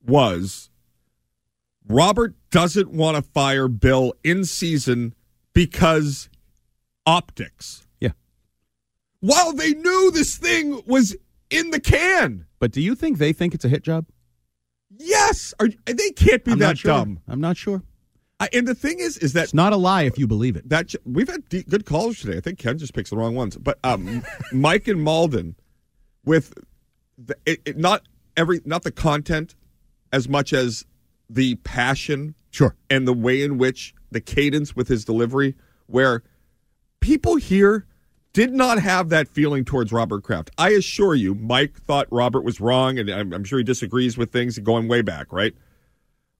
was 0.03 0.71
Robert 1.87 2.33
doesn't 2.49 2.89
want 2.89 3.15
to 3.15 3.21
fire 3.21 3.67
Bill 3.67 4.13
in 4.23 4.43
season 4.43 5.13
because 5.53 6.27
optics. 7.05 7.85
Yeah. 7.99 8.13
While 9.19 9.53
they 9.53 9.73
knew 9.75 10.09
this 10.09 10.35
thing 10.35 10.81
was 10.87 11.15
in 11.51 11.69
the 11.69 11.79
can. 11.79 12.47
But 12.57 12.71
do 12.71 12.81
you 12.81 12.95
think 12.95 13.19
they 13.19 13.33
think 13.33 13.53
it's 13.53 13.65
a 13.65 13.69
hit 13.69 13.83
job? 13.83 14.07
Yes. 14.89 15.53
Are, 15.59 15.69
they 15.85 16.09
can't 16.09 16.43
be 16.43 16.53
I'm 16.53 16.57
that 16.57 16.79
sure. 16.79 16.89
dumb. 16.89 17.19
I'm 17.27 17.39
not 17.39 17.55
sure. 17.55 17.83
I, 18.39 18.49
and 18.53 18.67
the 18.67 18.75
thing 18.75 18.99
is, 18.99 19.17
is 19.17 19.33
that 19.33 19.45
It's 19.45 19.53
not 19.53 19.73
a 19.73 19.77
lie 19.77 20.03
if 20.03 20.17
you 20.19 20.27
believe 20.27 20.55
it. 20.55 20.69
that 20.69 20.93
we've 21.05 21.27
had 21.27 21.47
de- 21.49 21.63
good 21.63 21.85
callers 21.85 22.19
today. 22.21 22.37
I 22.37 22.41
think 22.41 22.59
Ken 22.59 22.77
just 22.77 22.93
picks 22.93 23.09
the 23.09 23.17
wrong 23.17 23.33
ones. 23.35 23.57
But 23.57 23.79
um, 23.83 24.23
Mike 24.51 24.87
and 24.87 25.01
Malden, 25.01 25.55
with 26.23 26.53
the, 27.17 27.35
it, 27.45 27.61
it, 27.65 27.77
not 27.77 28.03
every 28.35 28.61
not 28.63 28.83
the 28.83 28.91
content 28.91 29.55
as 30.13 30.29
much 30.29 30.53
as 30.53 30.85
the 31.29 31.55
passion, 31.55 32.35
Sure. 32.51 32.75
and 32.89 33.07
the 33.07 33.13
way 33.13 33.41
in 33.41 33.57
which 33.57 33.93
the 34.11 34.21
cadence 34.21 34.75
with 34.75 34.87
his 34.87 35.03
delivery, 35.03 35.55
where 35.87 36.21
people 37.01 37.35
here 37.37 37.85
did 38.33 38.53
not 38.53 38.79
have 38.79 39.09
that 39.09 39.27
feeling 39.27 39.65
towards 39.65 39.91
Robert 39.91 40.21
Kraft. 40.23 40.51
I 40.59 40.69
assure 40.69 41.15
you, 41.15 41.33
Mike 41.33 41.81
thought 41.81 42.07
Robert 42.11 42.43
was 42.43 42.61
wrong, 42.61 42.99
and 42.99 43.09
I'm, 43.09 43.33
I'm 43.33 43.43
sure 43.43 43.57
he 43.57 43.63
disagrees 43.63 44.15
with 44.17 44.31
things 44.31 44.59
going 44.59 44.87
way 44.87 45.01
back, 45.01 45.33
right? 45.33 45.55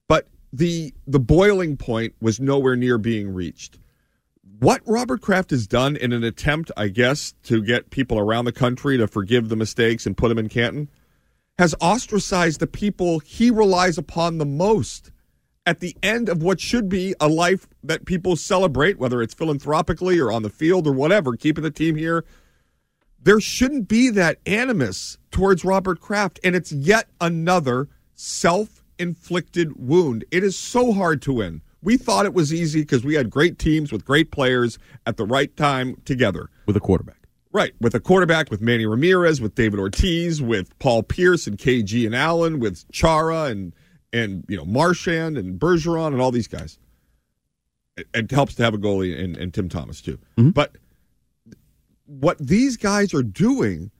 But 0.07 0.27
the 0.53 0.93
the 1.05 1.19
boiling 1.19 1.77
point 1.77 2.15
was 2.21 2.39
nowhere 2.39 2.75
near 2.75 2.97
being 2.97 3.33
reached. 3.33 3.77
what 4.59 4.81
Robert 4.85 5.21
Kraft 5.21 5.51
has 5.51 5.67
done 5.67 5.95
in 5.95 6.13
an 6.13 6.23
attempt, 6.23 6.71
I 6.75 6.87
guess, 6.87 7.33
to 7.43 7.61
get 7.61 7.91
people 7.91 8.17
around 8.17 8.45
the 8.45 8.51
country 8.51 8.97
to 8.97 9.07
forgive 9.07 9.49
the 9.49 9.55
mistakes 9.55 10.05
and 10.05 10.17
put 10.17 10.31
him 10.31 10.37
in 10.39 10.49
Canton 10.49 10.89
has 11.59 11.73
ostracized 11.81 12.59
the 12.59 12.67
people 12.67 13.19
he 13.19 13.49
relies 13.49 13.97
upon 13.97 14.37
the 14.37 14.45
most 14.45 15.11
at 15.65 15.79
the 15.79 15.95
end 16.01 16.29
of 16.29 16.41
what 16.41 16.59
should 16.61 16.87
be 16.87 17.13
a 17.19 17.27
life 17.27 17.67
that 17.83 18.05
people 18.05 18.35
celebrate, 18.35 18.97
whether 18.99 19.21
it's 19.21 19.33
philanthropically 19.33 20.19
or 20.19 20.31
on 20.31 20.43
the 20.43 20.49
field 20.49 20.87
or 20.87 20.93
whatever, 20.93 21.35
keeping 21.35 21.63
the 21.63 21.71
team 21.71 21.95
here. 21.95 22.23
There 23.21 23.41
shouldn't 23.41 23.87
be 23.87 24.09
that 24.11 24.39
animus 24.45 25.17
towards 25.31 25.65
Robert 25.65 25.99
Kraft, 25.99 26.39
and 26.43 26.55
it's 26.55 26.71
yet 26.71 27.09
another 27.19 27.89
self 28.13 28.76
inflicted 28.99 29.77
wound. 29.77 30.25
It 30.31 30.43
is 30.43 30.57
so 30.57 30.91
hard 30.93 31.21
to 31.23 31.33
win. 31.33 31.61
We 31.81 31.97
thought 31.97 32.25
it 32.25 32.33
was 32.33 32.53
easy 32.53 32.81
because 32.81 33.03
we 33.03 33.15
had 33.15 33.29
great 33.29 33.59
teams 33.59 33.91
with 33.91 34.03
great 34.03 34.31
players 34.31 34.77
at 35.05 35.17
the 35.17 35.25
right 35.25 35.55
time 35.55 35.95
together. 36.05 36.49
with 36.65 36.75
a 36.75 36.79
quarterback. 36.79 37.15
Right, 37.53 37.73
with 37.79 37.95
a 37.95 37.99
quarterback, 37.99 38.51
with 38.51 38.61
Manny 38.61 38.85
Ramirez, 38.85 39.39
with 39.39 39.55
David 39.55 39.79
Ortiz, 39.79 40.41
with 40.41 40.77
Paul 40.79 41.01
Pierce 41.01 41.47
and 41.47 41.57
KG 41.57 42.05
and 42.05 42.13
Allen, 42.13 42.59
with 42.59 42.89
Chara 42.91 43.45
and 43.45 43.73
and 44.13 44.43
you 44.47 44.57
know 44.57 44.65
Marchand 44.65 45.37
and 45.37 45.59
Bergeron 45.59 46.07
and 46.07 46.21
all 46.21 46.31
these 46.31 46.47
guys. 46.47 46.77
It, 47.95 48.07
it 48.13 48.31
helps 48.31 48.55
to 48.55 48.63
have 48.63 48.73
a 48.73 48.77
goalie 48.77 49.17
and, 49.19 49.37
and 49.37 49.53
Tim 49.53 49.69
Thomas 49.69 50.01
too. 50.01 50.19
Mm-hmm. 50.37 50.49
But 50.49 50.77
what 52.05 52.37
these 52.37 52.77
guys 52.77 53.13
are 53.13 53.23
doing 53.23 53.91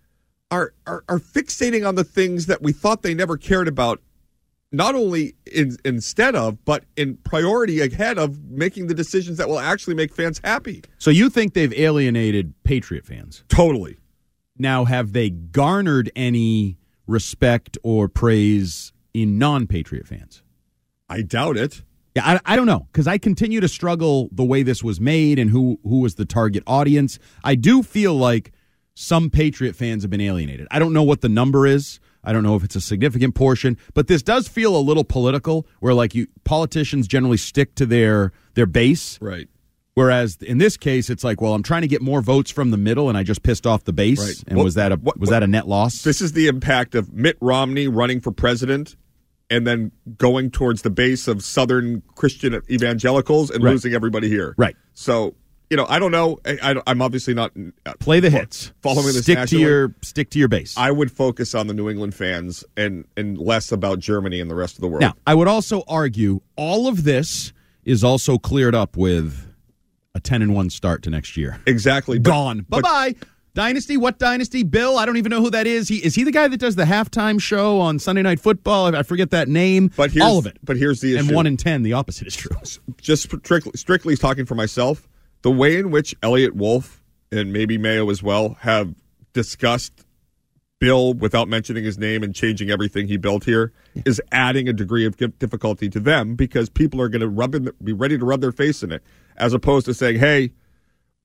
are, 0.52 0.74
are 0.86 1.04
are 1.10 1.20
fixating 1.20 1.88
on 1.88 1.96
the 1.96 2.04
things 2.04 2.46
that 2.46 2.62
we 2.62 2.72
thought 2.72 3.02
they 3.02 3.14
never 3.14 3.38
cared 3.38 3.68
about. 3.68 4.02
Not 4.78 4.94
only 4.94 5.34
in, 5.52 5.76
instead 5.84 6.36
of, 6.36 6.64
but 6.64 6.84
in 6.96 7.18
priority 7.24 7.82
ahead 7.82 8.20
of 8.20 8.40
making 8.44 8.86
the 8.86 8.94
decisions 8.94 9.40
that 9.40 9.50
will 9.50 9.58
actually 9.58 9.96
make 9.96 10.14
fans 10.14 10.40
happy. 10.44 10.84
So 11.00 11.10
you 11.10 11.32
think 11.32 11.56
they've 11.56 11.74
alienated 11.74 12.54
Patriot 12.64 13.04
fans? 13.04 13.44
Totally. 13.50 13.98
Now, 14.56 14.86
have 14.86 15.14
they 15.14 15.32
garnered 15.32 16.12
any 16.16 16.78
respect 17.08 17.80
or 17.82 18.08
praise 18.08 18.94
in 19.16 19.40
non-Patriot 19.40 20.06
fans? 20.06 20.44
I 21.10 21.24
doubt 21.24 21.58
it. 21.58 21.82
Yeah, 22.16 22.28
I, 22.46 22.54
I 22.54 22.56
don't 22.56 22.68
know 22.68 22.88
because 22.92 23.08
I 23.08 23.18
continue 23.18 23.60
to 23.60 23.68
struggle 23.68 24.30
the 24.32 24.44
way 24.44 24.62
this 24.62 24.84
was 24.84 25.02
made 25.02 25.40
and 25.40 25.50
who 25.50 25.80
who 25.84 26.02
was 26.02 26.16
the 26.16 26.26
target 26.26 26.62
audience. 26.68 27.18
I 27.44 27.56
do 27.56 27.82
feel 27.82 28.14
like 28.14 28.52
some 28.94 29.32
Patriot 29.32 29.76
fans 29.76 30.04
have 30.04 30.12
been 30.12 30.22
alienated. 30.22 30.68
I 30.70 30.78
don't 30.78 30.94
know 30.94 31.04
what 31.04 31.22
the 31.22 31.30
number 31.30 31.66
is. 31.66 32.00
I 32.28 32.34
don't 32.34 32.44
know 32.44 32.56
if 32.58 32.64
it's 32.66 32.76
a 32.76 32.82
significant 32.82 33.36
portion, 33.36 33.78
but 33.94 34.08
this 34.08 34.22
does 34.22 34.50
feel 34.50 34.76
a 34.76 34.84
little 34.84 35.06
political, 35.06 35.66
where 35.80 35.94
like 35.94 36.14
you 36.14 36.28
politicians 36.44 37.08
generally 37.08 37.38
stick 37.38 37.74
to 37.76 37.86
their 37.86 38.34
their 38.54 38.66
base, 38.66 39.18
right? 39.22 39.48
Whereas 39.94 40.36
in 40.42 40.58
this 40.60 40.78
case, 40.78 41.10
it's 41.10 41.24
like, 41.24 41.42
well, 41.42 41.54
I'm 41.56 41.64
trying 41.64 41.82
to 41.84 41.88
get 41.88 42.02
more 42.04 42.22
votes 42.22 42.52
from 42.52 42.70
the 42.72 42.78
middle, 42.78 43.08
and 43.10 43.18
I 43.18 43.24
just 43.24 43.42
pissed 43.44 43.66
off 43.66 43.86
the 43.86 43.94
base. 43.94 44.20
Right. 44.20 44.44
And 44.48 44.58
Well, 44.58 44.66
was 44.66 44.76
that 44.76 44.92
a 44.92 45.00
was 45.16 45.30
that 45.30 45.42
a 45.42 45.48
net 45.48 45.68
loss? 45.70 46.04
This 46.04 46.22
is 46.22 46.34
the 46.34 46.48
impact 46.48 46.96
of 46.96 47.14
Mitt 47.14 47.38
Romney 47.40 47.88
running 47.88 48.20
for 48.20 48.32
president 48.32 48.98
and 49.50 49.66
then 49.66 49.94
going 50.18 50.52
towards 50.52 50.82
the 50.82 50.90
base 50.90 51.30
of 51.30 51.42
Southern 51.42 52.04
Christian 52.16 52.62
evangelicals 52.70 53.50
and 53.50 53.64
Right. 53.64 53.72
losing 53.72 53.94
everybody 53.94 54.28
here. 54.28 54.54
Right. 54.58 54.76
So, 54.94 55.34
you 55.70 55.78
know, 55.78 55.86
I 55.88 56.00
don't 56.00 56.12
know. 56.12 56.40
I, 56.46 56.82
am 56.88 57.02
obviously 57.02 57.34
not 57.34 57.52
uh, 57.86 57.94
Play 58.00 58.20
the 58.20 58.30
hits. 58.30 58.72
following 58.82 59.08
this 59.08 59.24
stick 59.24 59.48
to 59.50 59.60
your 59.60 59.94
stick 60.02 60.30
to 60.32 60.40
your 60.40 60.48
base. 60.48 60.78
I 60.78 60.92
would 60.92 61.12
focus 61.12 61.54
on 61.54 61.68
the 61.68 61.74
New 61.74 61.90
England 61.90 62.16
fans 62.16 62.64
and 62.76 63.06
and 63.18 63.38
less 63.38 63.72
about 63.72 64.00
Germany 64.00 64.40
and 64.40 64.50
the 64.50 64.56
rest 64.56 64.76
of 64.76 64.82
the 64.82 64.88
world. 64.88 65.02
Now, 65.02 65.16
I 65.26 65.36
would 65.36 65.48
also 65.48 65.84
argue 65.88 66.42
all 66.56 66.88
of 66.88 67.04
this 67.04 67.54
is 67.84 68.04
also 68.04 68.38
cleared 68.38 68.76
up 68.76 68.98
with 68.98 69.48
a 70.14 70.20
10 70.20 70.42
and 70.42 70.54
1 70.54 70.70
start 70.70 71.04
to 71.04 71.10
next 71.10 71.38
year. 71.38 71.62
Exactly. 71.66 72.20
But- 72.20 72.30
Gone. 72.30 72.66
Bye-bye. 72.68 73.16
Dynasty? 73.54 73.98
What 73.98 74.20
dynasty? 74.20 74.62
Bill? 74.62 75.00
I 75.00 75.06
don't 75.08 75.18
even 75.18 75.32
know 75.32 75.42
who 75.42 75.50
that 75.50 75.66
is. 75.66 75.88
He 75.88 75.96
is 75.98 76.14
he 76.14 76.24
the 76.24 76.32
guy 76.32 76.48
that 76.48 76.58
does 76.58 76.76
the 76.76 76.84
halftime 76.84 77.42
show 77.42 77.80
on 77.80 77.98
Sunday 77.98 78.22
Night 78.22 78.40
Football? 78.40 78.96
I 78.96 79.02
forget 79.02 79.32
that 79.32 79.48
name. 79.48 79.90
But 79.98 80.12
here's, 80.12 80.24
all 80.24 80.38
of 80.38 80.46
it. 80.46 80.58
But 80.64 80.78
here's 80.78 81.02
the 81.02 81.16
issue. 81.16 81.26
And 81.26 81.36
1 81.36 81.48
in 81.48 81.58
10, 81.58 81.82
the 81.82 81.94
opposite 81.94 82.28
is 82.28 82.36
true. 82.36 82.56
just 83.02 83.24
strictly, 83.24 83.72
strictly 83.74 84.16
talking 84.16 84.46
for 84.46 84.54
myself, 84.54 85.08
the 85.48 85.52
way 85.54 85.78
in 85.78 85.92
which 85.92 86.14
Eliot 86.22 86.58
Wolf 86.58 87.02
and 87.32 87.54
maybe 87.54 87.78
Mayo 87.78 88.10
as 88.10 88.22
well 88.22 88.58
have 88.60 88.94
discussed 89.32 90.04
Bill 90.80 91.14
without 91.14 91.48
mentioning 91.48 91.86
his 91.86 91.98
name 91.98 92.22
and 92.22 92.36
changing 92.36 92.70
everything 92.70 93.08
he 93.08 93.16
built 93.16 93.46
here 93.46 93.72
is 94.06 94.22
adding 94.34 94.68
a 94.68 94.74
degree 94.74 95.06
of 95.06 95.16
difficulty 95.40 95.90
to 95.90 96.02
them 96.02 96.36
because 96.36 96.68
people 96.68 97.00
are 97.02 97.08
going 97.08 97.22
to 97.22 97.30
rub 97.30 97.56
in, 97.56 97.72
be 97.82 97.94
ready 97.94 98.18
to 98.18 98.26
rub 98.26 98.42
their 98.42 98.52
face 98.52 98.84
in 98.84 98.92
it, 98.92 99.02
as 99.38 99.54
opposed 99.54 99.86
to 99.86 99.94
saying, 99.94 100.20
"Hey, 100.20 100.52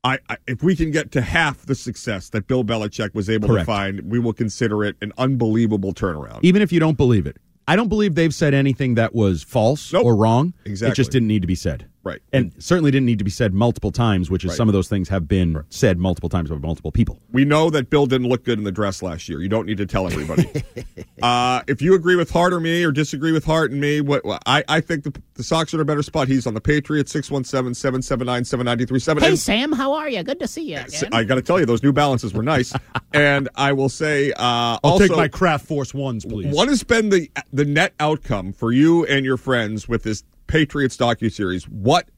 I, 0.05 0.21
I 0.29 0.37
if 0.47 0.63
we 0.63 0.77
can 0.77 0.93
get 0.93 1.11
to 1.13 1.21
half 1.21 1.67
the 1.67 1.75
success 1.75 2.29
that 2.31 2.47
Bill 2.47 2.63
Belichick 2.63 3.15
was 3.15 3.29
able 3.29 3.49
Correct. 3.49 3.63
to 3.63 3.67
find, 3.67 4.01
we 4.09 4.21
will 4.21 4.33
consider 4.33 4.85
it 4.85 4.95
an 5.03 5.13
unbelievable 5.19 5.93
turnaround." 5.93 6.39
Even 6.43 6.63
if 6.63 6.71
you 6.71 6.79
don't 6.79 6.97
believe 6.97 7.27
it. 7.27 7.39
I 7.67 7.75
don't 7.75 7.89
believe 7.89 8.15
they've 8.15 8.35
said 8.35 8.55
anything 8.55 8.95
that 8.95 9.17
was 9.17 9.43
false 9.43 9.93
or 9.93 10.15
wrong. 10.15 10.55
Exactly, 10.65 10.93
It 10.93 10.95
just 10.95 11.11
didn't 11.11 11.29
need 11.29 11.43
to 11.43 11.49
be 11.49 11.57
said. 11.57 11.89
Right. 12.05 12.21
And 12.33 12.53
certainly 12.59 12.91
didn't 12.91 13.07
need 13.07 13.19
to 13.19 13.25
be 13.25 13.31
said 13.31 13.55
multiple 13.55 13.93
times, 13.93 14.29
which 14.29 14.45
is 14.45 14.51
Right. 14.51 14.57
some 14.57 14.69
of 14.69 14.73
those 14.73 14.89
things 14.89 15.09
have 15.09 15.29
been 15.29 15.63
said 15.71 15.99
multiple 15.99 16.29
times 16.29 16.51
by 16.51 16.57
multiple 16.57 16.91
people. 16.91 17.21
We 17.31 17.45
know 17.45 17.71
that 17.71 17.91
Bill 17.91 18.07
didn't 18.07 18.29
look 18.29 18.45
good 18.45 18.59
in 18.59 18.65
the 18.65 18.73
dress 18.73 19.03
last 19.03 19.29
year. 19.29 19.41
You 19.41 19.49
don't 19.49 19.67
need 19.67 19.77
to 19.79 19.87
tell 19.87 20.07
everybody. 20.09 20.51
uh, 21.23 21.63
if 21.69 21.81
you 21.81 21.95
agree 21.95 22.17
with 22.17 22.31
Hart 22.31 22.53
or 22.53 22.59
me 22.61 22.83
or 22.83 22.91
disagree 22.91 23.31
with 23.31 23.45
Hart 23.45 23.71
and 23.71 23.81
me, 23.81 24.01
what, 24.01 24.25
what- 24.25 24.43
I, 24.47 24.65
I 24.69 24.81
think 24.81 25.05
the, 25.05 25.15
the 25.35 25.45
Sox 25.45 25.73
are 25.73 25.77
in 25.77 25.81
a 25.81 25.85
better 25.85 26.03
spot. 26.03 26.27
He's 26.27 26.47
on 26.47 26.55
the 26.55 26.61
Patriots, 26.61 27.13
617 27.13 27.75
779 27.75 28.45
7937. 28.45 29.23
Hey, 29.23 29.37
Sam, 29.37 29.71
how 29.73 29.93
are 29.93 30.09
you? 30.09 30.23
Good 30.25 30.41
to 30.41 30.49
see 30.49 30.63
you 30.73 30.79
again. 30.79 31.11
I 31.13 31.23
got 31.23 31.37
to 31.37 31.43
tell 31.43 31.61
you, 31.61 31.67
those 31.67 31.83
New 31.85 31.93
Balances 31.93 32.35
were 32.35 32.43
nice. 32.43 32.73
and 33.15 33.49
I 33.55 33.73
will 33.73 33.89
say, 33.89 34.33
uh, 34.33 34.35
I'll 34.39 34.81
also, 34.83 35.07
take 35.07 35.17
my 35.17 35.29
Craft 35.29 35.67
Force 35.67 35.95
ones, 35.95 36.25
please. 36.25 36.53
What 36.53 36.69
has 36.69 36.83
been 36.83 37.11
the 37.11 37.31
the 37.53 37.65
net 37.65 37.95
outcome 38.01 38.53
for 38.53 38.73
you 38.73 39.05
and 39.07 39.25
your 39.25 39.37
friends 39.37 39.89
with 39.89 40.03
this 40.03 40.25
Patriots 40.53 40.99
docu 40.99 41.33
series? 41.33 41.65
What 41.67 42.11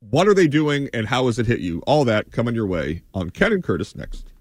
what 0.00 0.26
are 0.26 0.34
they 0.34 0.48
doing, 0.48 0.88
and 0.92 1.06
how 1.06 1.26
has 1.26 1.38
it 1.38 1.46
hit 1.46 1.60
you? 1.60 1.80
All 1.86 2.04
that 2.06 2.32
coming 2.32 2.56
your 2.56 2.66
way 2.66 3.04
on 3.14 3.30
Ken 3.30 3.52
and 3.52 3.62
Curtis 3.62 3.94
next. 3.94 4.32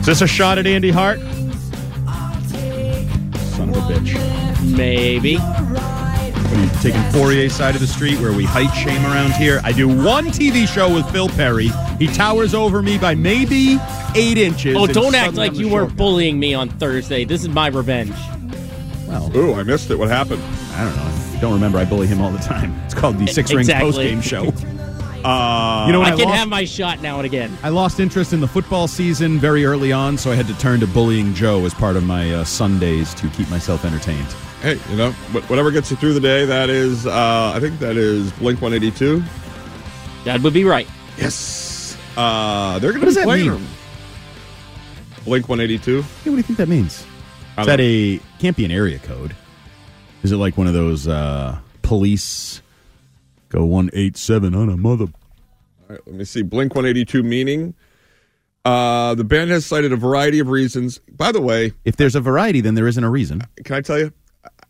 Is 0.00 0.04
this 0.04 0.20
a 0.20 0.26
shot 0.26 0.58
at 0.58 0.66
Andy 0.66 0.90
Hart? 0.90 1.20
Son 3.56 3.70
of 3.70 3.76
a 3.78 3.80
bitch. 3.80 4.39
Maybe. 4.70 5.36
What 5.36 6.58
are 6.58 6.64
you 6.64 6.70
taking 6.80 7.02
Fauria's 7.12 7.54
side 7.54 7.74
of 7.74 7.80
the 7.80 7.86
street 7.86 8.18
where 8.20 8.32
we 8.32 8.44
height 8.44 8.72
shame 8.74 9.04
around 9.04 9.32
here? 9.34 9.60
I 9.62 9.72
do 9.72 9.86
one 9.88 10.26
TV 10.26 10.66
show 10.66 10.92
with 10.92 11.08
Phil 11.10 11.28
Perry. 11.28 11.68
He 11.98 12.06
towers 12.08 12.54
over 12.54 12.82
me 12.82 12.98
by 12.98 13.14
maybe 13.14 13.78
eight 14.14 14.38
inches. 14.38 14.76
Oh, 14.76 14.86
don't 14.86 15.14
act 15.14 15.34
like 15.34 15.54
you 15.54 15.68
were 15.68 15.82
short 15.82 15.90
guy. 15.90 15.94
bullying 15.96 16.38
me 16.40 16.54
on 16.54 16.68
Thursday. 16.68 17.24
This 17.24 17.42
is 17.42 17.48
my 17.48 17.68
revenge. 17.68 18.14
Well, 19.06 19.36
Ooh, 19.36 19.54
I 19.54 19.62
missed 19.62 19.90
it. 19.90 19.96
What 19.98 20.08
happened? 20.08 20.42
I 20.74 20.84
don't 20.84 20.96
know. 20.96 21.36
I 21.36 21.40
don't 21.40 21.52
remember. 21.54 21.78
I 21.78 21.84
bully 21.84 22.06
him 22.06 22.20
all 22.20 22.30
the 22.32 22.38
time. 22.38 22.78
It's 22.84 22.94
called 22.94 23.18
the 23.18 23.26
Six 23.26 23.52
Rings 23.52 23.68
Exactly. 23.68 23.90
Post 23.92 23.98
Game 24.00 24.20
Show. 24.20 24.52
Uh, 25.24 25.84
You 25.86 25.92
know, 25.92 26.02
I 26.02 26.08
I 26.08 26.10
can 26.16 26.26
lost- 26.26 26.38
have 26.38 26.48
my 26.48 26.64
shot 26.64 27.00
now 27.02 27.16
and 27.18 27.26
again. 27.26 27.56
I 27.62 27.68
lost 27.68 28.00
interest 28.00 28.32
in 28.32 28.40
the 28.40 28.48
football 28.48 28.88
season 28.88 29.38
very 29.38 29.64
early 29.64 29.92
on, 29.92 30.16
so 30.16 30.30
I 30.30 30.34
had 30.34 30.46
to 30.48 30.54
turn 30.58 30.80
to 30.80 30.86
bullying 30.86 31.34
Joe 31.34 31.64
as 31.66 31.74
part 31.74 31.96
of 31.96 32.04
my 32.04 32.32
uh, 32.34 32.44
Sundays 32.44 33.12
to 33.14 33.28
keep 33.30 33.48
myself 33.50 33.84
entertained. 33.84 34.26
Hey, 34.62 34.78
you 34.90 34.96
know, 34.96 35.12
whatever 35.48 35.70
gets 35.70 35.90
you 35.90 35.96
through 35.96 36.14
the 36.14 36.20
day, 36.20 36.44
that 36.44 36.68
is, 36.70 37.06
uh, 37.06 37.52
I 37.54 37.60
think 37.60 37.78
that 37.80 37.96
is 37.96 38.30
Blink 38.32 38.60
182. 38.60 39.22
That 40.24 40.40
would 40.42 40.52
be 40.52 40.64
right. 40.64 40.86
Yes. 41.16 41.96
Uh, 42.16 42.78
they're 42.78 42.90
going 42.92 43.00
to 43.00 43.06
does 43.06 43.14
be 43.14 43.20
that 43.20 43.24
playing 43.26 43.50
mean? 43.52 43.66
Blink 45.24 45.48
182. 45.48 46.02
Hey, 46.02 46.06
what 46.06 46.24
do 46.24 46.36
you 46.36 46.42
think 46.42 46.58
that 46.58 46.68
means? 46.68 46.92
Is 47.00 47.06
don't 47.56 47.66
that 47.66 47.80
a 47.80 48.20
can't 48.38 48.56
be 48.56 48.64
an 48.64 48.70
area 48.70 48.98
code? 48.98 49.34
Is 50.22 50.32
it 50.32 50.36
like 50.36 50.56
one 50.58 50.66
of 50.66 50.72
those 50.74 51.08
uh, 51.08 51.58
police 51.82 52.60
go 53.50 53.64
one 53.66 53.90
eight 53.92 54.16
seven 54.16 54.54
on 54.54 54.68
a 54.70 54.76
mother? 54.76 55.04
All 55.04 55.86
right, 55.96 56.00
let 56.06 56.14
me 56.16 56.24
see. 56.24 56.42
Blink 56.42 56.74
182 56.74 57.22
meaning. 57.22 57.74
Uh, 58.64 59.14
the 59.14 59.24
band 59.24 59.50
has 59.50 59.64
cited 59.66 59.92
a 59.92 59.96
variety 59.96 60.38
of 60.38 60.48
reasons. 60.48 60.98
By 61.10 61.32
the 61.32 61.40
way, 61.40 61.72
If 61.84 61.96
there's 61.96 62.14
a 62.14 62.20
variety, 62.20 62.60
then 62.60 62.74
there 62.74 62.86
isn't 62.86 63.02
a 63.02 63.08
reason. 63.10 63.42
can 63.64 63.76
I 63.76 63.80
tell 63.80 63.98
you? 63.98 64.12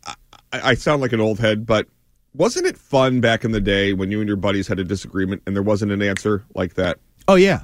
I, 0.07 0.14
I, 0.53 0.61
I 0.71 0.75
sound 0.75 1.03
like 1.03 1.12
an 1.12 1.21
old 1.21 1.40
head, 1.40 1.66
but 1.66 1.88
wasn't 2.35 2.66
it 2.66 2.79
fun 2.79 3.21
back 3.21 3.45
in 3.45 3.51
the 3.53 3.61
day 3.61 3.93
when 3.93 4.11
you 4.12 4.21
and 4.21 4.29
your 4.29 4.37
buddies 4.37 4.69
had 4.69 4.79
a 4.79 4.85
disagreement 4.85 5.43
and 5.47 5.57
there 5.57 5.62
wasn't 5.62 5.91
an 5.93 6.03
answer 6.03 6.45
like 6.55 6.74
that? 6.74 6.99
Oh 7.26 7.35
yeah, 7.35 7.62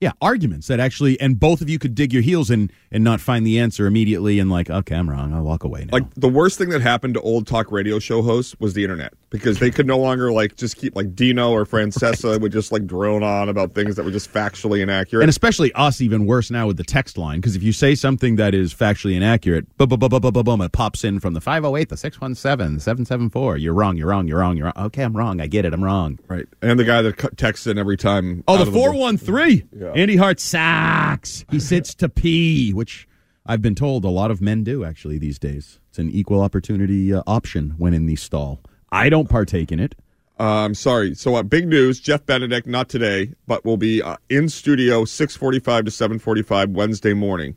yeah. 0.00 0.12
Arguments 0.20 0.68
that 0.68 0.78
actually, 0.78 1.20
and 1.20 1.38
both 1.40 1.60
of 1.60 1.68
you 1.68 1.80
could 1.80 1.96
dig 1.96 2.12
your 2.12 2.22
heels 2.22 2.50
in 2.50 2.70
and 2.92 3.02
not 3.02 3.20
find 3.20 3.44
the 3.44 3.58
answer 3.58 3.86
immediately, 3.86 4.38
and 4.38 4.50
like, 4.50 4.70
okay, 4.70 4.94
I'm 4.94 5.10
wrong. 5.10 5.34
I'll 5.34 5.42
walk 5.42 5.64
away 5.64 5.84
now. 5.86 5.90
Like 5.92 6.14
the 6.14 6.28
worst 6.28 6.56
thing 6.58 6.68
that 6.70 6.80
happened 6.80 7.14
to 7.14 7.20
old 7.20 7.48
talk 7.48 7.72
radio 7.72 7.98
show 7.98 8.22
hosts 8.22 8.54
was 8.60 8.74
the 8.74 8.84
internet. 8.84 9.12
Because 9.30 9.58
they 9.58 9.70
could 9.70 9.86
no 9.86 9.98
longer 9.98 10.32
like 10.32 10.56
just 10.56 10.76
keep 10.76 10.96
like 10.96 11.14
Dino 11.14 11.50
or 11.50 11.64
Francesa 11.66 12.40
would 12.40 12.52
just 12.52 12.72
like 12.72 12.86
drone 12.86 13.22
on 13.22 13.48
about 13.48 13.74
things 13.74 13.96
that 13.96 14.04
were 14.04 14.10
just 14.10 14.32
factually 14.32 14.80
inaccurate. 14.80 15.22
And 15.22 15.28
especially 15.28 15.72
us, 15.74 16.00
even 16.00 16.26
worse 16.26 16.50
now 16.50 16.66
with 16.66 16.76
the 16.76 16.84
text 16.84 17.18
line, 17.18 17.38
because 17.40 17.56
if 17.56 17.62
you 17.62 17.72
say 17.72 17.94
something 17.94 18.36
that 18.36 18.54
is 18.54 18.72
factually 18.72 19.14
inaccurate, 19.14 19.76
boom, 19.76 19.88
boom, 19.88 19.98
boom, 19.98 20.08
boom, 20.08 20.32
boom, 20.32 20.44
boom, 20.44 20.60
it 20.62 20.72
pops 20.72 21.04
in 21.04 21.20
from 21.20 21.34
the 21.34 21.40
508, 21.40 21.88
the 21.88 21.96
617, 21.96 22.80
774. 22.80 23.56
You're 23.58 23.74
wrong, 23.74 23.96
you're 23.96 24.08
wrong, 24.08 24.28
you're 24.28 24.38
wrong, 24.38 24.56
you're 24.56 24.66
wrong. 24.66 24.86
Okay, 24.86 25.02
I'm 25.02 25.16
wrong. 25.16 25.40
I 25.40 25.46
get 25.46 25.64
it. 25.64 25.74
I'm 25.74 25.84
wrong. 25.84 26.18
right. 26.28 26.46
And 26.62 26.78
the 26.78 26.84
guy 26.84 27.02
that 27.02 27.36
texts 27.36 27.66
in 27.66 27.78
every 27.78 27.96
time. 27.96 28.44
Oh, 28.48 28.56
the 28.56 28.62
of 28.62 28.72
blue. 28.72 28.82
413. 28.82 29.68
Yeah. 29.76 29.92
Andy 29.92 30.16
Hart 30.16 30.40
sacks. 30.40 31.44
He 31.50 31.60
sits 31.60 31.94
to 31.96 32.08
pee, 32.08 32.72
which 32.72 33.06
I've 33.44 33.62
been 33.62 33.74
told 33.74 34.04
a 34.04 34.10
lot 34.10 34.30
of 34.30 34.40
men 34.40 34.64
do 34.64 34.84
actually 34.84 35.18
these 35.18 35.38
days. 35.38 35.80
It's 35.88 35.98
an 35.98 36.10
equal 36.10 36.42
opportunity 36.42 37.12
uh, 37.12 37.22
option 37.26 37.74
when 37.78 37.94
in 37.94 38.06
the 38.06 38.16
stall. 38.16 38.60
I 38.90 39.08
don't 39.08 39.28
partake 39.28 39.70
in 39.72 39.80
it. 39.80 39.94
Uh, 40.40 40.64
I'm 40.64 40.74
sorry. 40.74 41.14
So, 41.14 41.34
uh, 41.34 41.42
big 41.42 41.66
news: 41.66 41.98
Jeff 42.00 42.24
Benedict, 42.24 42.66
not 42.66 42.88
today, 42.88 43.32
but 43.46 43.64
will 43.64 43.76
be 43.76 44.00
uh, 44.00 44.16
in 44.28 44.48
studio 44.48 45.04
6:45 45.04 45.86
to 45.86 45.90
7:45 45.90 46.68
Wednesday 46.74 47.12
morning, 47.12 47.56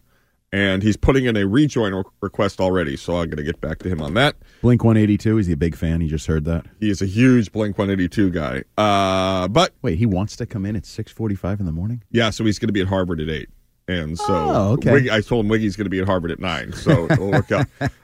and 0.51 0.81
he's 0.81 0.97
putting 0.97 1.25
in 1.25 1.37
a 1.37 1.45
rejoin 1.45 1.93
re- 1.93 2.03
request 2.21 2.59
already. 2.59 2.97
So, 2.97 3.17
I'm 3.17 3.27
going 3.27 3.37
to 3.37 3.43
get 3.43 3.61
back 3.61 3.77
to 3.79 3.87
him 3.89 4.01
on 4.01 4.15
that. 4.15 4.35
Blink 4.63 4.83
182. 4.83 5.37
Is 5.37 5.45
he 5.45 5.53
a 5.53 5.57
big 5.57 5.75
fan? 5.75 6.01
He 6.01 6.07
just 6.07 6.25
heard 6.25 6.43
that. 6.45 6.65
He 6.79 6.89
is 6.89 7.03
a 7.03 7.05
huge 7.05 7.51
Blink 7.51 7.77
182 7.77 8.31
guy. 8.31 8.63
Uh, 8.77 9.47
but 9.47 9.73
Wait, 9.83 9.99
he 9.99 10.07
wants 10.07 10.35
to 10.37 10.47
come 10.47 10.65
in 10.65 10.75
at 10.75 10.83
6:45 10.83 11.59
in 11.59 11.67
the 11.67 11.71
morning. 11.71 12.01
yeah, 12.09 12.31
so 12.31 12.43
he's 12.43 12.57
going 12.57 12.67
to 12.69 12.73
be 12.73 12.81
at 12.81 12.87
Harvard 12.87 13.21
at 13.21 13.29
eight, 13.29 13.49
and 13.91 14.17
so 14.17 14.25
Oh, 14.33 14.71
okay. 14.73 14.91
Wig- 14.91 15.09
I 15.09 15.21
told 15.21 15.45
him 15.45 15.49
Wiggy's 15.49 15.75
going 15.75 15.85
to 15.85 15.89
be 15.89 15.99
at 15.99 16.05
Harvard 16.05 16.31
at 16.31 16.39
nine, 16.39 16.73
so 16.73 17.05
it'll 17.11 17.31
work 17.31 17.51
out. 17.51 17.67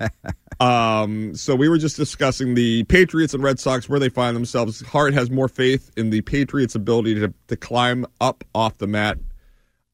Um, 0.59 1.35
so 1.35 1.55
we 1.55 1.69
were 1.69 1.77
just 1.77 1.97
discussing 1.97 2.55
the 2.55 2.83
Patriots 2.85 3.35
and 3.35 3.43
Red 3.43 3.59
Sox 3.59 3.87
where 3.87 3.99
they 3.99 4.09
find 4.09 4.35
themselves. 4.35 4.81
Hart 4.81 5.13
has 5.13 5.29
more 5.29 5.47
faith 5.47 5.91
in 5.95 6.09
the 6.09 6.21
Patriots' 6.21 6.73
ability 6.73 7.13
to, 7.19 7.31
to 7.49 7.55
climb 7.55 8.07
up 8.21 8.43
off 8.55 8.75
the 8.79 8.87
mat. 8.87 9.19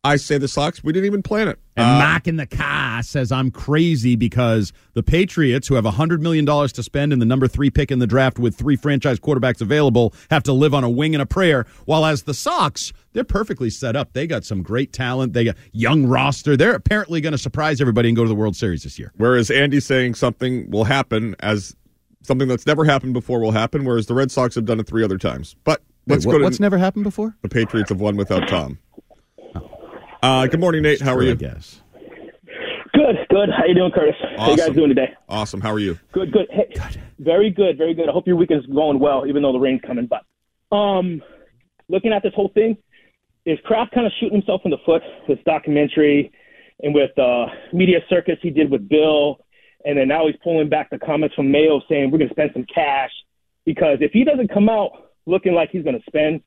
I 0.06 0.18
say 0.18 0.38
the 0.38 0.49
Sox. 0.49 0.84
We 0.84 0.91
didn't 0.91 1.06
even 1.06 1.24
plan 1.24 1.47
it. 1.47 1.60
And 1.78 1.86
Uh, 1.86 1.97
Mac 1.99 2.28
in 2.28 2.36
the 2.36 2.45
car 2.45 3.01
says 3.04 3.32
I'm 3.32 3.49
crazy 3.51 4.18
because 4.18 4.74
the 4.93 5.01
Patriots, 5.01 5.70
who 5.70 5.76
have 5.76 5.86
$100 5.86 6.20
million 6.20 6.45
to 6.45 6.84
spend 6.84 7.14
in 7.14 7.20
the 7.20 7.26
number 7.26 7.47
three 7.47 7.70
pick 7.70 7.89
in 7.89 7.99
the 7.99 8.08
draft 8.08 8.38
with 8.38 8.56
three 8.56 8.76
franchise 8.76 9.18
quarterbacks 9.20 9.62
available, 9.62 10.14
have 10.30 10.43
to 10.43 10.51
live 10.51 10.74
on 10.74 10.84
a 10.84 10.89
wing 10.89 11.16
and 11.16 11.22
a 11.22 11.26
prayer. 11.26 11.66
While 11.86 12.06
as 12.06 12.24
the 12.24 12.34
Sox, 12.34 12.91
they're 13.14 13.24
perfectly 13.24 13.70
set 13.70 13.95
up. 13.95 14.12
They 14.12 14.28
got 14.28 14.43
some 14.43 14.62
great 14.62 14.91
talent. 14.91 15.32
They 15.32 15.45
got 15.45 15.56
young 15.72 16.06
roster. 16.06 16.58
They're 16.58 16.76
apparently 16.76 17.22
going 17.22 17.32
to 17.32 17.38
surprise 17.38 17.80
everybody 17.80 18.10
and 18.10 18.16
go 18.16 18.24
to 18.24 18.30
the 18.30 18.36
World 18.36 18.58
Series 18.58 18.84
this 18.84 18.99
year. 18.99 19.14
whereas 19.16 19.49
Andy's 19.49 19.86
saying 19.86 20.16
something 20.16 20.70
will 20.70 20.84
happen 20.84 21.36
as 21.39 21.78
something 22.24 22.49
that's 22.49 22.66
never 22.68 22.84
happened 22.84 23.14
before 23.14 23.39
will 23.39 23.51
happen, 23.51 23.86
whereas 23.86 24.08
the 24.08 24.14
Red 24.14 24.32
Sox 24.32 24.56
have 24.56 24.66
done 24.66 24.82
it 24.82 24.88
three 24.88 25.04
other 25.04 25.18
times. 25.18 25.56
But 25.64 25.82
let's 26.08 26.26
go 26.26 26.38
to 26.38 26.43
what's 26.43 26.60
never 26.60 26.78
happened 26.78 27.06
before? 27.06 27.38
the 27.41 27.47
Patriots 27.49 27.88
have 27.89 28.01
won 28.01 28.18
without 28.18 28.49
Tom. 28.49 28.80
Uh, 30.24 30.48
good 30.48 30.62
morning, 30.62 30.82
Nate. 30.84 31.02
How 31.02 31.12
are 31.12 31.18
True, 31.18 31.26
I 31.26 31.30
you? 31.32 31.36
guess. 31.36 31.82
Good, 32.94 33.18
good. 33.30 33.50
How 33.50 33.66
you 33.68 33.76
doing, 33.76 33.92
Curtis? 33.92 34.16
How 34.38 34.52
you 34.52 34.56
guys 34.56 34.70
doing 34.70 34.88
today? 34.88 35.14
Awesome. 35.28 35.60
How 35.60 35.70
are 35.70 35.80
you? 35.80 36.00
Good, 36.14 36.32
good. 36.32 36.48
Hey, 36.50 36.74
very 37.20 37.50
good, 37.50 37.78
very 37.78 37.94
good. 37.94 38.08
I 38.08 38.14
hope 38.14 38.26
your 38.26 38.38
weekend's 38.38 38.66
going 38.68 39.00
well, 39.00 39.28
even 39.28 39.44
though 39.44 39.52
the 39.52 39.60
rain's 39.60 39.82
coming. 39.86 40.08
But 40.08 40.24
um, 40.74 41.22
looking 41.90 42.14
at 42.14 42.24
this 42.24 42.32
whole 42.34 42.48
thing, 42.54 42.78
is 43.46 43.60
Kraft 43.66 43.94
kind 43.94 44.08
of 44.08 44.14
shooting 44.18 44.38
himself 44.38 44.62
in 44.64 44.72
the 44.72 44.78
foot? 44.86 45.02
With 45.28 45.40
this 45.40 45.44
documentary 45.44 46.32
and 46.82 46.96
with 46.96 47.12
uh, 47.20 47.48
media 47.74 48.00
circus 48.08 48.38
he 48.42 48.50
did 48.50 48.72
with 48.72 48.88
Bill, 48.88 49.40
and 49.84 49.98
then 49.98 50.08
now 50.08 50.26
he's 50.28 50.38
pulling 50.42 50.70
back 50.70 50.90
the 50.90 51.00
comments 51.00 51.36
from 51.36 51.52
Mayo 51.52 51.82
saying 51.90 52.12
we're 52.12 52.20
going 52.20 52.30
to 52.30 52.34
spend 52.34 52.52
some 52.54 52.66
cash 52.74 53.12
because 53.66 53.98
if 54.00 54.14
he 54.14 54.24
doesn't 54.24 54.54
come 54.54 54.70
out 54.70 54.92
looking 55.26 55.54
like 55.54 55.72
he's 55.72 55.84
going 55.84 56.00
to 56.00 56.06
spend 56.08 56.42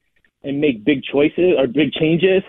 and 0.45 0.62
make 0.62 0.83
big 0.83 1.03
choices 1.12 1.57
or 1.59 1.66
big 1.66 1.93
changes, 1.93 2.43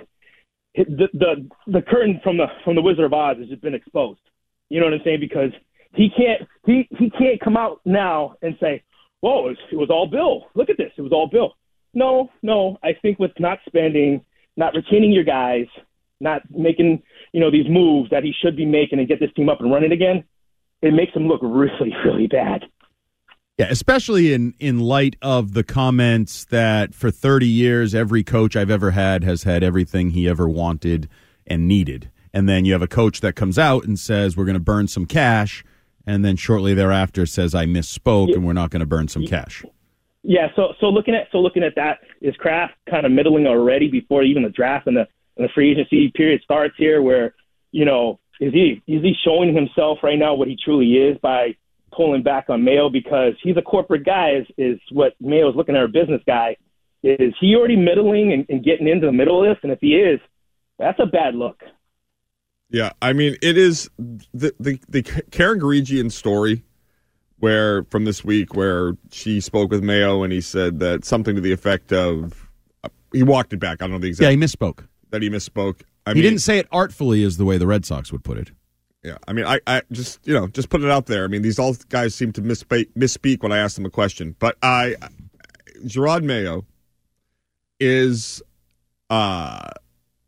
the 0.78 1.08
the 1.14 1.50
the 1.68 1.82
curtain 1.82 2.20
from 2.24 2.38
the 2.38 2.48
from 2.64 2.76
the 2.76 2.82
Wizard 2.82 3.06
of 3.06 3.14
Oz 3.14 3.38
has 3.38 3.48
just 3.48 3.62
been 3.62 3.74
exposed. 3.74 4.20
You 4.70 4.80
know 4.80 4.86
what 4.86 4.94
I'm 4.94 5.02
saying? 5.04 5.20
Because 5.20 5.52
he 5.94 6.10
can't 6.10 6.48
he 6.66 6.88
he 6.98 7.10
can't 7.10 7.40
come 7.42 7.58
out 7.58 7.82
now 7.86 8.36
and 8.42 8.56
say, 8.60 8.84
"Whoa, 9.22 9.48
it 9.48 9.50
was, 9.50 9.58
it 9.72 9.76
was 9.76 9.90
all 9.90 10.08
Bill. 10.08 10.46
Look 10.56 10.70
at 10.70 10.78
this, 10.78 10.92
it 10.98 11.02
was 11.02 11.12
all 11.12 11.28
Bill." 11.28 11.54
No, 11.94 12.30
no. 12.44 12.78
I 12.84 12.94
think 13.02 13.18
with 13.18 13.32
not 13.40 13.60
spending, 13.66 14.24
not 14.56 14.76
retaining 14.76 15.12
your 15.12 15.24
guys, 15.24 15.66
not 16.20 16.42
making 16.52 17.02
you 17.34 17.40
know 17.40 17.52
these 17.52 17.70
moves 17.70 18.10
that 18.12 18.24
he 18.24 18.34
should 18.42 18.56
be 18.56 18.66
making 18.66 19.00
and 19.00 19.08
get 19.08 19.20
this 19.20 19.34
team 19.36 19.50
up 19.50 19.62
and 19.62 19.72
running 19.72 19.92
again, 19.92 20.24
it 20.82 20.94
makes 20.94 21.14
him 21.14 21.28
look 21.28 21.42
really 21.42 21.94
really 22.06 22.28
bad. 22.28 22.66
Yeah, 23.58 23.68
especially 23.70 24.34
in 24.34 24.54
in 24.60 24.80
light 24.80 25.16
of 25.22 25.54
the 25.54 25.64
comments 25.64 26.46
that 26.46 26.94
for 26.94 27.10
30 27.10 27.48
years 27.48 27.96
every 27.96 28.24
coach 28.24 28.56
I've 28.56 28.70
ever 28.70 28.92
had 28.92 29.24
has 29.24 29.44
had 29.44 29.64
everything 29.64 30.12
he 30.12 30.28
ever 30.30 30.48
wanted 30.48 31.10
and 31.48 31.68
needed. 31.68 32.12
And 32.34 32.48
then 32.48 32.66
you 32.66 32.74
have 32.74 32.84
a 32.84 32.88
coach 32.88 33.22
that 33.22 33.36
comes 33.36 33.58
out 33.58 33.86
and 33.86 33.98
says 33.98 34.38
we're 34.38 34.46
going 34.46 34.54
to 34.54 34.60
burn 34.60 34.88
some 34.88 35.08
cash 35.08 35.64
and 36.06 36.24
then 36.24 36.36
shortly 36.36 36.74
thereafter 36.74 37.26
says 37.26 37.56
I 37.56 37.66
misspoke 37.66 38.34
and 38.34 38.46
we're 38.46 38.54
not 38.54 38.70
going 38.70 38.80
to 38.80 38.86
burn 38.86 39.08
some 39.08 39.26
cash. 39.26 39.64
Yeah, 40.24 40.48
so 40.56 40.74
so 40.80 40.88
looking 40.88 41.16
at 41.16 41.28
so 41.32 41.40
looking 41.40 41.64
at 41.64 41.76
that 41.76 42.00
is 42.22 42.36
Kraft 42.36 42.74
kind 42.90 43.06
of 43.06 43.12
middling 43.12 43.48
already 43.48 43.90
before 43.90 44.24
even 44.24 44.44
the 44.44 44.50
draft 44.50 44.88
and 44.88 44.98
the 44.98 45.08
and 45.36 45.48
the 45.48 45.50
free 45.54 45.72
agency 45.72 46.12
period 46.16 46.42
starts 46.44 46.76
here 46.78 47.02
where 47.02 47.34
you 47.72 47.86
know 47.86 48.20
is 48.40 48.54
he 48.54 48.82
is 48.88 49.02
he 49.04 49.14
showing 49.24 49.56
himself 49.56 50.00
right 50.04 50.20
now 50.20 50.34
what 50.34 50.48
he 50.48 50.58
truly 50.64 50.94
is 50.94 51.18
by 51.22 51.56
pulling 51.98 52.24
back 52.24 52.46
on 52.50 52.64
Mayo 52.64 52.90
because 52.90 53.34
he's 53.44 53.58
a 53.58 53.62
corporate 53.62 54.06
guy 54.06 54.36
is 54.36 54.48
is 54.58 54.80
what 54.92 55.14
Mayo's 55.20 55.56
looking 55.56 55.76
at 55.76 55.84
a 55.84 55.88
business 55.88 56.22
guy 56.26 56.56
is 57.04 57.34
he 57.40 57.56
already 57.56 57.76
middling 57.76 58.32
and, 58.32 58.46
and 58.50 58.64
getting 58.64 58.88
into 58.88 59.08
the 59.08 59.12
middle 59.12 59.44
of 59.44 59.50
this 59.50 59.60
and 59.64 59.72
if 59.72 59.80
he 59.82 59.96
is 59.96 60.20
that's 60.80 61.00
a 61.00 61.06
bad 61.06 61.36
look. 61.36 61.62
Yeah, 62.70 62.92
I 63.02 63.14
mean, 63.14 63.36
it 63.42 63.58
is 63.58 63.90
the 63.98 64.54
the 64.60 64.80
the 64.90 65.02
Karen 65.32 65.60
Guregian 65.60 66.12
story 66.12 66.64
where 67.40 67.84
from 67.86 68.06
this 68.06 68.24
week 68.26 68.56
where 68.56 68.98
she 69.12 69.40
spoke 69.40 69.72
with 69.72 69.84
Mayo 69.84 70.24
and 70.24 70.34
he 70.34 70.42
said 70.42 70.80
that 70.80 71.06
something 71.06 71.36
to 71.36 71.42
the 71.42 71.54
effect 71.54 71.94
of 71.94 72.50
he 73.14 73.24
walked 73.24 73.54
it 73.54 73.60
back. 73.60 73.82
I 73.82 73.86
don't 73.86 73.92
know 73.92 74.00
the 74.00 74.08
exact. 74.08 74.26
Yeah, 74.26 74.32
he 74.32 74.38
misspoke. 74.38 74.86
That 75.12 75.22
he 75.22 75.30
misspoke. 75.30 75.82
I 76.06 76.12
he 76.12 76.16
mean, 76.16 76.24
didn't 76.24 76.40
say 76.40 76.58
it 76.58 76.68
artfully 76.72 77.24
as 77.24 77.38
the 77.38 77.46
way 77.46 77.58
the 77.58 77.68
Red 77.68 77.86
Sox 77.86 78.12
would 78.12 78.24
put 78.24 78.38
it. 78.38 78.52
Yeah, 79.08 79.18
I 79.26 79.32
mean, 79.32 79.46
I, 79.46 79.62
I 79.66 79.84
just 79.90 80.20
you 80.28 80.34
know 80.34 80.48
just 80.48 80.68
put 80.68 80.84
it 80.84 80.90
out 80.90 81.06
there. 81.06 81.24
I 81.24 81.28
mean, 81.28 81.42
these 81.42 81.58
all 81.58 81.74
guys 81.88 82.14
seem 82.14 82.34
to 82.34 82.42
misspeak, 82.42 82.88
misspeak 82.92 83.42
when 83.42 83.54
I 83.54 83.58
ask 83.58 83.76
them 83.76 83.86
a 83.86 83.90
question, 83.90 84.36
but 84.38 84.58
I, 84.62 84.96
Jerod 85.86 86.24
Mayo, 86.24 86.66
is, 87.80 88.42
uh, 89.10 89.70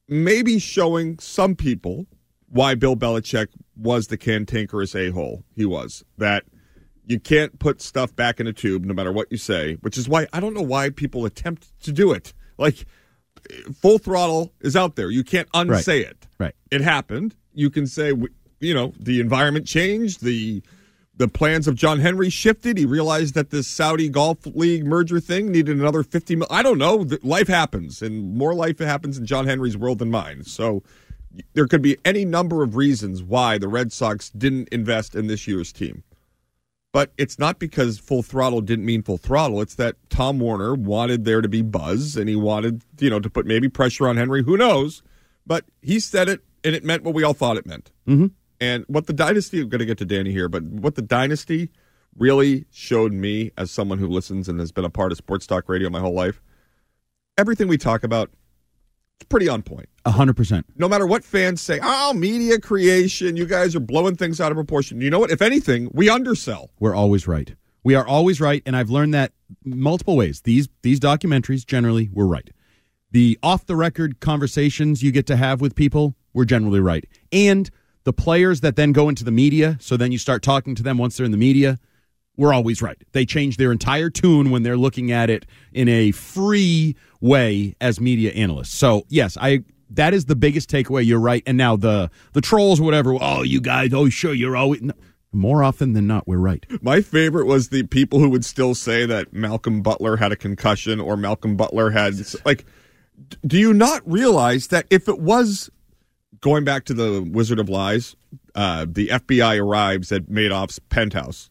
maybe 0.08 0.60
showing 0.60 1.20
some 1.20 1.56
people 1.56 2.06
why 2.48 2.74
Bill 2.74 2.96
Belichick 2.96 3.48
was 3.76 4.08
the 4.08 4.16
cantankerous 4.16 4.96
a 4.96 5.10
hole 5.10 5.44
he 5.58 5.66
was. 5.66 6.06
That 6.18 6.46
you 7.06 7.20
can't 7.20 7.60
put 7.60 7.82
stuff 7.82 8.16
back 8.16 8.40
in 8.40 8.48
a 8.48 8.54
tube 8.54 8.86
no 8.86 8.94
matter 8.94 9.12
what 9.12 9.28
you 9.30 9.38
say, 9.38 9.74
which 9.82 9.98
is 9.98 10.08
why 10.08 10.26
I 10.32 10.40
don't 10.40 10.54
know 10.54 10.62
why 10.62 10.90
people 10.90 11.26
attempt 11.26 11.78
to 11.84 11.92
do 11.92 12.14
it. 12.14 12.34
Like 12.58 12.86
full 13.74 13.98
throttle 13.98 14.54
is 14.62 14.78
out 14.78 14.96
there. 14.96 15.10
You 15.10 15.26
can't 15.26 15.50
unsay 15.54 16.00
it. 16.00 16.28
Right. 16.40 16.56
It 16.72 16.80
happened. 16.80 17.36
You 17.54 17.70
can 17.70 17.88
say, 17.88 18.14
you 18.60 18.74
know, 18.74 18.94
the 19.00 19.20
environment 19.20 19.66
changed. 19.66 20.24
The 20.24 20.62
the 21.16 21.28
plans 21.28 21.68
of 21.68 21.76
John 21.76 22.00
Henry 22.00 22.30
shifted. 22.30 22.78
He 22.78 22.86
realized 22.86 23.34
that 23.34 23.50
this 23.50 23.68
Saudi 23.68 24.08
Golf 24.08 24.46
League 24.46 24.86
merger 24.86 25.20
thing 25.20 25.52
needed 25.52 25.78
another 25.78 26.04
fifty. 26.04 26.36
Mil- 26.36 26.48
I 26.50 26.64
don't 26.64 26.78
know. 26.78 27.06
Life 27.24 27.48
happens, 27.48 28.02
and 28.02 28.36
more 28.36 28.54
life 28.54 28.80
happens 28.80 29.18
in 29.18 29.26
John 29.26 29.46
Henry's 29.46 29.78
world 29.78 30.00
than 30.00 30.12
mine. 30.12 30.44
So 30.44 30.84
there 31.54 31.68
could 31.68 31.82
be 31.82 31.98
any 32.06 32.26
number 32.26 32.64
of 32.64 32.76
reasons 32.76 33.22
why 33.22 33.58
the 33.58 33.68
Red 33.68 33.92
Sox 33.92 34.30
didn't 34.30 34.70
invest 34.70 35.16
in 35.16 35.28
this 35.28 35.48
year's 35.48 35.72
team. 35.72 36.04
But 36.92 37.12
it's 37.18 37.38
not 37.38 37.60
because 37.60 38.00
full 38.00 38.24
throttle 38.24 38.62
didn't 38.62 38.86
mean 38.86 39.04
full 39.04 39.20
throttle. 39.20 39.62
It's 39.62 39.76
that 39.76 39.96
Tom 40.10 40.40
Werner 40.40 40.74
wanted 40.74 41.24
there 41.24 41.42
to 41.42 41.48
be 41.48 41.62
buzz 41.62 42.18
and 42.18 42.28
he 42.28 42.36
wanted, 42.36 42.82
you 43.00 43.12
know, 43.12 43.20
to 43.20 43.30
put 43.30 43.46
maybe 43.46 43.70
pressure 43.70 44.08
on 44.08 44.18
Henry. 44.18 44.44
Who 44.44 44.58
knows? 44.58 45.04
But 45.46 45.66
he 45.84 46.00
said 46.00 46.30
it 46.30 46.42
and 46.64 46.76
it 46.76 46.84
meant 46.84 47.04
what 47.04 47.14
we 47.14 47.24
all 47.24 47.34
thought 47.34 47.58
it 47.58 47.68
meant. 47.68 47.92
Mm-hmm. 48.08 48.28
And 48.62 48.86
what 48.88 49.08
the 49.08 49.14
dynasty, 49.14 49.62
I'm 49.62 49.70
going 49.70 49.80
to 49.80 49.86
get 49.86 49.98
to 50.00 50.06
Danny 50.06 50.32
here, 50.32 50.50
but 50.50 50.64
what 50.64 50.96
the 50.96 51.02
dynasty 51.02 51.72
really 52.18 52.66
showed 52.72 53.14
me 53.14 53.52
as 53.58 53.72
someone 53.72 53.98
who 53.98 54.08
listens 54.08 54.50
and 54.50 54.60
has 54.60 54.72
been 54.72 54.86
a 54.86 54.90
part 54.90 55.12
of 55.12 55.18
sports 55.18 55.48
talk 55.48 55.70
radio 55.70 55.90
my 55.90 56.00
whole 56.00 56.14
life, 56.14 56.42
everything 57.38 57.68
we 57.68 57.78
talk 57.78 58.04
about, 58.04 58.30
it's 59.20 59.28
pretty 59.28 59.48
on 59.48 59.62
point. 59.62 59.88
A 60.06 60.12
hundred 60.12 60.36
percent. 60.38 60.66
No 60.78 60.88
matter 60.88 61.06
what 61.06 61.24
fans 61.24 61.62
say, 61.62 61.80
oh, 61.82 62.14
media 62.14 62.60
creation, 62.60 63.36
you 63.36 63.46
guys 63.46 63.76
are 63.76 63.82
blowing 63.82 64.16
things 64.16 64.40
out 64.40 64.52
of 64.52 64.56
proportion. 64.56 65.02
You 65.02 65.10
know 65.10 65.20
what? 65.20 65.32
If 65.32 65.42
anything, 65.42 65.90
we 65.94 66.10
undersell. 66.10 66.72
We're 66.80 66.96
always 66.96 67.28
right. 67.28 67.54
We 67.84 67.96
are 67.96 68.08
always 68.08 68.42
right, 68.42 68.62
and 68.66 68.76
I've 68.76 68.90
learned 68.90 69.14
that 69.14 69.34
multiple 69.64 70.16
ways. 70.16 70.42
These 70.42 70.70
these 70.84 71.00
documentaries 71.00 71.66
generally 71.66 72.10
were 72.14 72.28
right. 72.28 72.50
The 73.12 73.38
off 73.42 73.66
the 73.66 73.76
record 73.76 74.20
conversations 74.20 75.02
you 75.04 75.12
get 75.12 75.28
to 75.28 75.36
have 75.36 75.62
with 75.62 75.76
people 75.76 76.16
were 76.34 76.46
generally 76.46 76.80
right. 76.80 77.06
And 77.32 77.70
the 78.04 78.14
players 78.14 78.62
that 78.62 78.76
then 78.76 78.92
go 78.92 79.10
into 79.10 79.24
the 79.24 79.32
media, 79.32 79.78
so 79.80 79.98
then 79.98 80.12
you 80.12 80.18
start 80.18 80.42
talking 80.42 80.76
to 80.76 80.84
them 80.84 80.98
once 80.98 81.18
they're 81.18 81.26
in 81.26 81.32
the 81.32 81.38
media, 81.38 81.80
we're 82.38 82.54
always 82.54 82.82
right. 82.82 82.98
They 83.12 83.26
change 83.26 83.58
their 83.58 83.72
entire 83.72 84.10
tune 84.10 84.50
when 84.50 84.64
they're 84.64 84.78
looking 84.78 85.12
at 85.12 85.30
it 85.30 85.46
in 85.74 85.90
a 85.90 86.12
free 86.12 86.96
way 87.20 87.76
as 87.82 88.00
media 88.00 88.32
analysts. 88.32 88.74
So 88.74 89.04
yes, 89.10 89.38
I 89.40 89.64
that 89.92 90.14
is 90.14 90.26
the 90.26 90.36
biggest 90.36 90.70
takeaway. 90.70 91.06
You're 91.06 91.20
right. 91.20 91.44
And 91.46 91.58
now 91.58 91.76
the 91.76 92.10
the 92.34 92.42
trolls, 92.42 92.80
whatever. 92.80 93.16
Oh, 93.20 93.42
you 93.42 93.60
guys. 93.60 93.94
Oh, 93.94 94.08
sure. 94.10 94.34
You're 94.34 94.56
always. 94.56 94.82
No, 94.82 94.94
more 95.32 95.64
often 95.64 95.94
than 95.94 96.08
not, 96.08 96.28
we're 96.28 96.38
right. 96.38 96.66
My 96.82 97.02
favorite 97.02 97.46
was 97.46 97.70
the 97.70 97.84
people 97.84 98.20
who 98.20 98.30
would 98.30 98.46
still 98.46 98.74
say 98.74 99.06
that 99.06 99.32
Malcolm 99.32 99.82
Butler 99.82 100.18
had 100.18 100.32
a 100.32 100.36
concussion 100.36 101.00
or 101.00 101.18
Malcolm 101.18 101.56
Butler 101.56 101.92
had 101.92 102.16
like. 102.46 102.66
Do 103.46 103.58
you 103.60 103.74
not 103.74 104.02
realize 104.10 104.68
that 104.68 104.86
if 104.90 105.10
it 105.10 105.20
was 105.20 105.70
going 106.42 106.64
back 106.64 106.86
to 106.86 106.94
the 106.94 107.22
Wizard 107.22 107.60
of 107.60 107.70
Lies, 107.70 108.16
uh, 108.56 108.86
the 108.90 109.08
FBI 109.08 109.62
arrives 109.62 110.12
at 110.12 110.28
Madoff's 110.28 110.80
penthouse, 110.80 111.50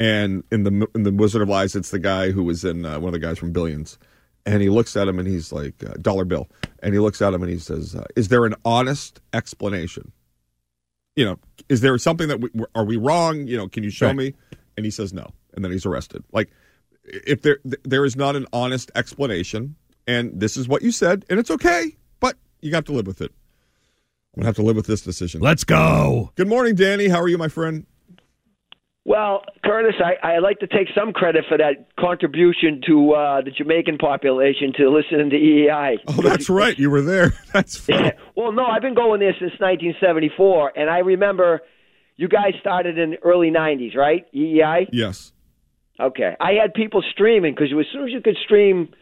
and 0.00 0.42
in 0.50 0.64
the 0.64 0.86
in 0.94 1.02
the 1.04 1.12
Wizard 1.12 1.42
of 1.42 1.48
Lies, 1.48 1.74
it's 1.76 1.90
the 1.90 1.98
guy 1.98 2.30
who 2.30 2.42
was 2.44 2.64
in 2.64 2.84
uh, 2.84 2.98
one 2.98 3.14
of 3.14 3.20
the 3.20 3.26
guys 3.26 3.38
from 3.38 3.52
Billions, 3.52 3.98
and 4.46 4.62
he 4.62 4.68
looks 4.68 4.96
at 4.96 5.06
him 5.08 5.18
and 5.18 5.28
he's 5.28 5.52
like 5.52 5.82
uh, 5.84 5.94
Dollar 6.00 6.24
Bill, 6.24 6.48
and 6.82 6.92
he 6.94 7.00
looks 7.00 7.20
at 7.22 7.32
him 7.34 7.42
and 7.42 7.50
he 7.52 7.58
says, 7.58 7.94
uh, 7.94 8.04
"Is 8.16 8.28
there 8.28 8.44
an 8.44 8.54
honest 8.64 9.20
explanation? 9.32 10.12
You 11.16 11.24
know, 11.26 11.38
is 11.68 11.82
there 11.82 11.96
something 11.98 12.28
that 12.28 12.40
we, 12.40 12.48
are 12.74 12.84
we 12.84 12.96
wrong? 12.96 13.46
You 13.46 13.56
know, 13.58 13.68
can 13.68 13.82
you 13.84 13.90
show 13.90 14.06
Right. 14.08 14.16
me?" 14.16 14.34
And 14.76 14.84
he 14.86 14.90
says 14.90 15.12
no, 15.12 15.30
and 15.54 15.64
then 15.64 15.70
he's 15.70 15.84
arrested. 15.84 16.24
Like, 16.32 16.50
if 17.04 17.42
there 17.42 17.58
there 17.84 18.04
is 18.04 18.16
not 18.16 18.34
an 18.36 18.46
honest 18.52 18.90
explanation, 18.94 19.76
and 20.06 20.40
this 20.40 20.56
is 20.56 20.66
what 20.66 20.82
you 20.82 20.90
said, 20.90 21.24
and 21.28 21.38
it's 21.38 21.50
okay, 21.50 21.94
but 22.20 22.36
you 22.62 22.74
have 22.74 22.84
to 22.86 22.92
live 22.92 23.06
with 23.06 23.20
it. 23.20 23.32
I'm 24.34 24.40
gonna 24.40 24.48
have 24.48 24.56
to 24.56 24.62
live 24.62 24.76
with 24.76 24.86
this 24.86 25.02
decision. 25.02 25.42
Let's 25.42 25.62
go. 25.62 26.32
Good 26.36 26.48
morning, 26.48 26.74
Danny. 26.74 27.08
How 27.08 27.20
are 27.20 27.28
you, 27.28 27.36
my 27.36 27.48
friend? 27.48 27.84
Well, 29.04 29.42
Curtis, 29.64 29.96
I, 30.02 30.34
I 30.34 30.38
like 30.38 30.60
to 30.60 30.66
take 30.66 30.86
some 30.96 31.12
credit 31.12 31.44
for 31.48 31.58
that 31.58 31.88
contribution 31.98 32.80
to 32.86 33.12
uh, 33.12 33.40
the 33.42 33.50
Jamaican 33.50 33.98
population 33.98 34.72
to 34.78 34.88
listening 34.90 35.28
to 35.30 35.36
EEI. 35.36 35.96
Oh, 36.06 36.22
that's 36.22 36.48
right. 36.48 36.78
You 36.78 36.88
were 36.88 37.02
there. 37.02 37.34
That's 37.52 37.76
funny. 37.76 38.12
well, 38.36 38.52
no, 38.52 38.64
I've 38.64 38.80
been 38.80 38.94
going 38.94 39.20
there 39.20 39.32
since 39.32 39.52
1974, 39.58 40.72
and 40.76 40.88
I 40.88 40.98
remember 40.98 41.60
you 42.16 42.28
guys 42.28 42.52
started 42.60 42.96
in 42.96 43.10
the 43.10 43.18
early 43.22 43.50
90s, 43.50 43.96
right? 43.96 44.24
EEI? 44.32 44.86
Yes. 44.92 45.32
Okay. 46.00 46.36
I 46.40 46.52
had 46.52 46.72
people 46.72 47.02
streaming 47.10 47.54
because 47.54 47.68
as 47.78 47.86
soon 47.92 48.04
as 48.04 48.10
you 48.12 48.20
could 48.22 48.36
stream 48.44 48.94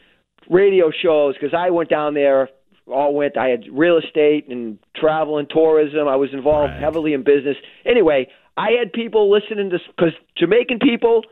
radio 0.48 0.90
shows, 0.90 1.34
because 1.34 1.54
I 1.54 1.70
went 1.70 1.90
down 1.90 2.14
there 2.14 2.48
all 2.90 3.14
went. 3.14 3.36
I 3.36 3.48
had 3.48 3.64
real 3.72 3.98
estate 3.98 4.48
and 4.48 4.78
travel 4.96 5.38
and 5.38 5.48
tourism. 5.48 6.08
I 6.08 6.16
was 6.16 6.30
involved 6.32 6.72
heavily 6.74 7.12
in 7.12 7.22
business. 7.22 7.56
Anyway, 7.84 8.28
I 8.56 8.70
had 8.78 8.92
people 8.92 9.30
listening 9.30 9.70
to 9.70 9.78
because 9.88 10.12
Jamaican 10.36 10.80
people, 10.80 11.22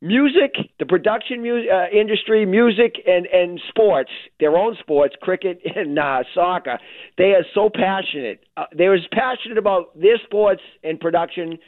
music, 0.00 0.54
the 0.78 0.86
production 0.86 1.42
mu- 1.42 1.68
uh, 1.68 1.88
industry, 1.88 2.46
music 2.46 2.96
and 3.06 3.26
and 3.26 3.60
sports, 3.68 4.10
their 4.40 4.56
own 4.56 4.76
sports, 4.80 5.14
cricket 5.20 5.60
and 5.76 5.98
uh, 5.98 6.22
soccer. 6.34 6.78
They 7.18 7.32
are 7.32 7.44
so 7.54 7.70
passionate. 7.72 8.44
Uh, 8.56 8.64
they're 8.76 8.94
as 8.94 9.06
passionate 9.12 9.58
about 9.58 9.98
their 9.98 10.18
sports 10.24 10.62
and 10.82 10.98
production 11.00 11.58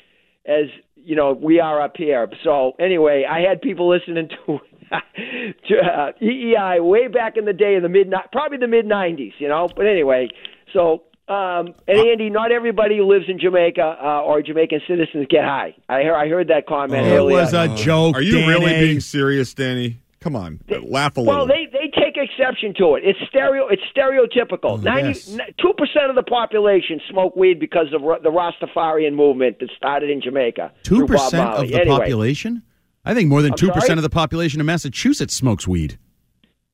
as 0.46 0.66
you 0.96 1.16
know 1.16 1.32
we 1.32 1.60
are 1.60 1.80
up 1.80 1.96
here. 1.96 2.28
So 2.42 2.72
anyway, 2.78 3.24
I 3.28 3.40
had 3.40 3.60
people 3.60 3.88
listening 3.88 4.28
to 4.46 4.58
uh, 4.92 6.12
EEI 6.22 6.84
way 6.84 7.08
back 7.08 7.36
in 7.36 7.44
the 7.44 7.52
day 7.52 7.74
in 7.74 7.82
the 7.82 7.88
mid 7.88 8.12
probably 8.32 8.58
the 8.58 8.66
mid 8.68 8.86
'90s, 8.86 9.32
you 9.38 9.48
know. 9.48 9.68
But 9.74 9.86
anyway, 9.86 10.28
so 10.72 11.02
um, 11.28 11.74
and 11.88 11.98
Andy, 11.98 12.30
not 12.30 12.52
everybody 12.52 12.98
who 12.98 13.06
lives 13.06 13.24
in 13.28 13.38
Jamaica 13.38 13.96
uh, 14.02 14.20
or 14.22 14.42
Jamaican 14.42 14.80
citizens 14.86 15.26
get 15.30 15.44
high. 15.44 15.74
I 15.88 16.02
heard 16.02 16.14
I 16.14 16.28
heard 16.28 16.48
that 16.48 16.66
comment 16.66 17.06
It 17.06 17.10
earlier. 17.12 17.38
was 17.38 17.54
a 17.54 17.74
joke. 17.76 18.16
Are 18.16 18.22
you 18.22 18.32
Danny. 18.40 18.46
really 18.48 18.74
being 18.80 19.00
serious, 19.00 19.54
Danny? 19.54 20.00
Come 20.20 20.36
on, 20.36 20.58
laugh 20.88 21.18
a 21.18 21.20
little. 21.20 21.36
Well, 21.36 21.46
they 21.46 21.66
they 21.70 21.90
take 21.94 22.16
exception 22.16 22.72
to 22.78 22.94
it. 22.94 23.02
It's 23.04 23.18
stereo. 23.28 23.68
It's 23.68 23.82
stereotypical. 23.94 24.82
Ninety 24.82 25.12
two 25.60 25.74
percent 25.76 26.08
of 26.08 26.16
the 26.16 26.22
population 26.22 26.98
smoke 27.10 27.36
weed 27.36 27.60
because 27.60 27.88
of 27.92 28.00
Ra- 28.00 28.20
the 28.20 28.30
Rastafarian 28.30 29.12
movement 29.14 29.58
that 29.60 29.68
started 29.76 30.08
in 30.08 30.22
Jamaica. 30.22 30.72
Two 30.82 31.06
percent 31.06 31.50
of 31.50 31.68
the 31.68 31.74
Anyway, 31.78 31.98
population? 31.98 32.62
I 33.04 33.14
think 33.14 33.28
more 33.28 33.42
than 33.42 33.52
I'm 33.52 33.58
two 33.58 33.68
percent 33.68 33.86
sorry? 33.88 33.98
of 33.98 34.02
the 34.02 34.10
population 34.10 34.60
of 34.60 34.66
Massachusetts 34.66 35.34
smokes 35.34 35.66
weed. 35.68 35.98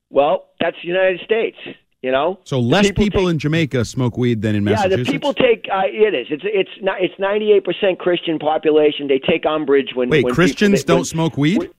Well, 0.09 0.47
that's 0.59 0.77
the 0.81 0.87
United 0.87 1.19
States. 1.25 1.57
You 2.01 2.11
know. 2.11 2.39
So 2.45 2.59
less 2.59 2.91
people, 2.91 3.27
in 3.27 3.37
Jamaica 3.37 3.85
smoke 3.85 4.17
weed 4.17 4.41
than 4.41 4.55
in 4.55 4.63
Massachusetts? 4.63 4.97
Yeah, 4.97 5.03
the 5.05 5.11
people 5.11 5.33
take. 5.35 5.67
Uh, 5.71 5.81
it 5.85 6.15
is. 6.15 6.27
It's 6.31 6.43
it's 6.45 6.69
not. 6.81 7.01
It's 7.01 7.13
ninety 7.19 7.51
eight 7.51 7.63
percent 7.63 7.99
Christian 7.99 8.39
population. 8.39 9.07
They 9.07 9.19
take 9.19 9.45
umbrage 9.45 9.89
when. 9.93 10.09
Wait, 10.09 10.23
when 10.25 10.33
Christians 10.33 10.79
people, 10.81 10.87
don't 10.87 10.97
when- 10.99 11.05
smoke 11.05 11.37
weed? 11.37 11.69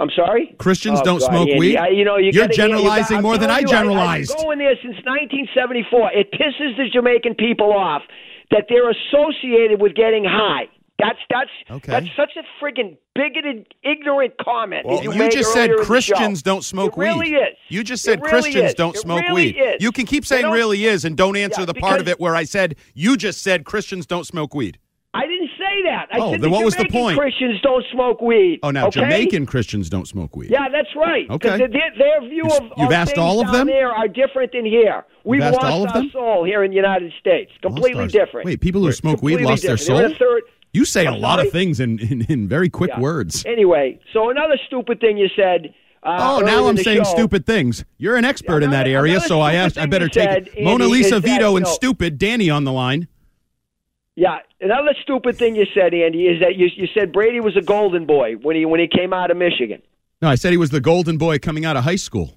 I'm 0.00 0.10
sorry. 0.14 0.54
Christians 0.58 0.98
Oh, 1.00 1.04
don't 1.04 1.20
God, 1.20 1.28
smoke 1.30 1.48
Andy, 1.48 1.58
weed? 1.60 1.76
I, 1.76 1.88
you 1.88 2.04
know, 2.04 2.16
you 2.16 2.32
You're 2.34 2.48
gotta- 2.48 2.52
you- 2.52 2.56
generalizing 2.56 3.18
got- 3.18 3.22
more 3.22 3.38
than 3.38 3.48
I 3.48 3.60
you, 3.60 3.66
generalized. 3.68 4.32
I've 4.32 4.36
been 4.38 4.44
going 4.46 4.58
there 4.58 4.74
since 4.82 4.96
1974. 5.06 6.10
It 6.12 6.32
pisses 6.32 6.76
the 6.76 6.88
Jamaican 6.92 7.36
people 7.36 7.72
off 7.72 8.02
that 8.50 8.64
they're 8.68 8.90
associated 8.90 9.80
with 9.80 9.94
getting 9.94 10.24
high. 10.24 10.64
That's 10.98 11.18
that's 11.28 11.50
Okay. 11.70 11.90
that's 11.92 12.06
such 12.16 12.32
a 12.36 12.42
friggin' 12.64 12.96
bigoted, 13.16 13.66
ignorant 13.82 14.34
comment. 14.40 14.86
Well, 14.86 14.98
that 14.98 15.04
you, 15.04 15.12
you 15.12 15.18
made 15.18 15.32
just 15.32 15.52
said 15.52 15.62
earlier 15.70 15.74
in 15.74 15.80
the 15.80 15.86
Christians 15.86 16.42
don't 16.42 16.62
smoke 16.64 16.92
it 16.96 17.00
really 17.00 17.32
weed. 17.32 17.36
Is. 17.36 17.56
You 17.68 17.82
just 17.82 18.04
said 18.04 18.20
really 18.20 18.30
Christians 18.30 18.68
is. 18.70 18.74
don't 18.74 18.94
It 18.94 19.00
smoke 19.00 19.22
really 19.22 19.34
weed. 19.52 19.56
is. 19.58 19.82
You 19.82 19.90
can 19.90 20.06
keep 20.06 20.24
saying 20.24 20.48
really 20.50 20.84
is 20.84 21.04
and 21.04 21.16
don't 21.16 21.36
answer 21.36 21.62
Yeah, 21.62 21.66
the 21.66 21.74
part 21.74 22.00
of 22.00 22.06
it 22.08 22.20
where 22.20 22.36
I 22.36 22.44
said 22.44 22.76
you 22.94 23.16
just 23.16 23.42
said 23.42 23.64
Christians 23.64 24.06
don't 24.06 24.24
smoke 24.24 24.54
weed. 24.54 24.78
I 25.16 25.26
didn't 25.28 25.50
say 25.56 25.82
that. 25.84 26.08
I 26.12 26.18
Oh, 26.18 26.32
said 26.32 26.40
then 26.40 26.50
what 26.50 26.64
was 26.64 26.74
the 26.74 26.86
point? 26.88 27.16
Christians 27.16 27.60
don't 27.62 27.84
smoke 27.92 28.20
weed. 28.20 28.58
Oh, 28.64 28.70
now 28.72 28.88
okay? 28.88 29.00
Jamaican 29.00 29.46
Christians 29.46 29.88
don't 29.88 30.08
smoke 30.08 30.34
weed. 30.34 30.50
Yeah, 30.50 30.68
that's 30.72 30.88
right. 30.96 31.30
Okay. 31.30 31.56
Their, 31.56 31.68
their 31.68 32.20
view 32.22 32.42
You've- 32.42 32.56
of, 32.66 32.72
you've 32.76 32.90
asked 32.90 33.14
things 33.14 33.20
all 33.22 33.38
of 33.40 33.46
down 33.46 33.52
them? 33.52 33.66
there 33.68 33.90
are 33.92 34.08
different 34.08 34.50
than 34.52 34.64
here. 34.64 35.04
We've 35.22 35.40
asked 35.40 35.54
lost 35.54 35.66
all 35.66 35.82
of 35.84 35.90
our 35.90 36.02
them? 36.02 36.10
soul 36.10 36.44
here 36.44 36.64
in 36.64 36.70
the 36.72 36.76
United 36.76 37.12
States. 37.20 37.52
Completely 37.62 38.08
different. 38.08 38.44
Wait, 38.44 38.60
people 38.60 38.82
who 38.82 38.90
smoke 38.90 39.22
weed 39.22 39.40
lost 39.40 39.62
their 39.62 39.76
different. 39.76 40.18
They're 40.18 40.18
soul? 40.18 40.40
You 40.74 40.84
say 40.84 41.06
a 41.06 41.12
lot 41.12 41.38
of 41.40 41.50
things 41.50 41.80
in, 41.80 41.98
in, 42.00 42.22
in 42.28 42.48
very 42.48 42.68
quick 42.68 42.90
Yeah. 42.90 43.00
words. 43.00 43.44
Anyway, 43.46 44.00
so 44.12 44.28
another 44.30 44.58
stupid 44.66 45.00
thing 45.00 45.16
you 45.16 45.28
said. 45.34 45.72
Uh, 46.02 46.36
Oh, 46.36 46.40
now 46.44 46.66
I'm 46.66 46.76
saying 46.76 46.98
show- 47.04 47.14
stupid 47.14 47.46
things. 47.46 47.84
You're 47.96 48.16
an 48.16 48.26
expert 48.26 48.62
in 48.62 48.70
that 48.72 48.86
area, 48.86 49.20
so 49.20 49.40
I 49.40 49.54
asked. 49.54 49.78
I 49.78 49.86
better 49.86 50.08
take 50.08 50.28
said, 50.28 50.48
it. 50.54 50.64
Mona 50.64 50.86
Lisa 50.86 51.16
is 51.16 51.22
that, 51.22 51.28
Vito 51.30 51.56
and 51.56 51.64
know- 51.64 51.70
stupid 51.70 52.18
Danny 52.18 52.50
on 52.50 52.64
the 52.64 52.72
line. 52.72 53.08
Yeah, 54.16 54.38
another 54.60 54.94
stupid 55.02 55.36
thing 55.38 55.56
you 55.56 55.64
said, 55.74 55.94
Andy, 55.94 56.26
is 56.26 56.40
that 56.40 56.56
you, 56.56 56.68
you 56.76 56.86
said 56.92 57.10
Brady 57.12 57.40
was 57.40 57.56
a 57.56 57.62
golden 57.62 58.04
boy 58.04 58.34
when 58.34 58.54
he 58.54 58.64
when 58.66 58.78
he 58.80 58.86
came 58.86 59.12
out 59.12 59.30
of 59.30 59.36
Michigan. 59.36 59.80
No, 60.20 60.28
I 60.28 60.34
said 60.34 60.50
he 60.52 60.56
was 60.58 60.70
the 60.70 60.80
golden 60.80 61.18
boy 61.18 61.38
coming 61.38 61.64
out 61.64 61.76
of 61.76 61.84
high 61.84 61.96
school. 61.96 62.36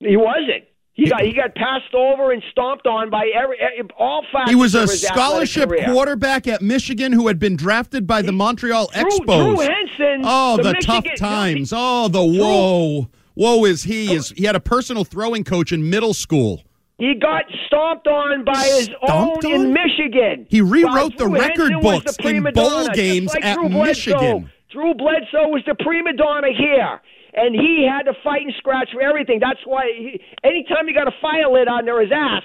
He 0.00 0.16
wasn't. 0.16 0.64
He 0.98 1.08
got 1.08 1.20
he 1.20 1.32
got 1.32 1.54
passed 1.54 1.94
over 1.94 2.32
and 2.32 2.42
stomped 2.50 2.88
on 2.88 3.08
by 3.08 3.30
every, 3.32 3.56
all 3.96 4.24
facets 4.32 4.50
He 4.50 4.56
was 4.56 4.74
a 4.74 4.82
of 4.82 4.90
his 4.90 5.04
athletic 5.04 5.48
scholarship 5.48 5.84
quarterback 5.86 6.48
at 6.48 6.60
Michigan 6.60 7.12
who 7.12 7.28
had 7.28 7.38
been 7.38 7.54
drafted 7.54 8.04
by 8.04 8.20
the 8.20 8.32
Montreal 8.32 8.90
Drew- 8.92 9.04
Expos. 9.04 9.56
Drew 9.56 9.60
Henson, 9.60 10.22
oh, 10.24 10.56
the 10.56 10.72
the, 10.72 10.80
tough 10.82 11.04
times. 11.16 11.72
Oh, 11.74 12.08
the 12.08 12.20
whoa, 12.20 13.08
whoa! 13.34 13.64
is 13.64 13.84
he. 13.84 14.12
Is 14.12 14.30
he 14.30 14.42
had 14.44 14.56
a 14.56 14.60
personal 14.60 15.04
throwing 15.04 15.44
coach 15.44 15.70
in 15.70 15.88
middle 15.88 16.14
school. 16.14 16.64
He 16.98 17.14
got 17.14 17.44
stomped 17.68 18.08
on 18.08 18.44
by 18.44 18.58
his 18.64 18.86
Stomped 18.86 19.44
own 19.44 19.52
on? 19.54 19.66
in 19.66 19.72
Michigan. 19.72 20.46
He 20.50 20.60
rewrote 20.60 21.16
the 21.16 21.28
record 21.28 21.70
Henson 21.74 21.80
books 21.80 22.16
the 22.16 22.28
in 22.28 22.42
bowl 22.42 22.86
donna, 22.86 22.94
games 22.94 23.32
like 23.34 23.44
at 23.44 23.54
Drew 23.54 23.68
Bledsoe. 23.68 23.84
Michigan. 23.84 24.50
Drew 24.72 24.94
Bledsoe 24.94 25.46
was 25.46 25.62
the 25.64 25.76
prima 25.76 26.12
donna 26.14 26.48
here. 26.58 27.00
And 27.38 27.54
he 27.54 27.86
had 27.86 28.02
to 28.10 28.14
fight 28.24 28.42
and 28.42 28.52
scratch 28.58 28.90
for 28.92 29.00
everything. 29.00 29.38
That's 29.38 29.62
why 29.64 29.86
he, 29.96 30.20
anytime 30.42 30.86
he 30.88 30.92
got 30.94 31.06
a 31.06 31.14
fire 31.22 31.46
lit 31.48 31.68
under 31.68 32.00
his 32.00 32.10
ass, 32.10 32.42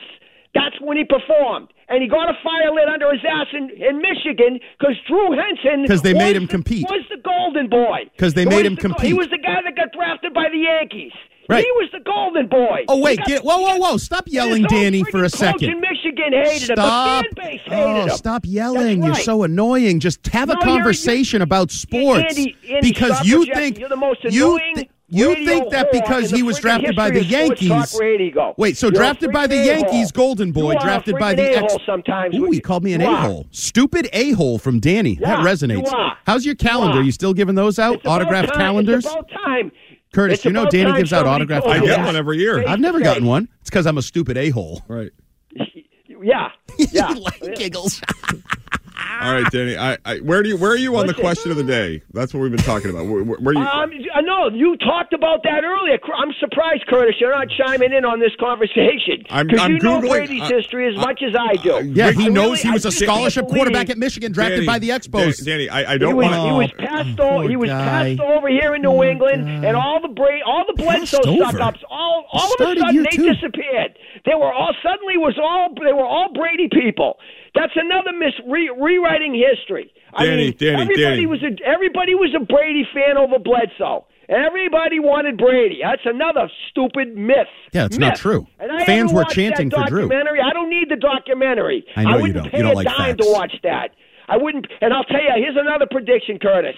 that's 0.53 0.79
when 0.79 0.97
he 0.97 1.03
performed. 1.03 1.69
And 1.89 2.01
he 2.01 2.07
got 2.07 2.29
a 2.29 2.37
fire 2.43 2.69
lit 2.71 2.87
under 2.87 3.11
his 3.11 3.21
ass 3.25 3.47
in, 3.53 3.69
in 3.71 3.97
Michigan 3.97 4.59
because 4.77 4.95
Drew 5.09 5.33
Henson 5.33 5.81
because 5.81 6.03
they 6.03 6.13
was 6.13 6.21
made 6.23 6.35
him 6.35 6.45
the- 6.45 6.51
compete. 6.53 6.85
was 6.89 7.03
the 7.09 7.17
golden 7.17 7.69
boy 7.69 8.05
because 8.15 8.33
they 8.35 8.45
made 8.45 8.65
him 8.65 8.75
the 8.75 8.89
go- 8.89 8.95
He 9.01 9.13
was 9.13 9.27
the 9.29 9.37
guy 9.41 9.61
that 9.65 9.75
got 9.75 9.91
drafted 9.91 10.33
by 10.33 10.47
the 10.49 10.59
Yankees. 10.59 11.11
Right. 11.49 11.63
He 11.63 11.71
was 11.71 11.89
the 11.91 11.99
golden 11.99 12.47
boy. 12.47 12.85
Oh 12.87 12.99
wait, 12.99 13.19
get 13.25 13.43
whoa, 13.43 13.59
whoa, 13.59 13.77
whoa! 13.77 13.97
Stop 13.97 14.25
yelling, 14.27 14.63
Danny, 14.63 15.03
for 15.03 15.23
a 15.23 15.29
second. 15.29 15.69
in 15.69 15.81
Michigan 15.81 16.31
hated 16.33 16.69
him. 16.69 16.75
Stop! 16.77 17.25
The 17.29 17.41
fan 17.41 17.51
base 17.51 17.61
hated 17.65 17.83
Oh, 17.83 18.01
him. 18.03 18.09
stop 18.11 18.41
yelling! 18.45 19.03
You're 19.03 19.15
so 19.15 19.43
annoying. 19.43 19.99
Just 19.99 20.25
have 20.27 20.49
a 20.49 20.53
No, 20.53 20.59
you're- 20.61 20.71
conversation 20.77 21.41
about 21.41 21.69
sports 21.71 22.25
Andy, 22.29 22.55
Andy, 22.69 22.89
because 22.93 23.25
you 23.25 23.45
think 23.53 23.77
You're 23.79 23.89
the 23.89 23.95
most 23.95 24.23
you 24.23 24.55
annoying 24.55 24.89
you 25.09 25.35
think 25.45 25.69
that 25.69 25.91
because 25.91 26.31
he 26.31 26.41
was 26.41 26.57
drafted 26.57 26.95
by 26.95 27.11
the 27.11 27.19
history 27.19 27.69
of 27.69 27.85
sports 27.87 27.99
Yankees. 27.99 28.53
Wait, 28.57 28.77
so 28.77 28.87
You're 28.87 28.93
drafted 28.93 29.31
by 29.31 29.45
the 29.45 29.57
Yankees, 29.57 30.09
a-hole. 30.11 30.27
Golden 30.27 30.51
Boy, 30.51 30.73
You 30.73 30.79
drafted 30.79 31.19
by 31.19 31.35
the 31.35 31.55
ex. 31.55 31.75
sometimes. 31.85 32.33
Ooh, 32.35 32.49
he 32.49 32.59
called 32.59 32.83
me 32.83 32.93
an 32.93 33.01
You 33.01 33.09
a 33.11 33.15
hole. 33.15 33.45
Stupid 33.51 34.09
a 34.11 34.31
hole 34.31 34.57
from 34.57 34.79
Danny. 34.79 35.15
that 35.21 35.39
resonates. 35.45 35.91
How's 36.25 36.45
your 36.47 36.55
calendar? 36.55 36.97
are. 36.99 37.03
You 37.03 37.11
still 37.11 37.33
giving 37.35 37.53
those 37.53 37.77
out? 37.77 37.95
It's 37.97 38.07
Autographed 38.07 38.53
calendars? 38.53 39.05
It's 39.05 39.13
about 39.13 39.29
time. 39.29 39.71
Curtis, 40.13 40.37
It's 40.39 40.45
you 40.45 40.51
know 40.51 40.61
about 40.61 40.71
Danny 40.71 40.93
gives 40.97 41.11
out 41.11 41.25
somebody 41.25 41.43
autographed 41.43 41.67
I 41.67 41.79
get 41.79 42.05
one 42.05 42.15
every 42.15 42.37
year. 42.37 42.65
I've 42.67 42.79
never 42.79 42.99
gotten 42.99 43.25
one. 43.25 43.49
It's 43.61 43.69
because 43.69 43.87
I'm 43.87 43.97
a 43.97 44.01
stupid 44.01 44.37
a 44.37 44.49
hole. 44.49 44.81
Right. 44.87 45.11
Yeah, 46.25 46.51
yeah. 46.91 47.13
giggles. 47.57 48.01
All 49.21 49.33
right, 49.33 49.49
Danny. 49.51 49.77
I, 49.77 49.97
I 50.05 50.17
where 50.19 50.43
do 50.43 50.49
you 50.49 50.57
where 50.57 50.71
are 50.71 50.77
you 50.77 50.95
on 50.97 51.07
the 51.07 51.13
question 51.13 51.49
of 51.51 51.57
the 51.57 51.63
day? 51.63 52.01
That's 52.13 52.33
what 52.33 52.41
we've 52.41 52.51
been 52.51 52.59
talking 52.61 52.89
about. 52.89 53.05
Where, 53.07 53.23
where, 53.23 53.53
you? 53.53 53.59
Um, 53.59 53.91
I 54.13 54.21
know 54.21 54.49
you 54.53 54.75
talked 54.77 55.13
about 55.13 55.43
that 55.43 55.63
earlier. 55.63 55.97
I'm 56.15 56.33
surprised, 56.39 56.85
Curtis, 56.87 57.15
you're 57.19 57.31
not 57.33 57.47
chiming 57.57 57.93
in 57.93 58.05
on 58.05 58.19
this 58.19 58.31
conversation 58.39 59.23
I'm- 59.29 59.47
because 59.47 59.61
I'm 59.61 59.71
you 59.75 59.79
know 59.79 59.99
Googling- 60.01 60.09
Brady's 60.09 60.41
uh, 60.43 60.47
history 60.55 60.87
as 60.93 60.95
much 60.97 61.21
as 61.25 61.35
I 61.35 61.53
do. 61.55 61.91
Yeah, 61.93 62.11
he 62.11 62.25
I 62.25 62.27
knows 62.29 62.51
really- 62.51 62.61
he 62.63 62.71
was 62.71 62.85
a 62.85 62.91
scholarship 62.91 63.47
quarterback 63.47 63.89
at 63.89 63.97
Michigan, 63.97 64.31
drafted 64.31 64.57
Danny, 64.57 64.67
by 64.67 64.79
the 64.79 64.89
Expos. 64.89 65.43
Danny, 65.43 65.69
I, 65.69 65.93
I 65.93 65.97
don't 65.97 66.15
want. 66.15 66.35
he 66.35 66.51
was 66.51 66.71
passed 66.77 67.19
over. 67.19 67.47
He 67.49 67.55
was 67.55 67.69
passed 67.69 68.19
over 68.19 68.49
here 68.49 68.75
in 68.75 68.81
New 68.81 69.03
England, 69.03 69.47
and 69.65 69.75
all 69.75 70.01
the 70.01 70.09
Bra- 70.09 70.41
all 70.45 70.65
the 70.67 70.73
Bledsoe 70.81 71.17
Passed 71.17 71.27
over? 71.27 71.51
suck 71.51 71.61
ups, 71.61 71.83
all 71.89 72.25
all 72.31 72.53
of 72.53 72.59
a 72.59 72.79
sudden 72.79 73.03
they 73.03 73.09
two. 73.15 73.33
disappeared. 73.33 73.97
They 74.25 74.35
were 74.35 74.51
all 74.53 74.73
suddenly 74.83 75.17
was 75.17 75.37
all 75.41 75.73
they 75.75 75.93
were 75.93 76.05
all 76.05 76.31
Brady 76.33 76.67
people. 76.71 77.17
That's 77.55 77.73
another 77.75 78.11
mis 78.17 78.33
re- 78.49 78.73
rewriting 78.77 79.33
history. 79.33 79.93
I 80.13 80.25
Danny, 80.25 80.37
mean, 80.37 80.55
Danny, 80.57 80.81
everybody 80.81 81.03
Danny. 81.03 81.25
was 81.27 81.41
a 81.43 81.51
everybody 81.67 82.15
was 82.15 82.33
a 82.35 82.43
Brady 82.43 82.85
fan 82.93 83.17
over 83.17 83.37
Bledsoe. 83.39 84.05
Everybody 84.29 84.99
wanted 84.99 85.37
Brady. 85.37 85.81
That's 85.83 86.01
another 86.05 86.49
stupid 86.71 87.15
myth. 87.15 87.45
Yeah, 87.73 87.85
it's 87.85 87.97
Myth. 87.99 88.07
not 88.09 88.15
true. 88.17 88.47
And 88.59 88.71
I 88.71 88.85
Fans 88.85 89.11
were 89.13 89.25
chanting 89.25 89.69
that 89.69 89.81
for 89.81 89.87
Drew. 89.89 90.01
documentary. 90.07 90.39
I 90.41 90.53
don't 90.53 90.69
need 90.69 90.89
the 90.89 90.95
documentary. 90.95 91.85
I 91.95 92.03
know 92.03 92.15
you 92.17 92.21
wouldn't 92.21 92.35
don't. 92.43 92.51
pay 92.51 92.57
You 92.57 92.63
don't 92.63 92.71
a 92.71 92.75
like 92.75 92.87
dime 92.87 93.17
facts. 93.17 93.25
to 93.27 93.31
watch 93.31 93.55
that. 93.63 93.89
I 94.29 94.37
wouldn't. 94.37 94.65
And 94.81 94.93
I'll 94.93 95.03
tell 95.03 95.21
you, 95.21 95.29
here's 95.35 95.57
another 95.59 95.85
prediction, 95.91 96.39
Curtis. 96.39 96.77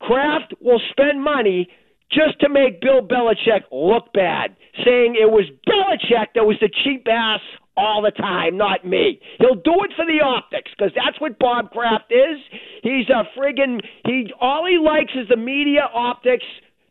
Kraft 0.00 0.52
will 0.60 0.80
spend 0.90 1.22
money 1.22 1.68
just 2.12 2.38
to 2.40 2.48
make 2.48 2.80
Bill 2.80 3.00
Belichick 3.00 3.62
look 3.72 4.12
bad, 4.12 4.54
saying 4.84 5.16
it 5.18 5.30
was 5.30 5.44
Belichick 5.66 6.34
that 6.34 6.44
was 6.44 6.56
the 6.60 6.68
cheap 6.84 7.06
ass 7.10 7.40
all 7.76 8.02
the 8.02 8.10
time, 8.12 8.56
not 8.56 8.86
me. 8.86 9.20
He'll 9.38 9.54
do 9.56 9.74
it 9.84 9.90
for 9.96 10.04
the 10.06 10.20
optics 10.24 10.70
because 10.76 10.92
that's 10.94 11.20
what 11.20 11.38
Bob 11.38 11.70
Kraft 11.70 12.10
is. 12.12 12.38
He's 12.82 13.08
a 13.08 13.24
friggin' 13.38 13.80
he. 14.04 14.32
All 14.40 14.66
he 14.66 14.78
likes 14.78 15.12
is 15.14 15.28
the 15.28 15.36
media 15.36 15.88
optics 15.92 16.44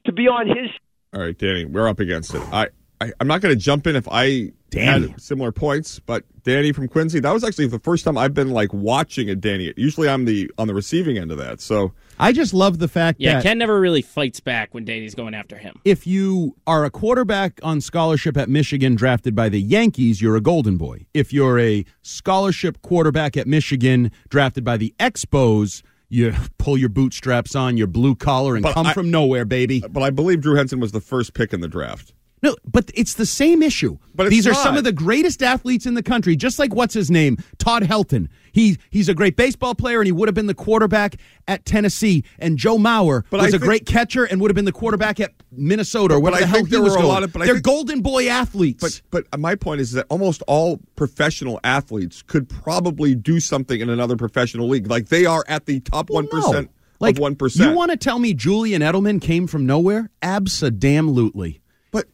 to 0.05 0.11
be 0.11 0.23
on 0.27 0.47
his 0.47 0.69
All 1.13 1.21
right, 1.21 1.37
Danny, 1.37 1.65
we're 1.65 1.87
up 1.87 1.99
against 1.99 2.33
it. 2.33 2.41
I, 2.51 2.67
I 2.99 3.11
I'm 3.19 3.27
not 3.27 3.41
going 3.41 3.53
to 3.55 3.59
jump 3.59 3.87
in 3.87 3.95
if 3.95 4.07
I 4.11 4.51
Danny. 4.69 5.09
had 5.09 5.21
similar 5.21 5.51
points, 5.51 5.99
but 5.99 6.23
Danny 6.43 6.71
from 6.73 6.87
Quincy, 6.87 7.19
that 7.21 7.31
was 7.31 7.43
actually 7.43 7.67
the 7.67 7.79
first 7.79 8.03
time 8.03 8.17
I've 8.17 8.33
been 8.33 8.49
like 8.51 8.73
watching 8.73 9.29
a 9.29 9.35
Danny. 9.35 9.73
Usually, 9.77 10.09
I'm 10.09 10.25
the 10.25 10.51
on 10.57 10.67
the 10.67 10.73
receiving 10.73 11.17
end 11.17 11.31
of 11.31 11.37
that. 11.37 11.61
So 11.61 11.93
I 12.19 12.31
just 12.31 12.53
love 12.53 12.79
the 12.79 12.87
fact 12.87 13.19
Yeah, 13.19 13.35
that 13.35 13.43
Ken 13.43 13.57
never 13.57 13.79
really 13.79 14.01
fights 14.01 14.39
back 14.39 14.73
when 14.73 14.85
Danny's 14.85 15.15
going 15.15 15.33
after 15.33 15.57
him. 15.57 15.79
if 15.85 16.05
you 16.07 16.55
are 16.67 16.85
a 16.85 16.89
quarterback 16.89 17.59
on 17.63 17.81
scholarship 17.81 18.37
at 18.37 18.49
Michigan 18.49 18.95
drafted 18.95 19.35
by 19.35 19.49
the 19.49 19.61
Yankees, 19.61 20.21
you're 20.21 20.35
a 20.35 20.41
golden 20.41 20.77
boy. 20.77 21.05
If 21.13 21.33
you're 21.33 21.59
a 21.59 21.85
scholarship 22.01 22.81
quarterback 22.81 23.35
at 23.35 23.47
Michigan 23.47 24.11
drafted 24.29 24.63
by 24.63 24.77
the 24.77 24.93
Expos, 24.99 25.81
you 26.09 26.33
pull 26.57 26.77
your 26.77 26.89
bootstraps 26.89 27.55
on, 27.55 27.75
your 27.77 27.87
blue 27.87 28.15
collar, 28.15 28.55
and 28.55 28.63
But 28.63 28.73
come 28.73 28.87
I- 28.87 28.93
from 28.93 29.09
nowhere, 29.11 29.45
baby. 29.45 29.83
but 29.89 30.03
I 30.03 30.09
believe 30.09 30.41
Drew 30.41 30.55
Henson 30.55 30.79
was 30.79 30.91
the 30.91 31.01
first 31.01 31.33
pick 31.33 31.53
in 31.53 31.61
the 31.61 31.67
draft. 31.67 32.13
No, 32.41 32.57
but 32.69 32.91
it's 32.93 33.13
the 33.13 33.25
same 33.25 33.63
issue. 33.63 33.97
But 34.13 34.25
it's 34.27 34.35
these 34.35 34.47
are 34.47 34.53
some 34.53 34.75
of 34.75 34.83
the 34.83 34.91
greatest 34.91 35.41
athletes 35.41 35.85
in 35.85 35.93
the 35.93 36.03
country. 36.03 36.35
Just 36.35 36.59
like 36.59 36.73
what's 36.75 36.93
his 36.93 37.09
name, 37.09 37.37
Todd 37.57 37.83
Helton. 37.83 38.27
He 38.53 38.77
he's 38.89 39.09
a 39.09 39.13
great 39.13 39.35
baseball 39.35 39.75
player, 39.75 39.99
and 39.99 40.05
he 40.05 40.13
would 40.13 40.29
have 40.29 40.35
been 40.35 40.45
the 40.45 40.53
quarterback 40.53 41.17
at 41.47 41.65
Tennessee. 41.65 42.23
And 42.39 42.57
Joe 42.57 42.77
Mauer 42.77 43.23
But 43.29 43.41
was 43.41 43.45
I 43.45 43.47
a 43.47 43.51
think- 43.59 43.63
great 43.63 43.85
catcher 43.85 44.23
and 44.23 44.39
would 44.39 44.49
have 44.49 44.55
been 44.55 44.63
the 44.63 44.71
quarterback 44.71 45.19
at 45.19 45.33
Minnesota 45.51 46.13
or 46.13 46.17
But 46.21 46.23
whatever 46.33 46.37
I 46.37 46.39
the 46.45 46.47
hell 46.47 46.65
he 46.65 46.77
was 46.77 46.91
were 46.93 46.97
a 46.99 47.01
going. 47.01 47.07
lot 47.07 47.23
of- 47.23 47.33
but 47.33 47.43
They're 47.45 47.55
think- 47.55 47.65
golden 47.65 48.01
boy 48.01 48.29
athletes. 48.29 49.01
But 49.09 49.25
but 49.31 49.39
my 49.39 49.55
point 49.55 49.81
is 49.81 49.91
that 49.93 50.05
almost 50.09 50.43
all 50.47 50.79
professional 50.95 51.59
athletes 51.63 52.21
could 52.21 52.47
probably 52.47 53.15
do 53.15 53.39
something 53.41 53.81
in 53.81 53.89
another 53.89 54.15
professional 54.15 54.69
league. 54.69 54.87
Like 54.87 55.09
they 55.09 55.25
are 55.25 55.43
at 55.47 55.65
the 55.65 55.79
top 55.81 56.09
one 56.09 56.27
No. 56.31 56.65
like 56.99 57.19
one 57.19 57.35
percent. 57.35 57.71
You 57.71 57.75
want 57.75 57.91
to 57.91 57.97
tell 57.97 58.19
me 58.19 58.33
Julian 58.33 58.81
Edelman 58.81 59.19
came 59.19 59.47
from 59.47 59.65
nowhere? 59.65 60.09
Absolutely. 60.21 61.59
But 61.91 62.05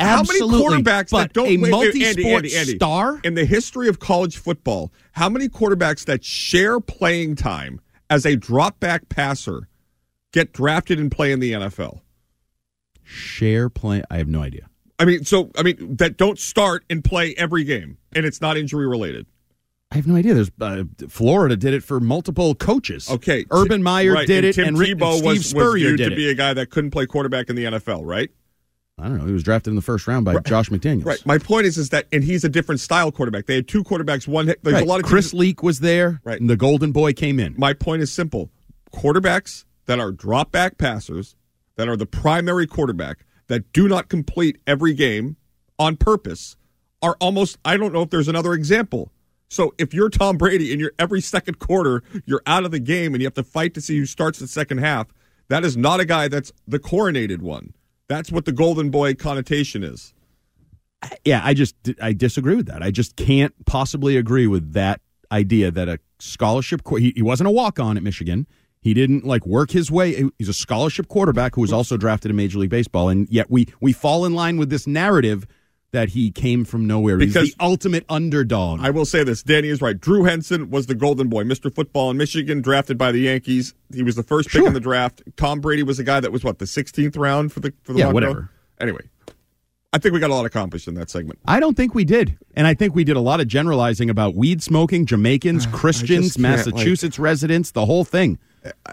Absolutely. 0.00 0.58
How 0.58 0.70
many 0.70 0.82
quarterbacks 0.82 1.10
but 1.10 1.22
that 1.22 1.32
don't 1.32 1.46
a 1.46 1.56
wait, 1.56 1.70
multi-sport 1.70 2.06
Andy, 2.16 2.34
Andy, 2.34 2.56
Andy, 2.56 2.76
star? 2.76 3.20
in 3.22 3.34
the 3.34 3.44
history 3.44 3.88
of 3.88 3.98
college 3.98 4.36
football? 4.38 4.92
How 5.12 5.28
many 5.28 5.48
quarterbacks 5.48 6.04
that 6.06 6.24
share 6.24 6.80
playing 6.80 7.36
time 7.36 7.80
as 8.08 8.24
a 8.26 8.36
drop 8.36 8.80
back 8.80 9.08
passer 9.08 9.68
get 10.32 10.52
drafted 10.52 10.98
and 10.98 11.10
play 11.10 11.32
in 11.32 11.40
the 11.40 11.52
NFL? 11.52 12.00
Share 13.02 13.68
play. 13.68 14.02
I 14.10 14.18
have 14.18 14.28
no 14.28 14.42
idea. 14.42 14.68
I 14.98 15.04
mean, 15.04 15.24
so 15.24 15.50
I 15.56 15.62
mean 15.62 15.96
that 15.96 16.16
don't 16.16 16.38
start 16.38 16.84
and 16.90 17.02
play 17.02 17.34
every 17.38 17.64
game, 17.64 17.96
and 18.14 18.26
it's 18.26 18.40
not 18.40 18.56
injury 18.56 18.86
related. 18.86 19.26
I 19.92 19.96
have 19.96 20.06
no 20.06 20.14
idea. 20.14 20.34
There's 20.34 20.50
uh, 20.60 20.84
Florida 21.08 21.56
did 21.56 21.74
it 21.74 21.82
for 21.82 21.98
multiple 21.98 22.54
coaches. 22.54 23.10
Okay, 23.10 23.44
Urban 23.50 23.82
Meyer 23.82 24.12
right, 24.12 24.26
did 24.26 24.44
and 24.44 24.46
it, 24.46 24.52
Tim 24.52 24.68
and 24.68 24.76
Tebow 24.76 25.14
Steve 25.14 25.24
was, 25.24 25.38
was 25.38 25.50
Spurrier 25.50 25.88
viewed 25.88 25.96
did 25.96 26.08
to 26.10 26.12
it. 26.12 26.16
be 26.16 26.30
a 26.30 26.34
guy 26.34 26.54
that 26.54 26.70
couldn't 26.70 26.90
play 26.92 27.06
quarterback 27.06 27.50
in 27.50 27.56
the 27.56 27.64
NFL, 27.64 28.02
right? 28.04 28.30
I 29.00 29.08
don't 29.08 29.18
know. 29.18 29.26
He 29.26 29.32
was 29.32 29.42
drafted 29.42 29.70
in 29.70 29.76
the 29.76 29.82
first 29.82 30.06
round 30.06 30.24
by 30.24 30.38
Josh 30.40 30.68
McDaniels. 30.68 31.04
Right. 31.04 31.24
My 31.26 31.38
point 31.38 31.66
is, 31.66 31.78
is 31.78 31.88
that, 31.90 32.06
and 32.12 32.22
he's 32.22 32.44
a 32.44 32.48
different 32.48 32.80
style 32.80 33.10
quarterback. 33.10 33.46
They 33.46 33.54
had 33.56 33.68
two 33.68 33.82
quarterbacks. 33.82 34.28
One, 34.28 34.46
there's 34.46 34.58
Right. 34.64 34.82
a 34.82 34.86
lot 34.86 35.00
of 35.00 35.06
Chris 35.06 35.30
teams- 35.30 35.40
Leak 35.40 35.62
was 35.62 35.80
there, 35.80 36.20
Right. 36.24 36.40
and 36.40 36.48
the 36.50 36.56
Golden 36.56 36.92
Boy 36.92 37.12
came 37.12 37.40
in. 37.40 37.54
My 37.56 37.72
point 37.72 38.02
is 38.02 38.12
simple: 38.12 38.50
quarterbacks 38.92 39.64
that 39.86 39.98
are 39.98 40.12
drop 40.12 40.52
back 40.52 40.78
passers, 40.78 41.34
that 41.76 41.88
are 41.88 41.96
the 41.96 42.06
primary 42.06 42.66
quarterback, 42.66 43.24
that 43.48 43.72
do 43.72 43.88
not 43.88 44.08
complete 44.08 44.58
every 44.66 44.94
game 44.94 45.36
on 45.78 45.96
purpose, 45.96 46.56
are 47.02 47.16
almost. 47.20 47.58
I 47.64 47.76
don't 47.76 47.92
know 47.92 48.02
if 48.02 48.10
there's 48.10 48.28
another 48.28 48.52
example. 48.52 49.12
So 49.48 49.74
if 49.78 49.92
you're 49.92 50.10
Tom 50.10 50.36
Brady 50.36 50.70
and 50.70 50.80
you're 50.80 50.92
every 50.98 51.20
second 51.20 51.58
quarter 51.58 52.04
you're 52.24 52.42
out 52.46 52.64
of 52.64 52.70
the 52.70 52.78
game 52.78 53.14
and 53.14 53.20
you 53.20 53.26
have 53.26 53.34
to 53.34 53.42
fight 53.42 53.74
to 53.74 53.80
see 53.80 53.98
who 53.98 54.06
starts 54.06 54.38
the 54.38 54.46
second 54.46 54.78
half, 54.78 55.08
that 55.48 55.64
is 55.64 55.76
not 55.76 55.98
a 55.98 56.04
guy 56.04 56.28
that's 56.28 56.52
the 56.68 56.78
coronated 56.78 57.38
one. 57.40 57.72
That's 58.10 58.32
what 58.32 58.44
the 58.44 58.50
golden 58.50 58.90
boy 58.90 59.14
connotation 59.14 59.84
is. 59.84 60.12
Yeah, 61.24 61.42
I 61.44 61.54
just 61.54 61.76
I 62.02 62.12
disagree 62.12 62.56
with 62.56 62.66
that. 62.66 62.82
I 62.82 62.90
just 62.90 63.14
can't 63.14 63.54
possibly 63.66 64.16
agree 64.16 64.48
with 64.48 64.72
that 64.72 65.00
idea 65.30 65.70
that 65.70 65.88
a 65.88 66.00
scholarship 66.18 66.82
he, 66.98 67.12
he 67.14 67.22
wasn't 67.22 67.46
a 67.46 67.52
walk 67.52 67.78
on 67.78 67.96
at 67.96 68.02
Michigan. 68.02 68.48
He 68.80 68.94
didn't 68.94 69.24
like 69.24 69.46
work 69.46 69.70
his 69.70 69.92
way. 69.92 70.28
He's 70.38 70.48
a 70.48 70.52
scholarship 70.52 71.06
quarterback 71.06 71.54
who 71.54 71.60
was 71.60 71.72
also 71.72 71.96
drafted 71.96 72.30
in 72.30 72.36
Major 72.36 72.58
League 72.58 72.70
Baseball, 72.70 73.08
and 73.10 73.28
yet 73.30 73.48
we 73.48 73.68
we 73.80 73.92
fall 73.92 74.24
in 74.24 74.34
line 74.34 74.56
with 74.56 74.70
this 74.70 74.88
narrative 74.88 75.46
that 75.92 76.10
he 76.10 76.30
came 76.30 76.64
from 76.64 76.86
nowhere. 76.86 77.16
Because- 77.18 77.46
He's 77.48 77.54
the 77.54 77.64
ultimate 77.64 78.04
underdog. 78.08 78.80
I 78.80 78.90
will 78.90 79.04
say 79.04 79.24
this: 79.24 79.42
Danny 79.42 79.68
is 79.68 79.80
right. 79.82 79.98
Drew 80.00 80.24
Henson 80.24 80.70
was 80.70 80.86
the 80.86 80.94
golden 80.94 81.28
boy, 81.28 81.44
Mr. 81.44 81.74
Football 81.74 82.10
in 82.10 82.16
Michigan, 82.16 82.60
drafted 82.62 82.96
by 82.98 83.10
the 83.12 83.20
Yankees. 83.20 83.74
He 83.92 84.02
was 84.02 84.14
the 84.16 84.22
first 84.22 84.48
pick 84.50 84.58
Sure. 84.60 84.68
in 84.68 84.74
the 84.74 84.80
draft. 84.80 85.22
Tom 85.36 85.60
Brady 85.60 85.82
was 85.82 85.96
the 85.96 86.04
guy 86.04 86.20
that 86.20 86.30
was 86.32 86.44
what 86.44 86.58
the 86.58 86.64
16th 86.66 87.16
round 87.16 87.52
for 87.52 87.60
the 87.60 87.72
for 87.82 87.92
the 87.92 87.98
Yeah, 88.00 88.04
Buffalo? 88.06 88.14
whatever. 88.28 88.50
Anyway, 88.80 89.00
I 89.92 89.98
think 89.98 90.14
we 90.14 90.20
got 90.20 90.30
a 90.30 90.34
lot 90.34 90.46
accomplished 90.46 90.86
in 90.86 90.94
that 90.94 91.10
segment. 91.10 91.40
I 91.46 91.58
don't 91.58 91.76
think 91.76 91.94
we 91.94 92.04
did. 92.04 92.38
And 92.54 92.66
I 92.68 92.74
think 92.74 92.94
we 92.94 93.02
did 93.02 93.16
a 93.16 93.20
lot 93.20 93.40
of 93.40 93.48
generalizing 93.48 94.08
about 94.08 94.34
weed 94.36 94.62
smoking, 94.62 95.04
Jamaicans, 95.06 95.66
Christians, 95.72 96.36
can't, 96.36 96.44
like- 96.44 96.74
Massachusetts 96.74 97.18
residents, 97.18 97.72
the 97.72 97.84
whole 97.86 98.04
thing. 98.04 98.38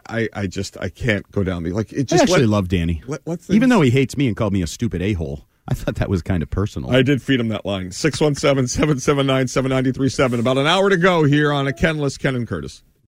I, 0.10 0.30
I 0.34 0.48
just 0.48 0.78
I 0.80 0.88
can't 0.90 1.30
go 1.32 1.44
down 1.44 1.62
the 1.64 1.72
like 1.72 1.92
it 1.94 2.00
I 2.00 2.04
just 2.04 2.24
actually 2.24 2.42
let- 2.42 2.50
love 2.50 2.68
Danny. 2.70 3.04
let- 3.06 3.28
let 3.28 3.48
Even 3.50 3.70
though 3.70 3.82
he 3.82 3.92
hates 3.92 4.18
me 4.18 4.28
and 4.28 4.36
called 4.36 4.54
me 4.54 4.62
a 4.64 4.68
stupid 4.68 5.02
a 5.02 5.14
hole, 5.14 5.46
I 5.68 5.74
thought 5.74 5.96
that 5.96 6.10
was 6.10 6.22
kind 6.22 6.42
of 6.42 6.50
personal. 6.50 6.92
I 6.92 7.02
did 7.02 7.22
feed 7.22 7.40
him 7.40 7.50
that 7.50 7.66
line 7.66 7.92
617 7.92 8.68
779 8.68 9.48
7937. 9.48 10.40
About 10.40 10.58
an 10.58 10.68
hour 10.68 10.90
to 10.90 10.98
go 10.98 11.24
here 11.24 11.52
on 11.52 11.68
a 11.68 11.74
Kenless 11.74 12.18
Ken 12.18 12.36
and 12.36 12.48
Curtis. 12.48 12.84